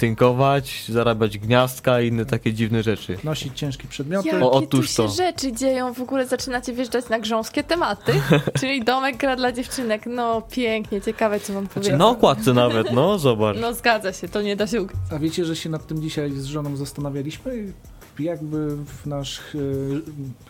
tynkować, 0.02 0.86
zarabiać 0.89 1.38
gniazdka 1.38 2.02
i 2.02 2.08
inne 2.08 2.26
takie 2.26 2.54
dziwne 2.54 2.84
rzeczy. 2.84 3.18
Nosić 3.24 3.60
ciężkie 3.60 3.88
przedmioty. 3.88 4.28
Jakie 4.28 4.45
O, 4.45 4.49
tu 4.49 4.58
otóż 4.58 4.89
się 4.89 4.95
to. 4.95 5.08
rzeczy 5.08 5.52
dzieją? 5.54 5.93
W 5.93 6.02
ogóle 6.02 6.28
zaczynacie 6.28 6.74
wjeżdżać 6.74 7.10
na 7.10 7.20
grząskie 7.20 7.64
tematy, 7.64 8.12
czyli 8.60 8.84
domek 8.84 9.18
gra 9.18 9.36
dla 9.36 9.52
dziewczynek. 9.52 10.06
No 10.06 10.41
pięknie, 10.41 11.02
ciekawe 11.02 11.39
co 11.39 11.54
wam 11.54 11.68
powiem. 11.68 11.97
Na 11.97 12.08
okładce 12.08 12.54
nawet, 12.54 12.91
no 12.91 13.20
zobacz. 13.28 13.58
No 13.62 13.74
zgadza 13.74 14.14
się, 14.14 14.28
to 14.28 14.41
nie 14.41 14.56
da 14.56 14.68
się 14.68 14.82
ukryć. 14.82 14.99
A 15.12 15.20
wiecie, 15.20 15.45
że 15.45 15.56
się 15.56 15.70
nad 15.70 15.88
tym 15.88 16.02
dzisiaj 16.02 16.32
z 16.32 16.45
żoną 16.45 16.76
zastanawialiśmy? 16.76 17.74
Jakby 18.20 18.76
w 18.76 19.06
nasz, 19.06 19.41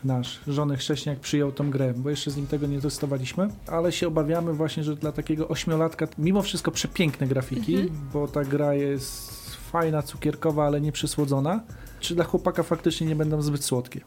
nasz 0.04 0.40
żony 0.48 0.78
chrześniak 0.78 1.20
przyjął 1.20 1.52
tą 1.52 1.70
grę, 1.72 1.94
bo 1.96 2.10
jeszcze 2.10 2.32
z 2.32 2.38
nim 2.38 2.48
tego 2.48 2.68
nie 2.68 2.82
testowaliśmy, 2.82 3.50
ale 3.68 3.92
się 3.92 4.08
obawiamy 4.08 4.54
właśnie, 4.54 4.84
że 4.84 4.96
dla 4.96 5.12
takiego 5.12 5.48
ośmiolatka, 5.48 6.08
mimo 6.18 6.42
wszystko 6.42 6.72
przepiękne 6.72 7.28
grafiki, 7.28 7.78
bo 8.14 8.28
ta 8.28 8.44
gra 8.44 8.74
jest 8.74 9.41
fajna, 9.72 10.02
cukierkowa, 10.04 10.66
ale 10.66 10.82
nie 10.82 10.92
przysłodzona, 10.92 11.60
czy 12.00 12.16
dla 12.16 12.24
chłopaka 12.24 12.64
faktycznie 12.64 13.08
nie 13.08 13.16
będą 13.16 13.42
zbyt 13.42 13.64
słodkie. 13.64 14.02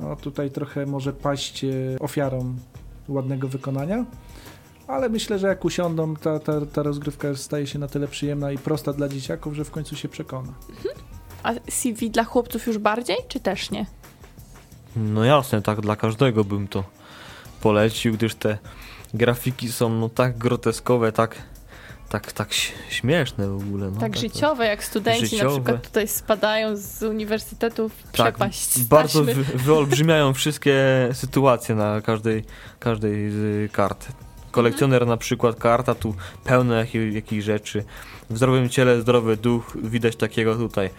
No 0.00 0.16
tutaj 0.16 0.50
trochę 0.50 0.86
może 0.86 1.12
paść 1.12 1.64
e, 1.64 1.68
ofiarą 2.00 2.56
ładnego 3.08 3.48
wykonania, 3.48 4.04
ale 4.86 5.08
myślę, 5.08 5.38
że 5.38 5.46
jak 5.46 5.64
usiądą, 5.64 6.16
ta, 6.16 6.38
ta, 6.38 6.66
ta 6.66 6.82
rozgrywka 6.82 7.34
staje 7.36 7.66
się 7.66 7.78
na 7.78 7.88
tyle 7.88 8.08
przyjemna 8.08 8.52
i 8.52 8.58
prosta 8.58 8.92
dla 8.92 9.08
dzieciaków, 9.08 9.54
że 9.54 9.64
w 9.64 9.70
końcu 9.70 9.96
się 9.96 10.08
przekona. 10.08 10.52
A 11.42 11.52
CV 11.70 12.10
dla 12.10 12.24
chłopców 12.24 12.66
już 12.66 12.78
bardziej, 12.78 13.16
czy 13.28 13.40
też 13.40 13.70
nie? 13.70 13.86
No 14.96 15.24
jasne, 15.24 15.62
tak 15.62 15.80
dla 15.80 15.96
każdego 15.96 16.44
bym 16.44 16.68
to 16.68 16.84
polecił, 17.60 18.12
gdyż 18.12 18.34
te 18.34 18.58
grafiki 19.14 19.72
są 19.72 19.88
no 19.88 20.08
tak 20.08 20.38
groteskowe, 20.38 21.12
tak, 21.12 21.36
tak, 22.08 22.32
tak 22.32 22.48
śmieszne 22.88 23.48
w 23.48 23.56
ogóle. 23.56 23.90
No, 23.90 24.00
tak 24.00 24.16
życiowe, 24.16 24.66
jak 24.66 24.84
studenci 24.84 25.22
na 25.22 25.28
życiowe. 25.28 25.54
przykład 25.60 25.86
tutaj 25.86 26.08
spadają 26.08 26.76
z 26.76 27.02
uniwersytetów 27.02 27.92
w 27.94 28.02
Tak, 28.02 28.12
przepaść. 28.12 28.84
bardzo 28.84 29.24
wy, 29.24 29.34
wyolbrzymiają 29.34 30.34
wszystkie 30.34 30.74
sytuacje 31.12 31.74
na 31.74 32.00
każdej, 32.00 32.44
każdej 32.80 33.30
z 33.30 33.72
kart. 33.72 34.08
Kolekcjoner 34.50 35.06
na 35.06 35.16
przykład, 35.16 35.56
karta 35.56 35.94
tu 35.94 36.14
pełna 36.44 36.76
jakich, 36.78 37.12
jakichś 37.14 37.44
rzeczy. 37.44 37.84
W 38.30 38.36
zdrowym 38.36 38.68
ciele 38.68 39.00
zdrowy 39.00 39.36
duch, 39.36 39.76
widać 39.82 40.16
takiego 40.16 40.54
tutaj 40.56 40.90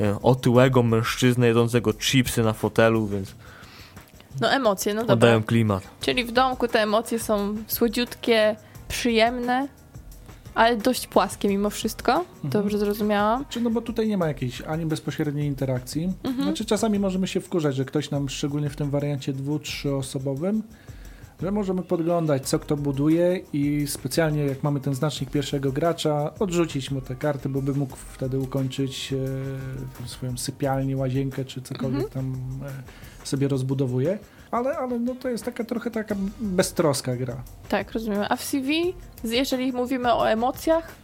e, 0.00 0.18
otyłego 0.22 0.82
mężczyznę 0.82 1.46
jedzącego 1.46 1.94
chipsy 1.94 2.42
na 2.42 2.52
fotelu, 2.52 3.06
więc 3.06 3.34
No 4.40 4.50
emocje, 4.52 4.94
no 4.94 5.00
dobra. 5.00 5.14
oddają 5.14 5.42
klimat. 5.42 5.82
Czyli 6.00 6.24
w 6.24 6.32
domku 6.32 6.68
te 6.68 6.82
emocje 6.82 7.18
są 7.18 7.56
słodziutkie, 7.66 8.56
przyjemne, 8.88 9.68
ale 10.56 10.76
dość 10.76 11.06
płaskie 11.06 11.48
mimo 11.48 11.70
wszystko. 11.70 12.24
Dobrze 12.44 12.78
zrozumiałam. 12.78 13.44
Czy 13.48 13.60
no 13.60 13.70
bo 13.70 13.80
tutaj 13.80 14.08
nie 14.08 14.18
ma 14.18 14.28
jakiejś 14.28 14.62
ani 14.62 14.86
bezpośredniej 14.86 15.46
interakcji. 15.46 16.12
Mhm. 16.24 16.44
Znaczy 16.44 16.64
czasami 16.64 16.98
możemy 16.98 17.26
się 17.26 17.40
wkurzać, 17.40 17.76
że 17.76 17.84
ktoś 17.84 18.10
nam, 18.10 18.28
szczególnie 18.28 18.70
w 18.70 18.76
tym 18.76 18.90
wariancie 18.90 19.32
dwu, 19.32 19.58
trzyosobowym, 19.58 20.62
że 21.42 21.50
możemy 21.50 21.82
podglądać, 21.82 22.48
co 22.48 22.58
kto 22.58 22.76
buduje 22.76 23.40
i 23.52 23.86
specjalnie 23.86 24.44
jak 24.44 24.62
mamy 24.62 24.80
ten 24.80 24.94
znacznik 24.94 25.30
pierwszego 25.30 25.72
gracza, 25.72 26.34
odrzucić 26.38 26.90
mu 26.90 27.00
te 27.00 27.14
karty, 27.16 27.48
bo 27.48 27.62
by 27.62 27.74
mógł 27.74 27.96
wtedy 27.96 28.38
ukończyć 28.38 29.12
e, 30.04 30.08
swoją 30.08 30.38
sypialnię, 30.38 30.96
łazienkę, 30.96 31.44
czy 31.44 31.62
cokolwiek 31.62 32.04
Mhm. 32.04 32.10
tam 32.12 32.36
e, 32.68 33.26
sobie 33.26 33.48
rozbudowuje. 33.48 34.18
Ale, 34.56 34.76
ale 34.76 34.98
no 34.98 35.14
to 35.14 35.28
jest 35.28 35.44
taka 35.44 35.64
trochę 35.64 35.90
taka 35.90 36.14
beztroska 36.40 37.16
gra. 37.16 37.36
Tak, 37.68 37.92
rozumiem. 37.92 38.24
A 38.28 38.36
w 38.36 38.44
CV, 38.44 38.94
jeżeli 39.24 39.72
mówimy 39.72 40.14
o 40.14 40.30
emocjach, 40.30 40.94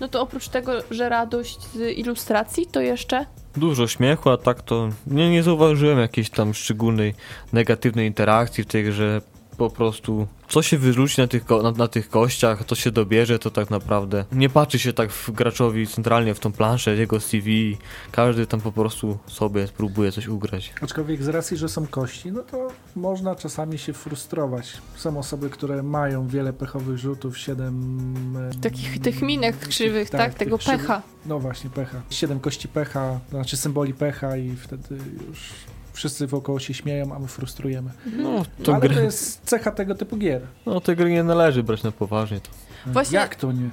no 0.00 0.08
to 0.08 0.22
oprócz 0.22 0.48
tego, 0.48 0.72
że 0.90 1.08
radość 1.08 1.58
z 1.74 1.98
ilustracji, 1.98 2.66
to 2.66 2.80
jeszcze 2.80 3.26
Dużo 3.56 3.88
śmiechu, 3.88 4.30
a 4.30 4.36
tak 4.36 4.62
to 4.62 4.88
nie, 5.06 5.30
nie 5.30 5.42
zauważyłem 5.42 5.98
jakiejś 5.98 6.30
tam 6.30 6.54
szczególnej 6.54 7.14
negatywnej 7.52 8.06
interakcji 8.06 8.64
w 8.64 8.66
tej 8.66 8.84
grze. 8.84 9.20
Po 9.56 9.70
prostu 9.70 10.26
co 10.48 10.62
się 10.62 10.78
wyrzuci 10.78 11.20
na 11.20 11.26
tych, 11.26 11.48
na, 11.62 11.70
na 11.70 11.88
tych 11.88 12.08
kościach, 12.08 12.64
to 12.64 12.74
się 12.74 12.90
dobierze, 12.90 13.38
to 13.38 13.50
tak 13.50 13.70
naprawdę 13.70 14.24
nie 14.32 14.48
patrzy 14.48 14.78
się 14.78 14.92
tak 14.92 15.12
w 15.12 15.30
graczowi 15.30 15.86
centralnie 15.86 16.34
w 16.34 16.40
tą 16.40 16.52
planszę, 16.52 16.96
jego 16.96 17.20
CV. 17.20 17.76
Każdy 18.12 18.46
tam 18.46 18.60
po 18.60 18.72
prostu 18.72 19.18
sobie 19.26 19.68
próbuje 19.68 20.12
coś 20.12 20.28
ugrać. 20.28 20.72
Aczkolwiek 20.82 21.22
z 21.22 21.28
racji, 21.28 21.56
że 21.56 21.68
są 21.68 21.86
kości, 21.86 22.32
no 22.32 22.42
to 22.42 22.68
można 22.96 23.34
czasami 23.34 23.78
się 23.78 23.92
frustrować. 23.92 24.72
Są 24.96 25.18
osoby, 25.18 25.50
które 25.50 25.82
mają 25.82 26.28
wiele 26.28 26.52
pechowych 26.52 26.98
rzutów, 26.98 27.38
7... 27.38 28.52
takich 28.62 29.00
tych 29.00 29.22
minek 29.22 29.58
krzywych, 29.58 30.10
tak? 30.10 30.34
Tego 30.34 30.58
pecha. 30.58 31.02
No 31.26 31.38
właśnie, 31.38 31.70
pecha. 31.70 32.02
7 32.10 32.40
kości 32.40 32.68
pecha, 32.68 33.20
to 33.30 33.36
znaczy 33.36 33.56
symboli 33.56 33.94
pecha 33.94 34.36
i 34.36 34.56
wtedy 34.56 34.98
już 35.28 35.38
wszyscy 35.92 36.26
wokoło 36.26 36.58
się 36.60 36.74
śmieją, 36.74 37.14
a 37.14 37.18
my 37.18 37.28
frustrujemy. 37.28 37.90
No, 38.16 38.44
to 38.62 38.72
Ale 38.72 38.80
gry, 38.80 38.94
to 38.94 39.00
jest 39.00 39.40
cecha 39.44 39.70
tego 39.70 39.94
typu 39.94 40.16
gier. 40.16 40.42
no, 40.66 40.80
te 40.80 40.96
gry 40.96 41.10
nie 41.10 41.22
należy 41.22 41.62
brać 41.62 41.82
na 41.82 41.92
poważnie. 41.92 42.40
To. 42.40 42.48
Właśnie- 42.86 43.18
Jak 43.18 43.34
to 43.36 43.52
nie? 43.52 43.70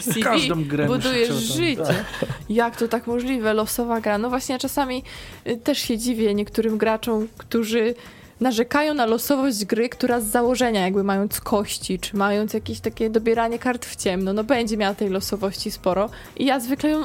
CV 0.00 0.20
Każdą 0.30 0.64
grę 0.64 0.86
budujesz 0.86 1.34
życie. 1.34 2.04
Jak 2.48 2.76
to 2.76 2.88
tak 2.88 3.06
możliwe? 3.06 3.54
Losowa 3.54 4.00
gra. 4.00 4.18
No 4.18 4.28
właśnie, 4.30 4.58
czasami 4.58 5.02
y, 5.46 5.56
też 5.56 5.78
się 5.78 5.98
dziwię 5.98 6.34
niektórym 6.34 6.78
graczom, 6.78 7.28
którzy 7.38 7.94
narzekają 8.40 8.94
na 8.94 9.06
losowość 9.06 9.64
gry, 9.64 9.88
która 9.88 10.20
z 10.20 10.24
założenia 10.26 10.80
jakby 10.84 11.04
mając 11.04 11.40
kości, 11.40 11.98
czy 11.98 12.16
mając 12.16 12.54
jakieś 12.54 12.80
takie 12.80 13.10
dobieranie 13.10 13.58
kart 13.58 13.86
w 13.86 13.96
ciemno, 13.96 14.32
no 14.32 14.44
będzie 14.44 14.76
miała 14.76 14.94
tej 14.94 15.08
losowości 15.10 15.70
sporo. 15.70 16.10
I 16.36 16.44
ja 16.44 16.60
zwykle 16.60 16.90
ją 16.90 17.02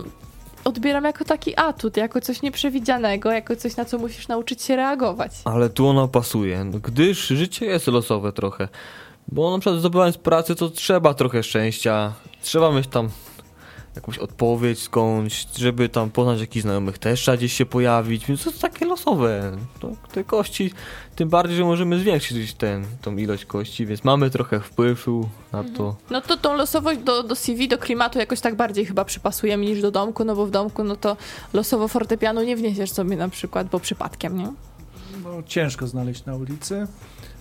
odbieram 0.65 1.03
jako 1.03 1.25
taki 1.25 1.59
atut, 1.59 1.97
jako 1.97 2.21
coś 2.21 2.41
nieprzewidzianego, 2.41 3.31
jako 3.31 3.55
coś, 3.55 3.75
na 3.75 3.85
co 3.85 3.97
musisz 3.97 4.27
nauczyć 4.27 4.61
się 4.61 4.75
reagować. 4.75 5.31
Ale 5.45 5.69
tu 5.69 5.87
ona 5.87 6.07
pasuje, 6.07 6.65
gdyż 6.83 7.27
życie 7.27 7.65
jest 7.65 7.87
losowe 7.87 8.33
trochę. 8.33 8.67
Bo 9.27 9.51
na 9.51 9.59
przykład 9.59 9.79
zdobywając 9.79 10.17
pracę, 10.17 10.55
to 10.55 10.69
trzeba 10.69 11.13
trochę 11.13 11.43
szczęścia, 11.43 12.13
trzeba 12.41 12.71
mieć 12.71 12.87
tam 12.87 13.09
jakąś 13.95 14.17
odpowiedź 14.17 14.79
skądś, 14.79 15.47
żeby 15.57 15.89
tam 15.89 16.11
poznać 16.11 16.39
jakichś 16.39 16.61
znajomych 16.61 16.97
też 16.97 17.21
trzeba 17.21 17.37
gdzieś 17.37 17.53
się 17.53 17.65
pojawić, 17.65 18.25
więc 18.25 18.43
to 18.43 18.49
jest 18.49 18.61
takie 18.61 18.85
losowe. 18.85 19.57
To, 19.79 19.91
te 20.11 20.23
kości, 20.23 20.71
tym 21.15 21.29
bardziej, 21.29 21.57
że 21.57 21.63
możemy 21.63 21.99
zwiększyć 21.99 22.53
ten, 22.53 22.85
tą 23.01 23.17
ilość 23.17 23.45
kości, 23.45 23.85
więc 23.85 24.03
mamy 24.03 24.29
trochę 24.29 24.59
wpływu 24.59 25.29
na 25.51 25.63
to. 25.63 25.95
No 26.09 26.21
to 26.21 26.37
tą 26.37 26.57
losowość 26.57 26.99
do, 26.99 27.23
do 27.23 27.35
CV, 27.35 27.67
do 27.67 27.77
klimatu 27.77 28.19
jakoś 28.19 28.41
tak 28.41 28.55
bardziej 28.55 28.85
chyba 28.85 29.05
przypasujemy 29.05 29.65
niż 29.65 29.81
do 29.81 29.91
domku, 29.91 30.23
no 30.23 30.35
bo 30.35 30.45
w 30.45 30.51
domku 30.51 30.83
no 30.83 30.95
to 30.95 31.17
losowo 31.53 31.87
fortepianu 31.87 32.43
nie 32.43 32.55
wniesiesz 32.55 32.91
sobie 32.91 33.17
na 33.17 33.29
przykład, 33.29 33.67
bo 33.67 33.79
przypadkiem, 33.79 34.37
nie? 34.37 34.53
No, 35.23 35.43
ciężko 35.45 35.87
znaleźć 35.87 36.25
na 36.25 36.35
ulicy. 36.35 36.87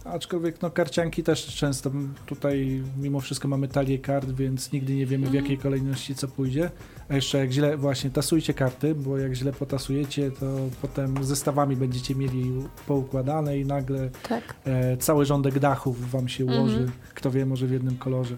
Aczkolwiek 0.05 0.62
no, 0.62 0.70
karcianki 0.70 1.22
też 1.22 1.46
często 1.46 1.90
tutaj 2.26 2.82
mimo 3.00 3.20
wszystko 3.20 3.48
mamy 3.48 3.68
talię 3.68 3.98
kart, 3.98 4.30
więc 4.30 4.72
nigdy 4.72 4.94
nie 4.94 5.07
wiemy 5.07 5.24
w 5.24 5.28
Mhm. 5.28 5.44
jakiej 5.44 5.59
kolejności 5.59 6.14
co 6.14 6.28
pójdzie. 6.28 6.70
A 7.09 7.14
jeszcze 7.14 7.38
jak 7.38 7.50
źle, 7.52 7.76
właśnie 7.76 8.11
tasujcie 8.11 8.55
karty, 8.55 8.94
bo 8.94 9.18
jak 9.18 9.34
źle 9.34 9.52
potasujecie, 9.52 10.30
to 10.30 10.46
potem 10.82 11.24
zestawami 11.24 11.76
będziecie 11.76 12.14
mieli 12.14 12.52
poukładane 12.86 13.59
i 13.59 13.64
nagle 13.64 14.11
Tak. 14.28 14.55
e, 14.64 14.96
cały 14.96 15.26
rządek 15.26 15.59
dachów 15.59 16.11
wam 16.11 16.28
się 16.28 16.44
ułoży. 16.44 16.76
Mhm. 16.78 16.92
Kto 17.14 17.30
wie, 17.30 17.46
może 17.46 17.66
w 17.66 17.70
jednym 17.72 17.96
kolorze. 17.96 18.36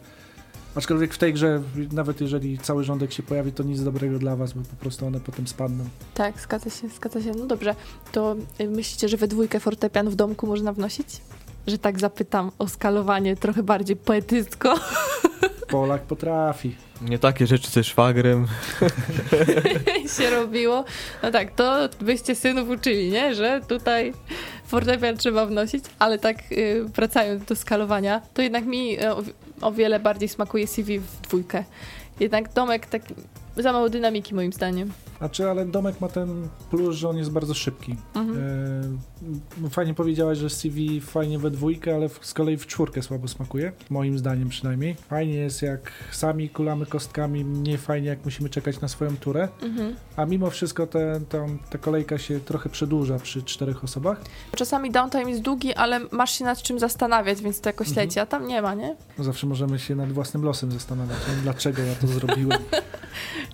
Aczkolwiek 0.74 1.14
w 1.14 1.18
tej 1.18 1.32
grze, 1.32 1.62
nawet 1.92 2.20
jeżeli 2.20 2.58
cały 2.58 2.84
rządek 2.84 3.12
się 3.12 3.22
pojawi, 3.22 3.52
to 3.52 3.62
nic 3.62 3.82
dobrego 3.84 4.18
dla 4.18 4.36
was, 4.36 4.52
bo 4.52 4.60
po 4.60 4.76
prostu 4.76 5.06
one 5.06 5.20
potem 5.20 5.46
spadną. 5.46 5.84
Tak, 6.14 6.40
zgadza 6.40 6.70
się, 6.70 6.88
zgadza 6.88 7.22
się. 7.22 7.32
No 7.38 7.46
dobrze, 7.46 7.74
to 8.12 8.36
y, 8.60 8.68
myślicie, 8.68 9.08
że 9.08 9.16
we 9.16 9.28
dwójkę 9.28 9.60
fortepian 9.60 10.10
w 10.10 10.14
domku 10.16 10.46
można 10.46 10.72
wnosić? 10.72 11.20
Że 11.66 11.78
tak 11.78 12.00
zapytam 12.00 12.50
o 12.58 12.68
skalowanie 12.68 13.36
trochę 13.36 13.62
bardziej 13.62 13.96
poetycko. 13.96 14.74
Polak 15.68 16.02
potrafi. 16.02 16.76
Nie 17.00 17.18
takie 17.18 17.46
rzeczy 17.46 17.70
ze 17.70 17.84
szwagrem. 17.84 18.46
się 20.18 20.30
robiło. 20.30 20.84
No 21.22 21.30
tak, 21.30 21.54
to 21.54 21.88
byście 22.00 22.34
synów 22.34 22.68
uczyli, 22.68 23.10
nie? 23.10 23.34
Że 23.34 23.60
tutaj 23.68 24.12
fortepian 24.66 25.16
trzeba 25.16 25.46
wnosić, 25.46 25.84
ale 25.98 26.18
tak 26.18 26.36
y, 26.52 26.84
wracając 26.94 27.44
do 27.44 27.56
skalowania, 27.56 28.20
to 28.34 28.42
jednak 28.42 28.64
mi 28.64 29.02
y, 29.02 29.12
o, 29.12 29.22
o 29.60 29.72
wiele 29.72 30.00
bardziej 30.00 30.28
smakuje 30.28 30.66
CV 30.66 30.98
w 30.98 31.20
dwójkę. 31.20 31.64
Jednak 32.20 32.52
domek 32.52 32.86
tak 32.86 33.02
za 33.56 33.72
mało 33.72 33.88
dynamiki 33.90 34.34
moim 34.34 34.52
zdaniem. 34.52 34.92
Znaczy, 35.18 35.50
ale 35.50 35.64
domek 35.66 36.00
ma 36.00 36.08
ten 36.08 36.48
plus, 36.70 36.96
że 36.96 37.08
on 37.08 37.16
jest 37.16 37.30
bardzo 37.30 37.54
szybki. 37.54 37.96
Mhm. 38.14 38.38
E, 39.64 39.70
fajnie 39.70 39.94
powiedziałaś, 39.94 40.38
że 40.38 40.50
CV 40.50 41.00
fajnie 41.00 41.38
we 41.38 41.50
dwójkę, 41.50 41.94
ale 41.94 42.08
z 42.20 42.34
kolei 42.34 42.56
w 42.56 42.66
czwórkę 42.66 43.02
słabo 43.02 43.28
smakuje. 43.28 43.72
Moim 43.90 44.18
zdaniem 44.18 44.48
przynajmniej. 44.48 44.94
Fajnie 44.94 45.34
jest 45.34 45.62
jak 45.62 45.92
sami 46.12 46.48
kulamy 46.48 46.86
kostkami, 46.86 47.44
mniej 47.44 47.78
fajnie 47.78 48.08
jak 48.08 48.24
musimy 48.24 48.48
czekać 48.48 48.80
na 48.80 48.88
swoją 48.88 49.16
turę. 49.16 49.48
Mhm. 49.62 49.96
A 50.16 50.24
mimo 50.24 50.50
wszystko 50.50 50.86
te, 50.86 51.20
tam, 51.28 51.58
ta 51.70 51.78
kolejka 51.78 52.18
się 52.18 52.40
trochę 52.40 52.68
przedłuża 52.70 53.18
przy 53.18 53.42
czterech 53.42 53.84
osobach. 53.84 54.20
Czasami 54.56 54.90
downtime 54.90 55.30
jest 55.30 55.42
długi, 55.42 55.74
ale 55.74 56.00
masz 56.12 56.38
się 56.38 56.44
nad 56.44 56.62
czym 56.62 56.78
zastanawiać, 56.78 57.42
więc 57.42 57.60
to 57.60 57.68
jakoś 57.68 57.88
Mhm. 57.88 58.06
leci, 58.06 58.20
a 58.20 58.26
tam 58.26 58.46
nie 58.46 58.62
ma, 58.62 58.74
nie? 58.74 58.96
Zawsze 59.18 59.46
możemy 59.46 59.78
się 59.78 59.94
nad 59.96 60.12
własnym 60.12 60.42
losem 60.44 60.72
zastanawiać, 60.72 61.18
dlaczego 61.42 61.82
ja 61.82 61.94
to 61.94 62.06
zrobiłem. 62.06 62.58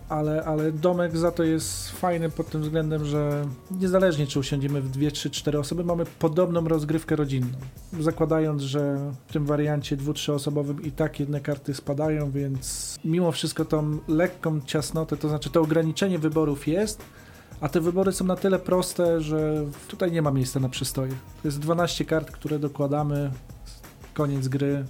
Ale, 0.09 0.45
ale 0.45 0.73
domek 0.73 1.17
za 1.17 1.31
to 1.31 1.43
jest 1.43 1.91
fajny 1.91 2.31
pod 2.31 2.49
tym 2.49 2.63
względem, 2.63 3.05
że 3.05 3.45
niezależnie 3.71 4.27
czy 4.27 4.39
usiądziemy 4.39 4.83
w 4.83 4.91
dwie, 4.91 5.11
trzy, 5.11 5.31
cztery 5.31 5.59
osoby, 5.59 5.85
mamy 5.85 6.05
podobną 6.19 6.69
rozgrywkę 6.69 7.17
rodzinną. 7.17 7.59
Zakładając, 8.01 8.63
że 8.63 9.13
w 9.27 9.33
tym 9.33 9.47
wariancie 9.47 9.97
dwu, 9.97 10.13
trzyosobowym 10.15 10.83
i 10.83 10.93
tak 10.93 11.21
jedne 11.21 11.41
karty 11.41 11.75
spadają, 11.75 12.31
więc 12.31 12.97
mimo 13.05 13.33
wszystko 13.33 13.65
tą 13.65 13.99
lekką 14.09 14.61
ciasnotę, 14.61 15.17
to 15.17 15.29
znaczy 15.29 15.51
to 15.51 15.61
ograniczenie 15.61 16.19
wyborów 16.19 16.69
jest, 16.69 17.03
a 17.61 17.69
te 17.69 17.81
wybory 17.81 18.13
są 18.13 18.25
na 18.25 18.37
tyle 18.37 18.59
proste, 18.59 19.21
że 19.21 19.67
tutaj 19.89 20.13
nie 20.13 20.23
ma 20.23 20.31
miejsca 20.31 20.61
na 20.61 20.69
przystoje. 20.69 21.13
To 21.43 21.49
jest 21.49 21.59
12 21.59 22.05
kart, 22.05 22.31
które 22.31 22.59
dokładamy, 22.59 23.31
koniec 24.15 24.49
gry, 24.49 24.85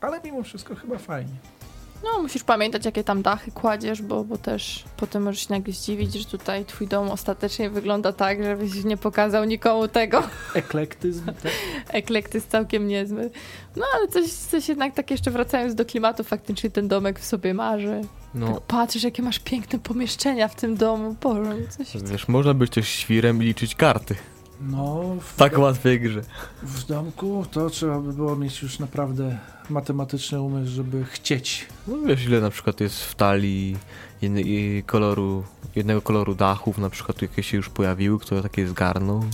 ale 0.00 0.20
mimo 0.24 0.42
wszystko 0.42 0.74
chyba 0.74 0.98
fajnie. 0.98 1.57
No, 2.04 2.22
musisz 2.22 2.42
pamiętać, 2.44 2.84
jakie 2.84 3.04
tam 3.04 3.22
dachy 3.22 3.50
kładziesz, 3.50 4.02
bo, 4.02 4.24
bo 4.24 4.38
też 4.38 4.84
potem 4.96 5.22
możesz 5.22 5.48
się 5.48 5.54
nagle 5.54 5.72
zdziwić, 5.72 6.14
że 6.14 6.24
tutaj 6.24 6.64
twój 6.64 6.86
dom 6.86 7.10
ostatecznie 7.10 7.70
wygląda 7.70 8.12
tak, 8.12 8.44
żebyś 8.44 8.84
nie 8.84 8.96
pokazał 8.96 9.44
nikomu 9.44 9.88
tego. 9.88 10.22
Eklektyzm, 10.54 11.24
tak? 11.26 11.52
Eklektyzm 11.88 12.48
całkiem 12.48 12.88
niezły. 12.88 13.30
No, 13.76 13.84
ale 13.96 14.08
coś, 14.08 14.24
coś 14.32 14.68
jednak 14.68 14.94
tak 14.94 15.10
jeszcze 15.10 15.30
wracając 15.30 15.74
do 15.74 15.84
klimatu, 15.84 16.24
faktycznie 16.24 16.70
ten 16.70 16.88
domek 16.88 17.18
w 17.20 17.24
sobie 17.24 17.54
marzy. 17.54 18.00
No, 18.34 18.52
Tak 18.54 18.62
patrzysz, 18.62 19.02
jakie 19.02 19.22
masz 19.22 19.38
piękne 19.38 19.78
pomieszczenia 19.78 20.48
w 20.48 20.54
tym 20.54 20.76
domu. 20.76 21.16
Boże, 21.22 21.54
coś... 21.68 22.02
wiesz, 22.02 22.28
można 22.28 22.54
być 22.54 22.72
też 22.72 22.88
świrem 22.88 23.42
i 23.42 23.46
liczyć 23.46 23.74
karty. 23.74 24.14
No, 24.60 25.16
w, 25.20 25.36
tak 25.36 25.58
łatwej 25.58 26.00
grze. 26.00 26.22
w 26.62 26.84
domku 26.86 27.46
to 27.50 27.70
trzeba 27.70 28.00
by 28.00 28.12
było 28.12 28.36
mieć 28.36 28.62
już 28.62 28.78
naprawdę 28.78 29.38
matematyczny 29.70 30.40
umysł, 30.40 30.72
żeby 30.72 31.04
chcieć. 31.04 31.66
No 31.88 31.96
wiesz, 32.06 32.24
ile 32.24 32.40
na 32.40 32.50
przykład 32.50 32.80
jest 32.80 33.04
w 33.04 33.14
talii 33.14 33.76
jedny, 34.22 34.42
i 34.42 34.82
koloru, 34.86 35.44
jednego 35.76 36.02
koloru 36.02 36.34
dachów, 36.34 36.78
na 36.78 36.90
przykład 36.90 37.22
jakie 37.22 37.42
się 37.42 37.56
już 37.56 37.68
pojawiły, 37.68 38.18
kto 38.18 38.42
takie 38.42 38.68
zgarnął. 38.68 39.24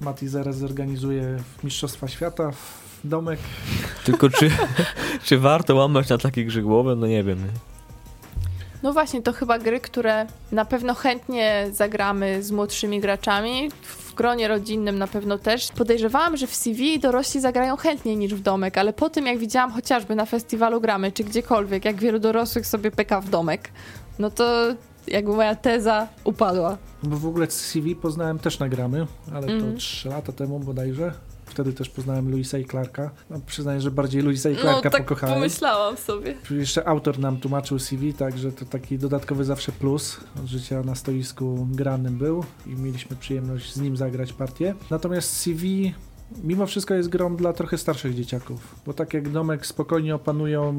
Mati 0.00 0.28
zaraz 0.28 0.56
zorganizuje 0.56 1.36
Mistrzostwa 1.64 2.08
Świata 2.08 2.50
w 2.50 2.98
domek. 3.04 3.40
Tylko 4.04 4.30
czy, 4.30 4.50
czy 5.24 5.38
warto 5.38 5.74
łamać 5.74 6.08
na 6.08 6.18
takie 6.18 6.44
grze 6.44 6.62
głowę? 6.62 6.96
No 6.96 7.06
nie 7.06 7.24
wiem. 7.24 7.38
No 8.82 8.92
właśnie, 8.92 9.22
to 9.22 9.32
chyba 9.32 9.58
gry, 9.58 9.80
które 9.80 10.26
na 10.52 10.64
pewno 10.64 10.94
chętnie 10.94 11.66
zagramy 11.72 12.42
z 12.42 12.50
młodszymi 12.50 13.00
graczami. 13.00 13.70
W 13.82 14.14
gronie 14.14 14.48
rodzinnym 14.48 14.98
na 14.98 15.06
pewno 15.06 15.38
też. 15.38 15.68
Podejrzewałam, 15.72 16.36
że 16.36 16.46
w 16.46 16.54
CV 16.54 16.98
dorośli 17.00 17.40
zagrają 17.40 17.76
chętniej 17.76 18.16
niż 18.16 18.34
w 18.34 18.40
domek, 18.40 18.78
ale 18.78 18.92
po 18.92 19.10
tym 19.10 19.26
jak 19.26 19.38
widziałam 19.38 19.72
chociażby 19.72 20.14
na 20.14 20.26
festiwalu 20.26 20.80
gramy, 20.80 21.12
czy 21.12 21.24
gdziekolwiek, 21.24 21.84
jak 21.84 21.96
wielu 21.96 22.18
dorosłych 22.18 22.66
sobie 22.66 22.90
peka 22.90 23.20
w 23.20 23.28
domek, 23.30 23.68
no 24.18 24.30
to 24.30 24.44
jakby 25.06 25.32
moja 25.36 25.54
teza 25.54 26.08
upadła. 26.24 26.76
Bo 27.02 27.16
w 27.16 27.26
ogóle 27.26 27.46
CV 27.50 27.96
poznałem 27.96 28.38
też 28.38 28.58
na 28.58 28.68
gramy, 28.68 29.06
ale 29.34 29.46
Mhm. 29.46 29.72
to 29.72 29.78
3 29.78 30.08
lata 30.08 30.32
temu 30.32 30.58
bodajże. 30.60 31.12
Wtedy 31.52 31.72
też 31.72 31.88
poznałem 31.88 32.30
Louisa 32.30 32.58
i 32.58 32.64
Clarka. 32.64 33.10
No, 33.30 33.40
przyznaję, 33.46 33.80
że 33.80 33.90
bardziej 33.90 34.22
Louisa 34.22 34.50
i 34.50 34.56
Clarka 34.56 34.80
no 34.84 34.90
tak 34.90 35.02
pokochałem. 35.02 35.34
pomyślałam 35.34 35.96
sobie. 35.96 36.34
Jeszcze 36.50 36.88
autor 36.88 37.18
nam 37.18 37.40
tłumaczył 37.40 37.78
CV, 37.78 38.14
także 38.14 38.52
to 38.52 38.64
taki 38.64 38.98
dodatkowy 38.98 39.44
zawsze 39.44 39.72
plus 39.72 40.20
od 40.40 40.46
życia 40.46 40.82
na 40.82 40.94
stoisku 40.94 41.68
granym 41.70 42.18
był 42.18 42.44
i 42.66 42.70
mieliśmy 42.70 43.16
przyjemność 43.16 43.72
z 43.74 43.80
nim 43.80 43.96
zagrać 43.96 44.32
partię. 44.32 44.74
Natomiast 44.90 45.36
CV 45.36 45.94
mimo 46.44 46.66
wszystko 46.66 46.94
jest 46.94 47.08
grą 47.08 47.36
dla 47.36 47.52
trochę 47.52 47.78
starszych 47.78 48.14
dzieciaków, 48.14 48.74
bo 48.86 48.92
tak 48.92 49.14
jak 49.14 49.28
Domek 49.28 49.66
spokojnie 49.66 50.14
opanują 50.14 50.74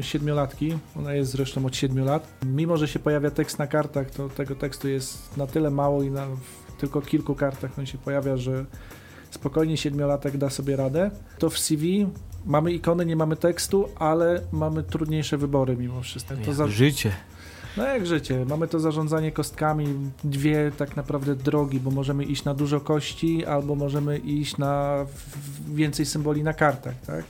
siedmiolatki, 0.00 0.78
ona 0.96 1.14
jest 1.14 1.30
zresztą 1.30 1.66
od 1.66 1.76
siedmiu 1.76 2.04
lat, 2.04 2.28
mimo 2.46 2.76
że 2.76 2.88
się 2.88 2.98
pojawia 2.98 3.30
tekst 3.30 3.58
na 3.58 3.66
kartach, 3.66 4.10
to 4.10 4.28
tego 4.28 4.54
tekstu 4.54 4.88
jest 4.88 5.36
na 5.36 5.46
tyle 5.46 5.70
mało 5.70 6.02
i 6.02 6.10
na 6.10 6.26
w 6.26 6.64
tylko 6.80 7.00
kilku 7.00 7.34
kartach 7.34 7.78
on 7.78 7.86
się 7.86 7.98
pojawia, 7.98 8.36
że 8.36 8.64
spokojnie 9.34 9.76
siedmiolatek 9.76 10.36
da 10.36 10.50
sobie 10.50 10.76
radę, 10.76 11.10
to 11.38 11.50
w 11.50 11.58
CV 11.58 12.06
mamy 12.46 12.72
ikony, 12.72 13.06
nie 13.06 13.16
mamy 13.16 13.36
tekstu, 13.36 13.88
ale 13.98 14.40
mamy 14.52 14.82
trudniejsze 14.82 15.38
wybory 15.38 15.76
mimo 15.76 16.00
wszystko. 16.00 16.34
To 16.34 16.40
Jak 16.40 16.54
za, 16.54 16.66
Życie. 16.66 17.12
no 17.76 17.84
jak 17.84 18.06
życie, 18.06 18.44
mamy 18.48 18.68
to 18.68 18.80
zarządzanie 18.80 19.32
kostkami, 19.32 19.86
dwie 20.24 20.72
tak 20.76 20.96
naprawdę 20.96 21.34
drogi, 21.36 21.80
bo 21.80 21.90
możemy 21.90 22.24
iść 22.24 22.44
na 22.44 22.54
dużo 22.54 22.80
kości, 22.80 23.46
albo 23.46 23.74
możemy 23.74 24.18
iść 24.18 24.58
na 24.58 25.06
więcej 25.74 26.06
symboli 26.06 26.42
na 26.42 26.52
kartach, 26.52 26.94
tak? 27.06 27.24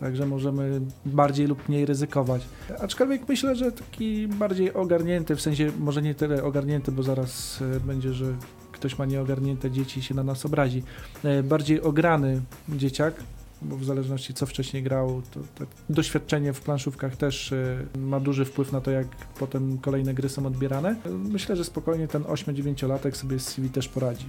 Także 0.00 0.26
możemy 0.26 0.80
bardziej 1.06 1.46
lub 1.46 1.68
mniej 1.68 1.86
ryzykować. 1.86 2.42
Aczkolwiek 2.80 3.28
myślę, 3.28 3.56
że 3.56 3.72
taki 3.72 4.28
bardziej 4.28 4.74
ogarnięty, 4.74 5.36
w 5.36 5.40
sensie 5.40 5.72
może 5.78 6.02
nie 6.02 6.14
tyle 6.14 6.44
ogarnięty, 6.44 6.92
bo 6.92 7.02
zaraz 7.02 7.62
e, 7.76 7.80
będzie, 7.80 8.12
że 8.12 8.34
ktoś 8.80 8.98
ma 8.98 9.06
nieogarnięte 9.06 9.70
dzieci 9.70 10.00
i 10.00 10.02
się 10.02 10.14
na 10.14 10.22
nas 10.22 10.46
obrazi. 10.46 10.82
E, 11.24 11.42
Bardziej 11.42 11.80
ograny 11.82 12.40
dzieciak, 12.68 13.14
bo 13.62 13.76
w 13.76 13.84
zależności 13.84 14.34
co 14.34 14.46
wcześniej 14.46 14.82
grał, 14.82 15.22
to 15.34 15.40
tak 15.58 15.68
doświadczenie 15.90 16.52
w 16.52 16.60
planszówkach 16.60 17.16
też 17.16 17.52
e, 17.52 17.86
ma 17.98 18.20
duży 18.20 18.44
wpływ 18.44 18.72
na 18.72 18.80
to, 18.80 18.90
jak 18.90 19.06
potem 19.38 19.78
kolejne 19.78 20.14
gry 20.14 20.28
są 20.28 20.46
odbierane. 20.46 20.88
E, 21.06 21.08
Myślę, 21.10 21.56
że 21.56 21.64
spokojnie 21.64 22.08
ten 22.08 22.22
8-9-latek 22.22 23.16
sobie 23.16 23.38
z 23.38 23.46
CV 23.48 23.68
też 23.70 23.88
poradzi. 23.88 24.26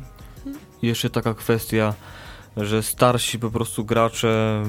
I 0.82 0.88
Jeszcze 0.88 1.10
taka 1.10 1.34
kwestia, 1.34 1.93
że 2.58 2.84
starsi 2.84 3.39
po 3.39 3.52
prostu 3.52 3.86
gracze, 3.86 4.64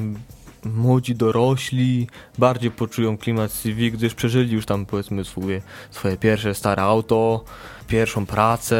młodzi 0.64 1.14
dorośli, 1.14 2.06
bardziej 2.38 2.70
poczują 2.70 3.18
klimat 3.18 3.52
CV, 3.52 3.92
gdyż 3.92 4.14
przeżyli 4.14 4.52
już 4.52 4.66
tam 4.66 4.86
powiedzmy 4.86 5.24
swoje, 5.24 5.62
swoje 5.90 6.16
pierwsze 6.16 6.54
stare 6.54 6.82
auto, 6.82 7.44
pierwszą 7.92 8.26
pracę, 8.26 8.76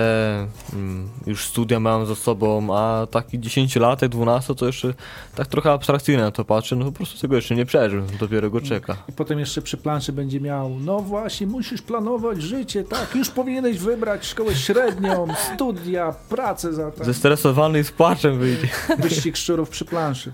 mm, 0.73 1.09
już 1.27 1.47
studia 1.47 1.81
mają 1.81 2.07
za 2.07 2.15
sobą, 2.15 2.77
a 2.77 3.07
taki 3.07 3.39
10-latek, 3.39 4.09
12 4.09 4.55
to 4.55 4.67
jeszcze 4.67 4.95
tak 5.35 5.47
trochę 5.47 5.73
abstrakcyjnie 5.73 6.23
na 6.23 6.31
to 6.31 6.45
patrzy, 6.45 6.77
no 6.77 6.85
po 6.85 6.93
prostu 6.93 7.21
tego 7.21 7.37
jeszcze 7.37 7.55
nie 7.55 7.67
przeżył, 7.67 8.03
dopiero 8.21 8.51
go 8.51 8.61
czeka. 8.61 8.97
I 9.09 9.13
potem 9.13 9.39
jeszcze 9.39 9.63
przy 9.63 9.77
planszy 9.77 10.13
będzie 10.13 10.41
miał, 10.41 10.71
no 10.71 11.01
właśnie, 11.01 11.47
musisz 11.47 11.83
planować 11.83 12.43
życie, 12.43 12.85
tak, 12.85 13.15
już 13.15 13.31
powinieneś 13.31 13.79
wybrać 13.79 14.27
szkołę 14.27 14.55
średnią, 14.55 15.27
studia, 15.55 16.15
pracę 16.29 16.73
za 16.73 16.91
ten 16.91 17.05
Zestresowany 17.07 17.81
i 17.81 17.85
z 17.85 17.91
płaczem 17.91 18.39
wyjdzie. 18.39 18.69
wyścig 18.99 19.37
szczurów 19.37 19.69
przy 19.69 19.85
planszy. 19.85 20.31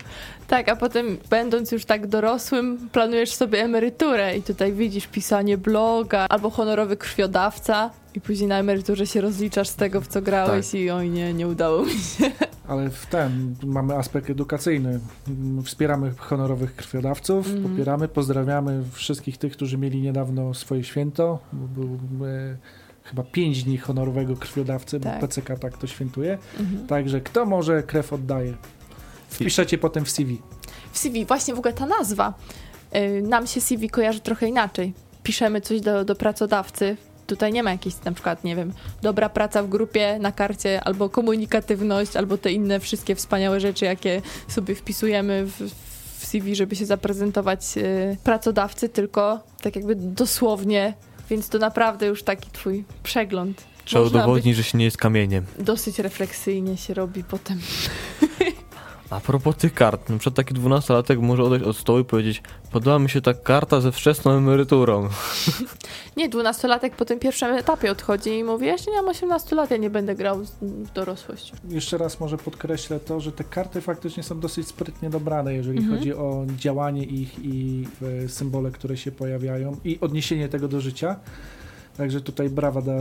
Tak, 0.47 0.69
a 0.69 0.75
potem 0.75 1.17
będąc 1.29 1.71
już 1.71 1.85
tak 1.85 2.07
dorosłym, 2.07 2.89
planujesz 2.91 3.33
sobie 3.33 3.63
emeryturę 3.63 4.37
i 4.37 4.43
tutaj 4.43 4.73
widzisz 4.73 5.07
pisanie 5.07 5.57
bloga 5.57 6.25
albo 6.29 6.49
honorowy 6.49 6.97
krwiodawca 6.97 7.89
i 8.15 8.21
później 8.21 8.47
na 8.49 8.57
emeryturze 8.59 9.07
się 9.07 9.21
rozliczasz 9.21 9.67
z 9.67 9.75
tego, 9.75 10.01
w 10.01 10.07
co 10.07 10.21
grałeś 10.21 10.73
i 10.73 10.89
oj 10.89 11.09
nie, 11.09 11.33
nie 11.33 11.47
udało 11.47 11.85
mi 11.85 11.91
się. 11.91 12.31
Ale 12.67 12.89
w 12.89 13.05
ten 13.05 13.55
mamy 13.63 13.95
aspekt 13.95 14.29
edukacyjny. 14.29 14.99
Mm, 15.27 15.63
Wspieramy 15.63 16.11
honorowych 16.17 16.75
krwiodawców, 16.75 17.47
Mhm. 17.47 17.69
popieramy, 17.69 18.07
pozdrawiamy 18.07 18.83
wszystkich 18.93 19.37
tych, 19.37 19.53
którzy 19.53 19.77
mieli 19.77 20.01
niedawno 20.01 20.53
swoje 20.53 20.83
święto. 20.83 21.39
Był 21.53 21.99
e, 22.27 22.57
chyba 23.03 23.23
pięć 23.23 23.63
dni 23.63 23.77
honorowego 23.77 24.35
krwiodawcy, 24.35 24.99
Tak. 24.99 25.21
bo 25.21 25.27
PCK 25.27 25.59
tak 25.59 25.77
to 25.77 25.87
świętuje. 25.87 26.37
Mhm. 26.59 26.87
Także 26.87 27.21
kto 27.21 27.45
może, 27.45 27.83
krew 27.83 28.13
oddaje. 28.13 28.53
Wpiszecie 29.29 29.77
potem 29.77 30.05
w 30.05 30.11
CV. 30.11 30.41
W 30.91 30.97
CV, 30.97 31.25
właśnie 31.25 31.53
w 31.55 31.59
ogóle 31.59 31.73
ta 31.73 31.85
nazwa. 31.85 32.33
y, 32.95 33.21
Nam 33.21 33.47
się 33.47 33.61
CV 33.61 33.89
kojarzy 33.89 34.19
trochę 34.19 34.47
inaczej. 34.47 34.93
Piszemy 35.23 35.61
coś 35.61 35.81
do, 35.81 36.05
do 36.05 36.15
pracodawcy. 36.15 36.97
Tutaj 37.29 37.53
nie 37.53 37.63
ma 37.63 37.71
jakiejś 37.71 37.95
na 38.05 38.11
przykład, 38.11 38.43
nie 38.43 38.55
wiem, 38.55 38.73
dobra 39.01 39.29
praca 39.29 39.63
w 39.63 39.69
grupie 39.69 40.19
na 40.19 40.31
karcie, 40.31 40.83
albo 40.83 41.09
komunikatywność, 41.09 42.15
albo 42.15 42.37
te 42.37 42.51
inne 42.51 42.79
wszystkie 42.79 43.15
wspaniałe 43.15 43.59
rzeczy, 43.59 43.85
jakie 43.85 44.21
sobie 44.47 44.75
wpisujemy 44.75 45.45
w, 45.45 45.71
w 46.19 46.25
CV, 46.25 46.55
żeby 46.55 46.75
się 46.75 46.85
zaprezentować 46.85 47.61
y, 47.77 48.17
pracodawcy, 48.23 48.89
tylko 48.89 49.39
tak 49.61 49.75
jakby 49.75 49.95
dosłownie, 49.95 50.93
więc 51.29 51.49
to 51.49 51.57
naprawdę 51.57 52.05
już 52.05 52.23
taki 52.23 52.51
twój 52.51 52.83
przegląd. 53.03 53.63
Trzeba 53.85 54.05
udowodnić, 54.05 54.55
że 54.55 54.63
się 54.63 54.77
nie 54.77 54.85
jest 54.85 54.97
kamieniem. 54.97 55.45
dosyć 55.59 55.99
refleksyjnie 55.99 56.77
się 56.77 56.93
robi 56.93 57.23
potem. 57.23 57.59
A 59.09 59.19
propos 59.19 59.55
tych 59.55 59.73
kart, 59.73 60.09
na 60.09 60.17
przykład 60.17 60.35
taki 60.35 60.53
dwunastolatek 60.53 61.19
może 61.19 61.43
odejść 61.43 61.65
od 61.65 61.77
stołu 61.77 61.99
i 61.99 62.05
powiedzieć 62.05 62.41
podoba 62.71 62.99
mi 62.99 63.09
się 63.09 63.21
ta 63.21 63.33
karta 63.33 63.81
ze 63.81 63.91
wczesną 63.91 64.31
emeryturą. 64.31 65.09
Nie, 66.17 66.29
dwunastolatek 66.29 66.95
po 66.95 67.05
tym 67.05 67.19
pierwszym 67.19 67.53
etapie 67.55 67.91
odchodzi 67.91 68.29
i 68.29 68.43
mówi, 68.43 68.65
jeszcze 68.65 68.91
nie 68.91 68.97
mam 68.97 69.07
18 69.09 69.55
lat, 69.55 69.71
ja 69.71 69.77
nie 69.77 69.89
będę 69.89 70.15
grał 70.15 70.39
w 70.61 70.91
dorosłość. 70.93 71.53
Jeszcze 71.69 71.97
raz 71.97 72.19
może 72.19 72.37
podkreślę 72.37 72.99
to, 72.99 73.19
że 73.19 73.31
te 73.31 73.43
karty 73.43 73.81
faktycznie 73.81 74.23
są 74.23 74.39
dosyć 74.39 74.67
sprytnie 74.67 75.09
dobrane, 75.09 75.53
jeżeli 75.53 75.77
Mhm. 75.79 75.97
chodzi 75.97 76.13
o 76.13 76.45
działanie 76.57 77.03
ich 77.03 77.39
i 77.45 77.87
e, 78.25 78.29
symbole, 78.29 78.71
które 78.71 78.97
się 78.97 79.11
pojawiają 79.11 79.77
i 79.83 79.99
odniesienie 80.01 80.49
tego 80.49 80.67
do 80.67 80.81
życia. 80.81 81.15
Także 81.97 82.21
tutaj 82.21 82.49
brawa 82.49 82.81
dla 82.81 82.93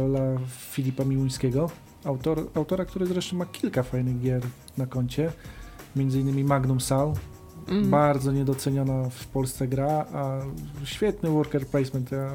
Filipa 0.71 1.05
Miłuńskiego, 1.05 1.71
autor, 2.05 2.47
autora, 2.55 2.85
który 2.85 3.07
zresztą 3.07 3.37
ma 3.37 3.47
kilka 3.47 3.83
fajnych 3.83 4.21
gier 4.21 4.43
na 4.79 4.87
koncie, 4.87 5.33
między 5.97 6.20
innymi 6.20 6.45
Magnum 6.45 6.80
Sal, 6.80 7.12
Mm. 7.68 7.91
bardzo 7.91 8.32
niedoceniona 8.32 9.09
w 9.11 9.26
Polsce 9.26 9.68
gra, 9.68 10.07
a 10.14 10.39
świetny 10.84 11.30
worker 11.30 11.66
placement. 11.66 12.12
Ja 12.12 12.30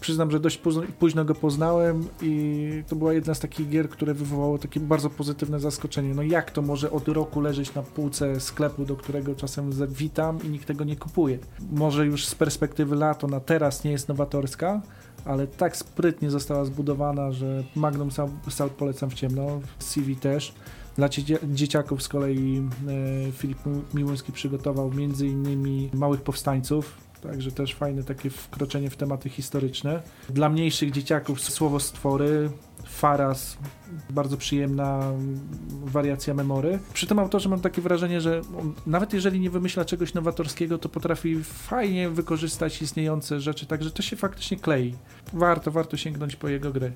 przyznam, 0.00 0.30
że 0.30 0.40
dość 0.40 0.58
późno, 0.58 0.82
późno 0.98 1.24
go 1.24 1.34
poznałem 1.34 2.04
i 2.22 2.82
to 2.88 2.96
była 2.96 3.12
jedna 3.12 3.34
z 3.34 3.40
takich 3.40 3.68
gier, 3.68 3.88
które 3.88 4.14
wywołało 4.14 4.58
takie 4.58 4.80
bardzo 4.80 5.10
pozytywne 5.10 5.60
zaskoczenie. 5.60 6.14
No 6.14 6.22
jak 6.22 6.50
to 6.50 6.62
może 6.62 6.90
od 6.90 7.08
roku 7.08 7.40
leżeć 7.40 7.74
na 7.74 7.82
półce 7.82 8.40
sklepu, 8.40 8.84
do 8.84 8.96
którego 8.96 9.34
czasem 9.34 9.70
witam 9.88 10.38
i 10.44 10.48
nikt 10.48 10.66
tego 10.66 10.84
nie 10.84 10.96
kupuje? 10.96 11.38
Może 11.72 12.06
już 12.06 12.26
z 12.26 12.34
perspektywy 12.34 12.96
lat 12.96 13.24
ona 13.24 13.40
teraz 13.40 13.84
nie 13.84 13.90
jest 13.90 14.08
nowatorska, 14.08 14.82
ale 15.24 15.46
tak 15.46 15.76
sprytnie 15.76 16.30
została 16.30 16.64
zbudowana, 16.64 17.32
że 17.32 17.64
Magnum 17.76 18.10
Sal, 18.10 18.28
Sal 18.50 18.70
polecam 18.70 19.10
w 19.10 19.14
ciemno, 19.14 19.60
CV 19.78 20.16
też. 20.16 20.54
Dla 20.96 21.08
dzie- 21.08 21.38
dzieciaków 21.44 22.02
z 22.02 22.08
kolei 22.08 22.62
e, 23.28 23.32
Filip 23.32 23.66
Mi- 23.66 23.82
Miłuński 23.94 24.32
przygotował 24.32 24.92
innymi 25.20 25.90
Małych 25.94 26.20
Powstańców, 26.20 26.96
także 27.22 27.52
też 27.52 27.74
fajne 27.74 28.04
takie 28.04 28.30
wkroczenie 28.30 28.90
w 28.90 28.96
tematy 28.96 29.28
historyczne. 29.28 30.02
Dla 30.30 30.48
mniejszych 30.48 30.90
dzieciaków 30.90 31.40
słowo 31.40 31.80
stwory, 31.80 32.50
Faras, 32.86 33.56
bardzo 34.10 34.36
przyjemna 34.36 35.12
wariacja 35.84 36.34
memory. 36.34 36.78
Przy 36.92 37.06
tym 37.06 37.18
autorze 37.18 37.48
mam 37.48 37.60
takie 37.60 37.82
wrażenie, 37.82 38.20
że 38.20 38.40
nawet 38.86 39.12
jeżeli 39.12 39.40
nie 39.40 39.50
wymyśla 39.50 39.84
czegoś 39.84 40.14
nowatorskiego, 40.14 40.78
to 40.78 40.88
potrafi 40.88 41.44
fajnie 41.44 42.10
wykorzystać 42.10 42.82
istniejące 42.82 43.40
rzeczy, 43.40 43.66
także 43.66 43.90
to 43.90 44.02
się 44.02 44.16
faktycznie 44.16 44.56
klei. 44.56 44.94
Warto, 45.32 45.70
warto 45.70 45.96
sięgnąć 45.96 46.36
po 46.36 46.48
jego 46.48 46.72
gry. 46.72 46.92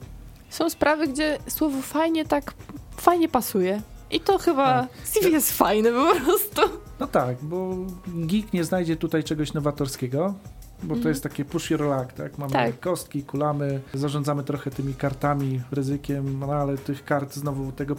Są 0.50 0.70
sprawy, 0.70 1.08
gdzie 1.08 1.38
słowo 1.48 1.82
fajnie 1.82 2.24
tak 2.24 2.54
fajnie 2.96 3.28
pasuje. 3.28 3.82
I 4.10 4.20
to 4.20 4.38
chyba 4.38 4.82
Tak. 4.82 5.06
CV 5.08 5.32
jest 5.32 5.52
fajne 5.52 5.90
po 5.92 6.14
prostu. 6.24 6.62
No 7.00 7.06
tak, 7.06 7.36
bo 7.42 7.76
geek 8.08 8.52
nie 8.52 8.64
znajdzie 8.64 8.96
tutaj 8.96 9.24
czegoś 9.24 9.52
nowatorskiego, 9.52 10.34
bo 10.82 10.88
to 10.88 10.94
Mhm. 10.94 11.08
jest 11.08 11.22
takie 11.22 11.44
push 11.44 11.70
your 11.70 11.80
luck, 11.80 12.12
tak? 12.12 12.38
Mamy 12.38 12.52
Tak. 12.52 12.80
kostki, 12.80 13.22
kulamy, 13.24 13.80
zarządzamy 13.94 14.44
trochę 14.44 14.70
tymi 14.70 14.94
kartami, 14.94 15.60
ryzykiem, 15.70 16.38
no 16.38 16.46
ale 16.52 16.78
tych 16.78 17.04
kart 17.04 17.34
znowu 17.34 17.72
tego 17.72 17.96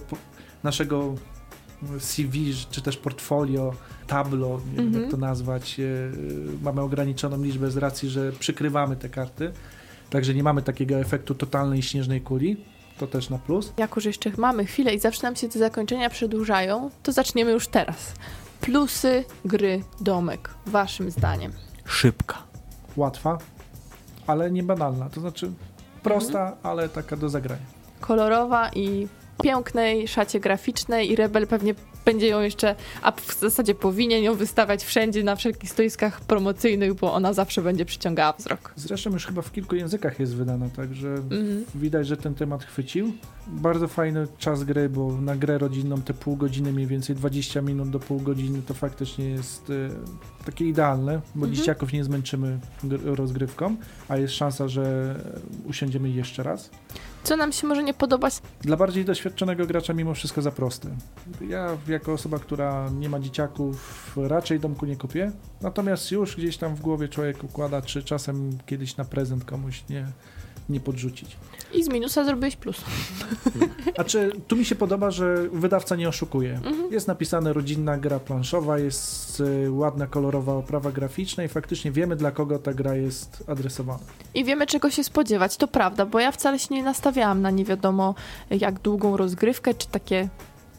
naszego 0.64 1.16
CV, 2.00 2.54
czy 2.72 2.82
też 2.82 2.98
portfolio, 2.98 3.74
tablo, 4.08 4.60
nie 4.70 4.76
wiem 4.78 4.86
Mhm. 4.86 5.04
jak 5.04 5.12
to 5.12 5.18
nazwać, 5.18 5.80
e, 5.80 5.84
mamy 6.62 6.82
ograniczoną 6.82 7.44
liczbę 7.44 7.72
z 7.72 7.78
racji, 7.78 8.10
że 8.10 8.32
przykrywamy 8.32 8.96
te 8.96 9.10
karty, 9.10 9.52
także 10.10 10.34
nie 10.34 10.44
mamy 10.44 10.62
takiego 10.62 10.96
efektu 10.96 11.36
totalnej 11.36 11.82
śnieżnej 11.82 12.22
kuli, 12.22 12.58
to 13.00 13.08
też 13.08 13.30
na 13.30 13.38
plus. 13.38 13.74
Jako, 13.78 14.00
że 14.00 14.10
jeszcze 14.10 14.32
mamy 14.38 14.66
chwilę 14.66 14.94
i 14.94 15.00
zawsze 15.00 15.24
nam 15.24 15.36
się 15.36 15.50
te 15.50 15.60
zakończenia 15.60 16.10
przedłużają, 16.10 16.90
to 17.04 17.12
zaczniemy 17.12 17.52
już 17.52 17.68
teraz. 17.68 18.14
Plusy 18.62 19.26
gry 19.46 19.84
Domek, 20.02 20.50
waszym 20.66 21.12
zdaniem. 21.12 21.52
Szybka. 21.86 22.38
Łatwa, 22.96 23.38
ale 24.28 24.52
nie 24.52 24.64
banalna, 24.64 25.10
to 25.10 25.22
znaczy 25.22 25.52
prosta, 26.04 26.58
ale 26.64 26.90
taka 26.90 27.18
do 27.18 27.30
zagrania. 27.30 27.66
Kolorowa 28.00 28.70
i 28.70 29.08
pięknej 29.44 30.08
szacie 30.08 30.40
graficznej 30.40 31.12
i 31.12 31.16
Rebel 31.16 31.48
pewnie 31.48 31.76
będzie 32.08 32.28
ją 32.28 32.42
jeszcze, 32.42 32.76
a 33.02 33.12
w 33.12 33.40
zasadzie 33.40 33.76
powinien 33.76 34.24
ją 34.24 34.36
wystawiać 34.36 34.84
wszędzie 34.84 35.24
na 35.24 35.36
wszelkich 35.36 35.70
stoiskach 35.70 36.22
promocyjnych, 36.22 36.94
bo 36.94 37.14
ona 37.14 37.34
zawsze 37.34 37.62
będzie 37.62 37.86
przyciągała 37.86 38.34
wzrok. 38.34 38.74
Zresztą 38.76 39.10
już 39.10 39.26
chyba 39.26 39.42
w 39.42 39.52
kilku 39.52 39.76
językach 39.76 40.20
jest 40.20 40.36
wydana, 40.36 40.70
także 40.76 41.08
Mhm. 41.10 41.66
widać, 41.76 42.08
że 42.08 42.18
ten 42.18 42.36
temat 42.36 42.64
chwycił. 42.64 43.14
Bardzo 43.50 43.88
fajny 43.88 44.28
czas 44.38 44.64
gry, 44.64 44.90
bo 44.90 45.22
na 45.22 45.36
grę 45.36 45.58
rodzinną 45.58 46.02
te 46.02 46.14
pół 46.14 46.36
godziny, 46.36 46.74
mniej 46.74 46.88
więcej 46.88 47.16
20 47.16 47.62
minut 47.62 47.90
do 47.90 48.00
pół 48.00 48.20
godziny 48.20 48.62
to 48.68 48.74
faktycznie 48.74 49.26
jest 49.30 49.70
e, 49.70 49.74
takie 50.46 50.66
idealne, 50.66 51.22
bo 51.36 51.46
Mhm. 51.46 51.54
dzieciaków 51.56 51.94
nie 51.94 52.04
zmęczymy 52.04 52.60
gr- 52.84 53.16
rozgrywką, 53.16 53.76
a 54.08 54.18
jest 54.18 54.34
szansa, 54.34 54.68
że 54.68 55.16
usiądziemy 55.66 56.10
jeszcze 56.10 56.44
raz. 56.44 56.70
Co 57.24 57.38
nam 57.38 57.52
się 57.52 57.68
może 57.68 57.84
nie 57.84 57.94
podobać? 57.94 58.42
Dla 58.62 58.78
bardziej 58.78 59.06
doświadczonego 59.06 59.66
gracza 59.66 59.94
mimo 59.94 60.14
wszystko 60.14 60.42
za 60.42 60.52
proste. 60.52 60.90
Ja 61.50 61.78
jako 61.88 62.14
osoba, 62.14 62.40
która 62.40 62.90
nie 63.00 63.10
ma 63.10 63.20
dzieciaków, 63.20 64.14
raczej 64.18 64.60
domku 64.60 64.86
nie 64.86 64.96
kupię. 64.96 65.32
Natomiast 65.62 66.12
już 66.12 66.36
gdzieś 66.36 66.58
tam 66.58 66.76
w 66.76 66.82
głowie 66.82 67.08
człowiek 67.10 67.44
układa, 67.44 67.82
czy 67.82 68.04
czasem 68.04 68.58
kiedyś 68.66 68.98
na 68.98 69.06
prezent 69.06 69.46
komuś 69.46 69.84
nie, 69.90 70.06
nie 70.70 70.80
podrzucić. 70.80 71.38
I 71.74 71.84
z 71.84 71.90
minusa 71.90 72.24
zrobiłeś 72.24 72.56
plus. 72.56 72.82
A 73.98 74.04
czy 74.04 74.32
tu 74.48 74.56
mi 74.56 74.66
się 74.66 74.76
podoba, 74.76 75.12
że 75.12 75.50
wydawca 75.52 75.96
nie 75.96 76.10
oszukuje. 76.10 76.54
Mhm. 76.54 76.92
Jest 76.92 77.08
napisane 77.08 77.54
rodzinna 77.54 77.98
gra 77.98 78.20
planszowa, 78.20 78.80
jest 78.80 79.40
y, 79.40 79.72
ładna, 79.72 80.08
kolorowa 80.08 80.54
oprawa 80.54 80.92
graficzna 80.92 81.44
i 81.44 81.48
faktycznie 81.48 81.92
wiemy, 81.92 82.16
dla 82.16 82.32
kogo 82.32 82.60
ta 82.60 82.74
gra 82.74 82.96
jest 82.96 83.44
adresowana. 83.48 84.04
I 84.34 84.46
wiemy, 84.46 84.66
czego 84.68 84.92
się 84.92 85.04
spodziewać, 85.04 85.58
to 85.58 85.68
prawda, 85.68 86.06
bo 86.06 86.20
ja 86.20 86.32
wcale 86.32 86.60
się 86.60 86.76
nie 86.76 86.84
nastawiałam 86.84 87.42
na 87.42 87.52
nie 87.52 87.66
wiadomo 87.66 88.16
jak 88.50 88.80
długą 88.80 89.18
rozgrywkę, 89.18 89.74
czy 89.74 89.88
takie 89.88 90.30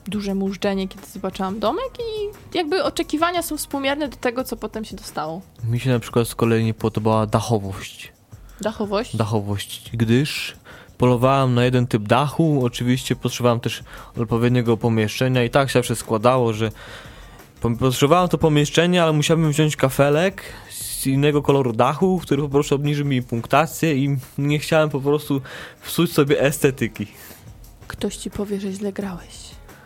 duże 0.07 0.34
mużdżenie, 0.34 0.89
kiedy 0.89 1.07
zobaczyłam 1.07 1.59
domek 1.59 1.91
i 2.01 2.30
jakby 2.57 2.84
oczekiwania 2.84 3.43
są 3.43 3.57
współmierne 3.57 4.09
do 4.09 4.16
tego, 4.16 4.45
co 4.45 4.57
potem 4.57 4.84
się 4.84 4.97
dostało. 4.97 5.43
Mi 5.64 5.80
się 5.80 5.91
na 5.91 5.99
przykład 5.99 6.28
z 6.28 6.34
kolei 6.34 6.64
nie 6.64 6.74
podobała 6.74 7.26
dachowość. 7.26 8.12
Dachowość? 8.61 9.17
Dachowość, 9.17 9.91
gdyż 9.93 10.57
polowałem 10.99 11.55
na 11.55 11.65
jeden 11.65 11.87
typ 11.87 12.03
dachu, 12.03 12.65
oczywiście 12.65 13.17
potrzebowałem 13.17 13.61
też 13.61 13.83
odpowiedniego 14.17 14.77
pomieszczenia 14.77 15.45
i 15.45 15.51
tak 15.51 15.69
się 15.69 15.73
zawsze 15.79 15.97
składało, 15.97 16.53
że 16.53 16.71
po- 17.61 17.71
potrzebowałem 17.71 18.29
to 18.29 18.39
pomieszczenie, 18.39 19.03
ale 19.03 19.13
musiałbym 19.13 19.51
wziąć 19.51 19.77
kafelek 19.77 20.43
z 20.71 21.07
innego 21.07 21.43
koloru 21.43 21.73
dachu, 21.73 22.19
który 22.23 22.43
po 22.43 22.49
prostu 22.49 22.75
obniży 22.75 23.05
mi 23.05 23.23
punktację 23.23 23.95
i 23.95 24.17
nie 24.39 24.59
chciałem 24.59 24.91
po 24.91 25.01
prostu 25.01 25.41
psuć 25.85 26.13
sobie 26.13 26.41
estetyki. 26.41 27.07
Ktoś 27.89 28.17
ci 28.17 28.31
powie, 28.31 28.61
że 28.61 28.73
źle 28.73 28.93
grałeś. 28.93 29.35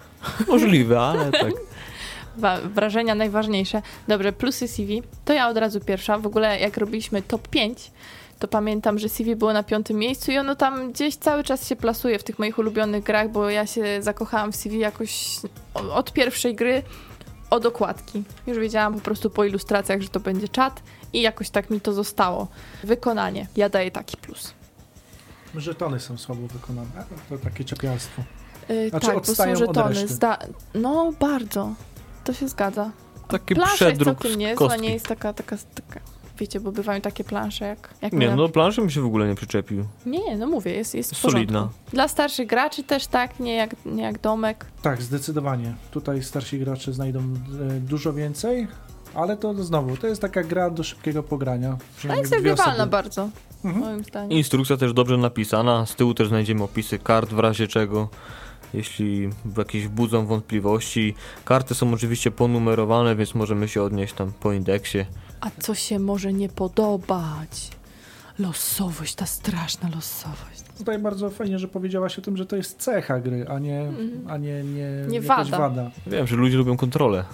Możliwe, 0.49 1.01
ale 1.01 1.31
tak. 1.33 1.53
Wa- 2.37 2.61
wrażenia 2.61 3.15
najważniejsze. 3.15 3.83
Dobrze, 4.09 4.33
plusy 4.33 4.69
CV. 4.69 5.03
To 5.25 5.33
ja 5.33 5.49
od 5.49 5.57
razu 5.57 5.81
pierwsza. 5.81 6.19
W 6.19 6.27
ogóle 6.27 6.61
jak 6.61 6.77
robiliśmy 6.77 7.23
top 7.23 7.49
5, 7.49 7.91
to 8.43 8.49
pamiętam, 8.49 8.99
że 8.99 9.09
CV 9.09 9.37
było 9.37 9.53
na 9.53 9.63
piątym 9.63 9.97
miejscu 9.97 10.33
i 10.33 10.39
ono 10.39 10.57
tam 10.57 10.93
gdzieś 10.93 11.17
cały 11.17 11.45
czas 11.45 11.69
się 11.69 11.77
plasuje 11.77 12.19
w 12.19 12.25
tych 12.25 12.39
moich 12.39 12.59
ulubionych 12.59 13.05
grach, 13.05 13.31
bo 13.31 13.51
ja 13.51 13.67
się 13.67 14.03
zakochałam 14.03 14.53
w 14.53 14.57
CV 14.57 14.79
jakoś 14.79 15.41
od 15.75 16.13
pierwszej 16.13 16.55
gry 16.55 16.83
od 17.51 17.67
okładki. 17.67 18.23
Już 18.47 18.59
wiedziałam 18.59 18.95
po 18.95 19.01
prostu 19.01 19.31
po 19.31 19.45
ilustracjach, 19.45 20.01
że 20.03 20.09
to 20.09 20.21
będzie 20.21 20.49
czat 20.49 20.83
i 21.13 21.23
jakoś 21.23 21.51
tak 21.51 21.71
mi 21.71 21.81
to 21.81 21.93
zostało. 21.93 22.49
Wykonanie. 22.85 23.47
Ja 23.57 23.69
daję 23.69 23.91
taki 23.91 24.17
plus. 24.17 24.55
Żetony 25.55 26.01
są 26.01 26.19
słabo 26.19 26.47
wykonane. 26.47 27.05
To 27.29 27.39
takie 27.39 27.65
czepialstwo. 27.65 28.23
Yy, 28.69 28.91
Znaczy 28.91 29.07
tak, 29.07 29.17
bo 29.17 29.35
są 29.35 29.57
żetony. 29.57 30.09
Zda- 30.09 30.39
no, 30.75 31.13
bardzo. 31.21 31.75
To 32.25 32.33
się 32.33 32.49
zgadza. 32.49 32.91
Taki 33.29 33.55
Plansza 33.55 33.73
jest 33.73 33.83
przedruk 33.83 34.19
całkiem 34.19 34.33
z 34.33 34.37
niezła, 34.37 34.77
nie 34.77 34.93
jest 34.93 35.07
taka, 35.07 35.33
taka, 35.33 35.57
taka, 35.75 36.01
wiecie, 36.43 36.61
bo 36.61 36.73
bywają 36.73 37.01
takie 37.01 37.25
plansze 37.25 37.65
jak... 37.65 37.95
jak 38.03 38.13
Nie, 38.13 38.37
no 38.37 38.49
planszy 38.49 38.81
mi 38.83 38.93
się 38.93 39.01
w 39.01 39.07
ogóle 39.07 39.29
nie 39.29 39.35
przyczepił. 39.35 39.85
Nie, 40.07 40.19
nie, 40.25 40.37
no 40.37 40.47
mówię, 40.47 40.73
jest, 40.75 40.95
jest 40.95 41.17
Solidna. 41.17 41.61
porządku. 41.61 41.91
Dla 41.91 42.09
starszych 42.09 42.47
graczy 42.47 42.83
też 42.83 43.07
tak, 43.07 43.41
nie 43.41 43.55
jak, 43.55 43.77
nie 43.87 44.03
jak 44.03 44.19
domek. 44.21 44.67
Tak, 44.83 45.03
zdecydowanie. 45.03 45.75
Tutaj 45.91 46.23
starsi 46.23 46.59
gracze 46.59 46.93
znajdą 46.93 47.19
e, 47.21 47.81
dużo 47.81 48.13
więcej, 48.13 48.67
ale 49.15 49.37
to 49.37 49.55
znowu, 49.65 49.97
to 49.97 50.07
jest 50.07 50.23
taka 50.23 50.43
gra 50.43 50.71
do 50.71 50.83
szybkiego 50.83 51.23
pogrania. 51.23 51.69
Ale 51.69 51.79
Przynajmniej 51.97 52.21
jest 52.23 52.33
dwie 52.33 52.43
grywalna 52.43 52.73
osoby. 52.75 52.91
bardzo, 52.91 53.29
Mhm. 53.65 53.85
moim 53.85 54.05
zdaniem. 54.05 54.31
Instrukcja 54.31 54.77
też 54.77 54.93
dobrze 54.93 55.17
napisana. 55.17 55.87
Z 55.87 55.95
tyłu 55.97 56.15
też 56.15 56.29
znajdziemy 56.29 56.63
opisy 56.65 56.99
kart 56.99 57.31
w 57.31 57.39
razie 57.39 57.69
czego. 57.69 58.09
Jeśli 58.75 59.31
jakieś 59.59 59.89
budzą 59.89 60.27
wątpliwości. 60.27 61.15
Karty 61.45 61.75
są 61.75 61.93
oczywiście 61.95 62.31
ponumerowane, 62.31 63.17
więc 63.17 63.35
możemy 63.35 63.69
się 63.69 63.83
odnieść 63.83 64.15
tam 64.15 64.33
po 64.41 64.53
indeksie. 64.53 64.99
A 65.43 65.51
co 65.61 65.75
się 65.75 65.99
może 65.99 66.33
nie 66.33 66.49
podobać? 66.49 67.71
Losowość, 68.39 69.15
ta 69.15 69.27
straszna 69.27 69.89
losowość. 69.95 70.63
Tutaj 70.79 70.99
bardzo 70.99 71.31
fajnie, 71.31 71.59
że 71.59 71.69
powiedziałaś 71.69 72.19
o 72.19 72.23
tym, 72.23 72.37
że 72.37 72.47
to 72.47 72.57
jest 72.57 72.79
cecha 72.79 73.21
gry, 73.21 73.47
a 73.49 73.59
nie, 73.59 73.81
Mhm. 73.81 74.25
a 74.29 74.37
nie, 74.37 74.63
nie, 74.65 74.89
Nie 75.09 75.19
jakaś 75.19 75.51
wada. 75.51 75.59
wada. 75.69 75.91
Wiem, 76.07 76.27
że 76.27 76.37
ludzie 76.37 76.57
lubią 76.57 76.77
kontrolę. 76.77 77.25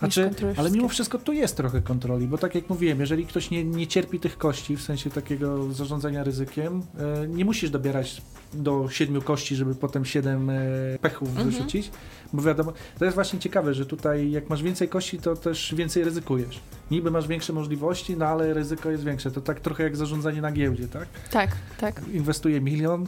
Znaczy, 0.00 0.30
ale 0.56 0.70
mimo 0.70 0.88
wszystko 0.88 1.18
tu 1.18 1.32
jest 1.32 1.56
trochę 1.56 1.80
kontroli, 1.80 2.26
bo 2.26 2.38
tak 2.38 2.54
jak 2.54 2.68
mówiłem, 2.70 3.00
jeżeli 3.00 3.26
ktoś 3.26 3.50
nie, 3.50 3.64
nie 3.64 3.86
cierpi 3.86 4.20
tych 4.20 4.38
kości, 4.38 4.76
w 4.76 4.82
sensie 4.82 5.10
takiego 5.10 5.72
zarządzania 5.72 6.24
ryzykiem, 6.24 6.82
e, 7.22 7.28
nie 7.28 7.44
musisz 7.44 7.70
dobierać 7.70 8.22
do 8.54 8.88
siedmiu 8.90 9.22
kości, 9.22 9.56
żeby 9.56 9.74
potem 9.74 10.04
siedem 10.04 10.50
e, 10.50 10.62
pechów 11.00 11.28
Mhm. 11.28 11.50
wyrzucić, 11.50 11.90
bo 12.32 12.42
wiadomo, 12.42 12.72
to 12.98 13.04
jest 13.04 13.14
właśnie 13.14 13.38
ciekawe, 13.38 13.74
że 13.74 13.86
tutaj 13.86 14.30
jak 14.30 14.50
masz 14.50 14.62
więcej 14.62 14.88
kości, 14.88 15.18
to 15.18 15.36
też 15.36 15.74
więcej 15.74 16.04
ryzykujesz. 16.04 16.60
Niby 16.90 17.10
masz 17.10 17.28
większe 17.28 17.52
możliwości, 17.52 18.16
no 18.16 18.26
ale 18.26 18.54
ryzyko 18.54 18.90
jest 18.90 19.04
większe. 19.04 19.30
To 19.30 19.40
tak 19.40 19.60
trochę 19.60 19.82
jak 19.84 19.96
zarządzanie 19.96 20.40
na 20.40 20.52
giełdzie, 20.52 20.88
tak? 20.88 21.08
Tak, 21.30 21.50
tak. 21.80 22.00
Inwestuję 22.12 22.60
milion, 22.60 23.06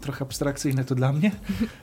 trochę 0.00 0.24
abstrakcyjne 0.24 0.84
to 0.84 0.94
dla 0.94 1.12
mnie. 1.12 1.30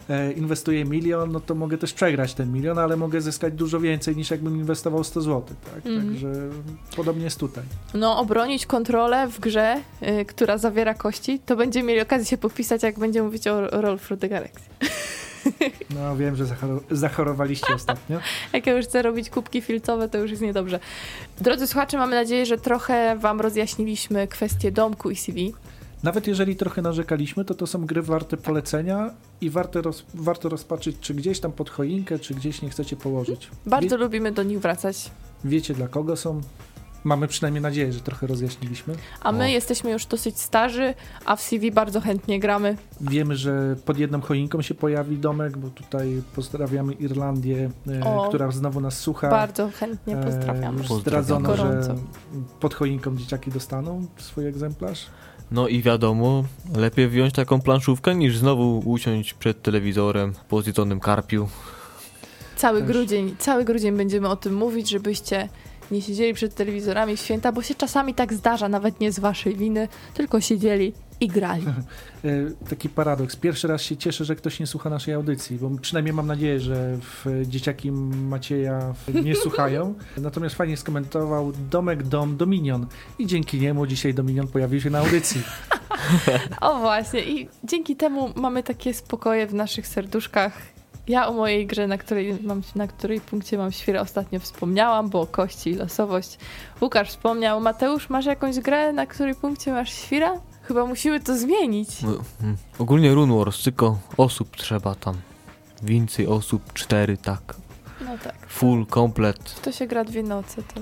E, 0.10 0.32
inwestuję 0.32 0.86
milion, 0.86 1.32
no 1.32 1.40
to 1.40 1.56
mogę 1.56 1.78
też 1.78 1.94
przegrać 1.94 2.34
ten 2.34 2.52
milion, 2.54 2.80
ale 2.80 2.98
mogę 2.98 3.22
zyskać 3.22 3.54
dużo 3.54 3.80
więcej 3.80 4.16
niż 4.16 4.32
jakbym 4.32 4.56
inwestował 4.58 5.04
100 5.04 5.22
zł, 5.22 5.56
tak? 5.66 5.86
Mhm. 5.86 6.08
Także 6.08 6.34
podobnie 6.96 7.24
jest 7.24 7.40
tutaj. 7.40 7.64
No, 7.94 8.20
obronić 8.20 8.66
kontrolę 8.66 9.28
w 9.28 9.40
grze, 9.40 9.76
y, 10.22 10.26
która 10.26 10.58
zawiera 10.58 10.94
kości, 10.94 11.40
to 11.46 11.56
będziemy 11.56 11.88
mieli 11.88 12.02
okazję 12.02 12.26
się 12.26 12.38
popisać, 12.38 12.84
jak 12.84 13.00
będziemy 13.00 13.26
mówić 13.26 13.48
o 13.48 13.82
Roll 13.82 14.00
Through 14.00 14.22
the 14.22 14.30
Galaxy. 14.30 14.62
No 15.96 16.18
wiem, 16.18 16.36
że 16.36 16.46
zachoro- 16.46 16.82
zachorowaliście 16.92 17.74
ostatnio. 17.76 18.20
Jak 18.54 18.68
ja 18.68 18.74
już 18.74 18.86
chcę 18.86 19.02
robić 19.02 19.30
kubki 19.30 19.62
filcowe, 19.62 20.10
to 20.10 20.18
już 20.18 20.32
jest 20.32 20.44
niedobrze. 20.44 20.80
Drodzy 21.42 21.68
słuchacze, 21.68 21.98
mamy 21.98 22.16
nadzieję, 22.16 22.46
że 22.46 22.58
trochę 22.58 23.16
wam 23.16 23.42
rozjaśniliśmy 23.42 24.28
kwestię 24.28 24.72
domku 24.72 25.10
i 25.10 25.16
CV. 25.16 25.54
Nawet 26.08 26.28
jeżeli 26.28 26.56
trochę 26.56 26.82
narzekaliśmy, 26.82 27.46
to 27.46 27.54
to 27.54 27.68
są 27.68 27.86
gry 27.86 28.02
warte 28.02 28.38
polecenia 28.38 29.14
i 29.42 29.50
warte 29.50 29.82
roz- 29.82 30.06
warto 30.14 30.50
rozpatrzyć, 30.50 30.98
czy 31.02 31.14
gdzieś 31.14 31.40
tam 31.40 31.52
pod 31.52 31.70
choinkę, 31.70 32.20
czy 32.20 32.34
gdzieś 32.34 32.62
nie 32.62 32.70
chcecie 32.70 32.96
położyć. 32.96 33.50
Bardzo 33.66 33.98
Wie- 33.98 34.04
lubimy 34.04 34.32
do 34.32 34.44
nich 34.44 34.60
wracać. 34.60 35.12
wiecie 35.46 35.74
dla 35.74 35.88
kogo 35.88 36.16
są. 36.16 36.42
Mamy 37.04 37.28
przynajmniej 37.28 37.62
nadzieję, 37.62 37.94
że 37.94 38.00
trochę 38.00 38.28
rozjaśniliśmy. 38.28 38.96
A 39.22 39.32
my 39.32 39.44
O. 39.44 39.48
jesteśmy 39.48 39.92
już 39.92 40.06
dosyć 40.06 40.40
starzy, 40.40 40.94
a 41.26 41.36
w 41.36 41.42
CV 41.42 41.72
bardzo 41.72 42.02
chętnie 42.02 42.40
gramy. 42.40 42.78
Wiemy, 43.02 43.36
że 43.36 43.76
pod 43.86 43.98
jedną 43.98 44.22
choinką 44.22 44.62
się 44.62 44.76
pojawi 44.76 45.18
domek, 45.18 45.58
bo 45.58 45.70
tutaj 45.70 46.22
pozdrawiamy 46.36 46.94
Irlandię, 46.94 47.70
e, 48.02 48.04
O. 48.06 48.28
która 48.30 48.52
znowu 48.52 48.82
nas 48.82 49.00
słucha. 49.00 49.30
Bardzo 49.30 49.70
chętnie 49.70 50.16
pozdrawiamy. 50.16 50.82
E, 50.84 51.00
zdradzono, 51.00 51.58
że 51.58 51.64
Gorąco. 51.64 51.96
pod 52.60 52.74
choinką 52.74 53.18
dzieciaki 53.18 53.52
dostaną 53.52 54.06
swój 54.18 54.48
egzemplarz. 54.48 55.06
No 55.52 55.68
i 55.68 55.82
wiadomo, 55.82 56.44
lepiej 56.76 57.08
wziąć 57.08 57.34
taką 57.34 57.62
planszówkę 57.62 58.16
niż 58.16 58.38
znowu 58.38 58.80
usiąść 58.86 59.34
przed 59.34 59.62
telewizorem 59.62 60.34
po 60.50 60.62
zjedzonym 60.62 61.00
karpiu. 61.00 61.48
Cały 62.56 62.80
Też. 62.80 62.88
grudzień, 62.88 63.36
cały 63.40 63.64
grudzień 63.64 63.98
będziemy 63.98 64.30
o 64.30 64.36
tym 64.36 64.56
mówić, 64.56 64.90
żebyście 64.90 65.50
nie 65.92 66.02
siedzieli 66.02 66.34
przed 66.34 66.56
telewizorami 66.56 67.18
w 67.18 67.20
święta, 67.20 67.52
bo 67.52 67.62
się 67.62 67.76
czasami 67.76 68.14
tak 68.14 68.34
zdarza, 68.34 68.70
nawet 68.70 69.00
nie 69.00 69.12
z 69.12 69.20
waszej 69.20 69.56
winy, 69.56 69.88
tylko 70.14 70.42
siedzieli 70.42 70.94
i 71.20 71.28
grali. 71.28 71.64
E, 72.26 72.30
Taki 72.70 72.90
paradoks. 72.90 73.36
Pierwszy 73.36 73.68
raz 73.68 73.82
się 73.82 73.98
cieszę, 73.98 74.26
że 74.26 74.36
ktoś 74.36 74.60
nie 74.60 74.68
słucha 74.68 74.90
naszej 74.90 75.14
audycji, 75.14 75.58
bo 75.58 75.70
przynajmniej 75.82 76.14
mam 76.14 76.28
nadzieję, 76.28 76.60
że 76.60 76.98
w 77.02 77.26
dzieciaki 77.46 77.92
Macieja 77.92 78.94
nie 79.24 79.36
słuchają. 79.44 79.94
Natomiast 80.18 80.56
fajnie 80.56 80.78
skomentował 80.78 81.52
Domek 81.72 82.04
Dom 82.04 82.38
Dominion 82.38 82.86
i 83.20 83.28
dzięki 83.28 83.60
niemu 83.60 83.88
dzisiaj 83.88 84.14
Dominion 84.14 84.48
pojawił 84.48 84.82
się 84.82 84.90
na 84.90 85.00
audycji. 85.00 85.42
O 86.62 86.80
właśnie, 86.80 87.20
i 87.22 87.50
dzięki 87.64 87.96
temu 87.96 88.30
mamy 88.36 88.64
takie 88.64 88.94
spokoje 88.94 89.48
w 89.48 89.54
naszych 89.54 89.88
serduszkach. 89.88 90.54
Ja 91.08 91.28
o 91.28 91.34
mojej 91.34 91.68
grze, 91.68 91.88
na 91.88 91.98
której, 91.98 92.38
mam, 92.44 92.62
na 92.76 92.88
której 92.88 93.22
punkcie 93.22 93.58
mam 93.58 93.72
świrę 93.72 94.02
ostatnio 94.02 94.40
wspomniałam, 94.40 95.10
bo 95.10 95.26
kości 95.28 95.70
i 95.70 95.76
losowość. 95.76 96.38
Łukasz 96.82 97.10
wspomniał. 97.10 97.62
Mateusz, 97.62 98.10
masz 98.10 98.26
jakąś 98.26 98.60
grę, 98.60 98.94
na 98.94 99.06
której 99.06 99.36
punkcie 99.36 99.72
masz 99.72 99.94
świra? 99.94 100.34
Chyba 100.68 100.86
musimy 100.86 101.20
to 101.20 101.38
zmienić. 101.38 102.02
No, 102.02 102.12
mm. 102.44 102.58
Ogólnie 102.80 103.14
Rune 103.14 103.38
Wars, 103.38 103.64
tylko 103.64 104.00
osób 104.18 104.56
trzeba 104.56 104.96
tam. 104.96 105.16
Więcej 105.84 106.28
osób, 106.28 106.74
cztery, 106.74 107.18
tak. 107.18 107.56
No 108.02 108.18
tak. 108.24 108.36
Full, 108.48 108.86
komplet. 108.86 109.62
To 109.62 109.72
się 109.72 109.88
gra 109.88 110.04
dwie 110.04 110.24
noce. 110.24 110.64
To, 110.64 110.74
to. 110.74 110.82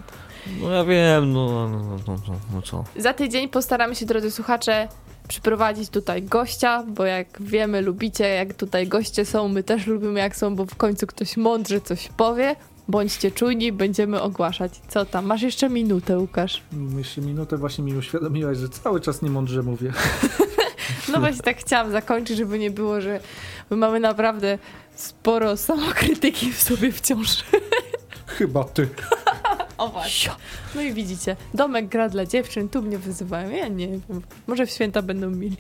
No 0.62 0.70
ja 0.70 0.86
wiem, 0.86 1.34
no, 1.34 1.70
no, 1.70 1.80
no, 1.80 1.98
no, 2.08 2.18
no, 2.28 2.36
no 2.54 2.62
co. 2.62 2.84
Za 2.98 3.14
tydzień 3.14 3.50
postaramy 3.50 3.96
się, 3.96 4.06
drodzy 4.06 4.32
słuchacze, 4.32 4.88
przyprowadzić 5.28 5.90
tutaj 5.90 6.24
gościa, 6.24 6.84
bo 6.88 7.06
jak 7.06 7.42
wiemy, 7.42 7.82
lubicie, 7.82 8.28
jak 8.28 8.54
tutaj 8.54 8.88
goście 8.88 9.26
są, 9.26 9.48
my 9.48 9.64
też 9.64 9.88
lubimy, 9.88 10.20
jak 10.20 10.36
są, 10.36 10.56
bo 10.56 10.66
w 10.66 10.76
końcu 10.76 11.08
ktoś 11.08 11.38
mądrze 11.38 11.82
coś 11.82 12.10
powie. 12.18 12.56
Bądźcie 12.88 13.32
czujni, 13.32 13.72
będziemy 13.72 14.22
ogłaszać. 14.22 14.82
Co 14.88 15.06
tam? 15.06 15.26
Masz 15.26 15.42
jeszcze 15.42 15.70
minutę, 15.70 16.20
Łukasz. 16.20 16.62
Jeszcze 16.98 17.22
minutę 17.22 17.58
właśnie 17.58 17.84
mi 17.84 17.94
uświadomiłaś, 17.96 18.58
że 18.58 18.70
cały 18.70 19.02
czas 19.02 19.22
niemądrze 19.22 19.64
mówię. 19.64 19.94
No 21.14 21.20
właśnie 21.20 21.42
tak 21.42 21.58
chciałam 21.58 21.92
zakończyć, 21.92 22.38
żeby 22.38 22.60
nie 22.60 22.72
było, 22.72 23.02
że 23.02 23.20
my 23.70 23.78
mamy 23.78 24.00
naprawdę 24.00 24.58
sporo 24.96 25.58
samokrytyki 25.58 26.52
w 26.54 26.64
sobie 26.64 26.92
wciąż. 26.92 27.44
Chyba 28.38 28.64
ty. 28.64 28.90
O 29.78 29.88
właśnie. 29.88 30.32
No 30.76 30.82
i 30.82 30.94
widzicie, 30.94 31.36
domek 31.54 31.88
gra 31.88 32.10
dla 32.10 32.26
dziewczyn, 32.26 32.70
tu 32.70 32.82
mnie 32.82 32.98
wyzywają. 32.98 33.50
Ja 33.50 33.68
nie 33.68 33.88
wiem, 33.88 34.02
może 34.48 34.66
w 34.66 34.72
święta 34.72 35.02
będą 35.02 35.30
mili. 35.30 35.58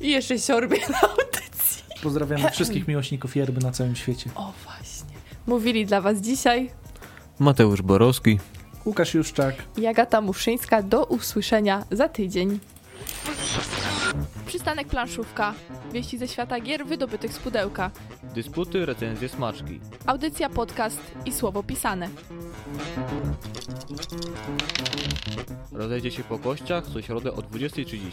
I 0.00 0.10
jeszcze 0.10 0.38
siorbie 0.38 0.78
na 0.88 1.00
audycji. 1.00 1.81
Pozdrawiamy 2.02 2.50
wszystkich 2.50 2.88
miłośników 2.88 3.36
yerby 3.36 3.60
na 3.60 3.70
całym 3.70 3.96
świecie. 3.96 4.30
O 4.34 4.52
właśnie. 4.64 5.16
Mówili 5.46 5.86
dla 5.86 6.00
was 6.00 6.18
dzisiaj 6.18 6.70
Mateusz 7.38 7.82
Borowski. 7.82 8.38
Łukasz 8.86 9.14
Juszczak. 9.14 9.54
i 9.76 9.86
Agata 9.86 10.20
Muszyńska. 10.20 10.82
Do 10.82 11.04
usłyszenia 11.04 11.84
za 11.90 12.08
tydzień. 12.08 12.58
Przystanek 14.46 14.88
planszówka. 14.88 15.54
Wieści 15.92 16.18
ze 16.18 16.28
świata 16.28 16.60
gier 16.60 16.86
wydobytych 16.86 17.32
z 17.32 17.38
pudełka. 17.38 17.90
Dysputy, 18.34 18.86
recenzje, 18.86 19.28
smaczki. 19.28 19.80
Audycja, 20.06 20.48
podcast 20.48 21.00
i 21.26 21.32
słowo 21.32 21.62
pisane. 21.62 22.08
Rozejdzie 25.72 26.10
się 26.10 26.22
po 26.24 26.38
kościach 26.38 26.84
co 26.86 27.02
środę 27.02 27.32
o 27.32 27.36
20.30. 27.36 27.98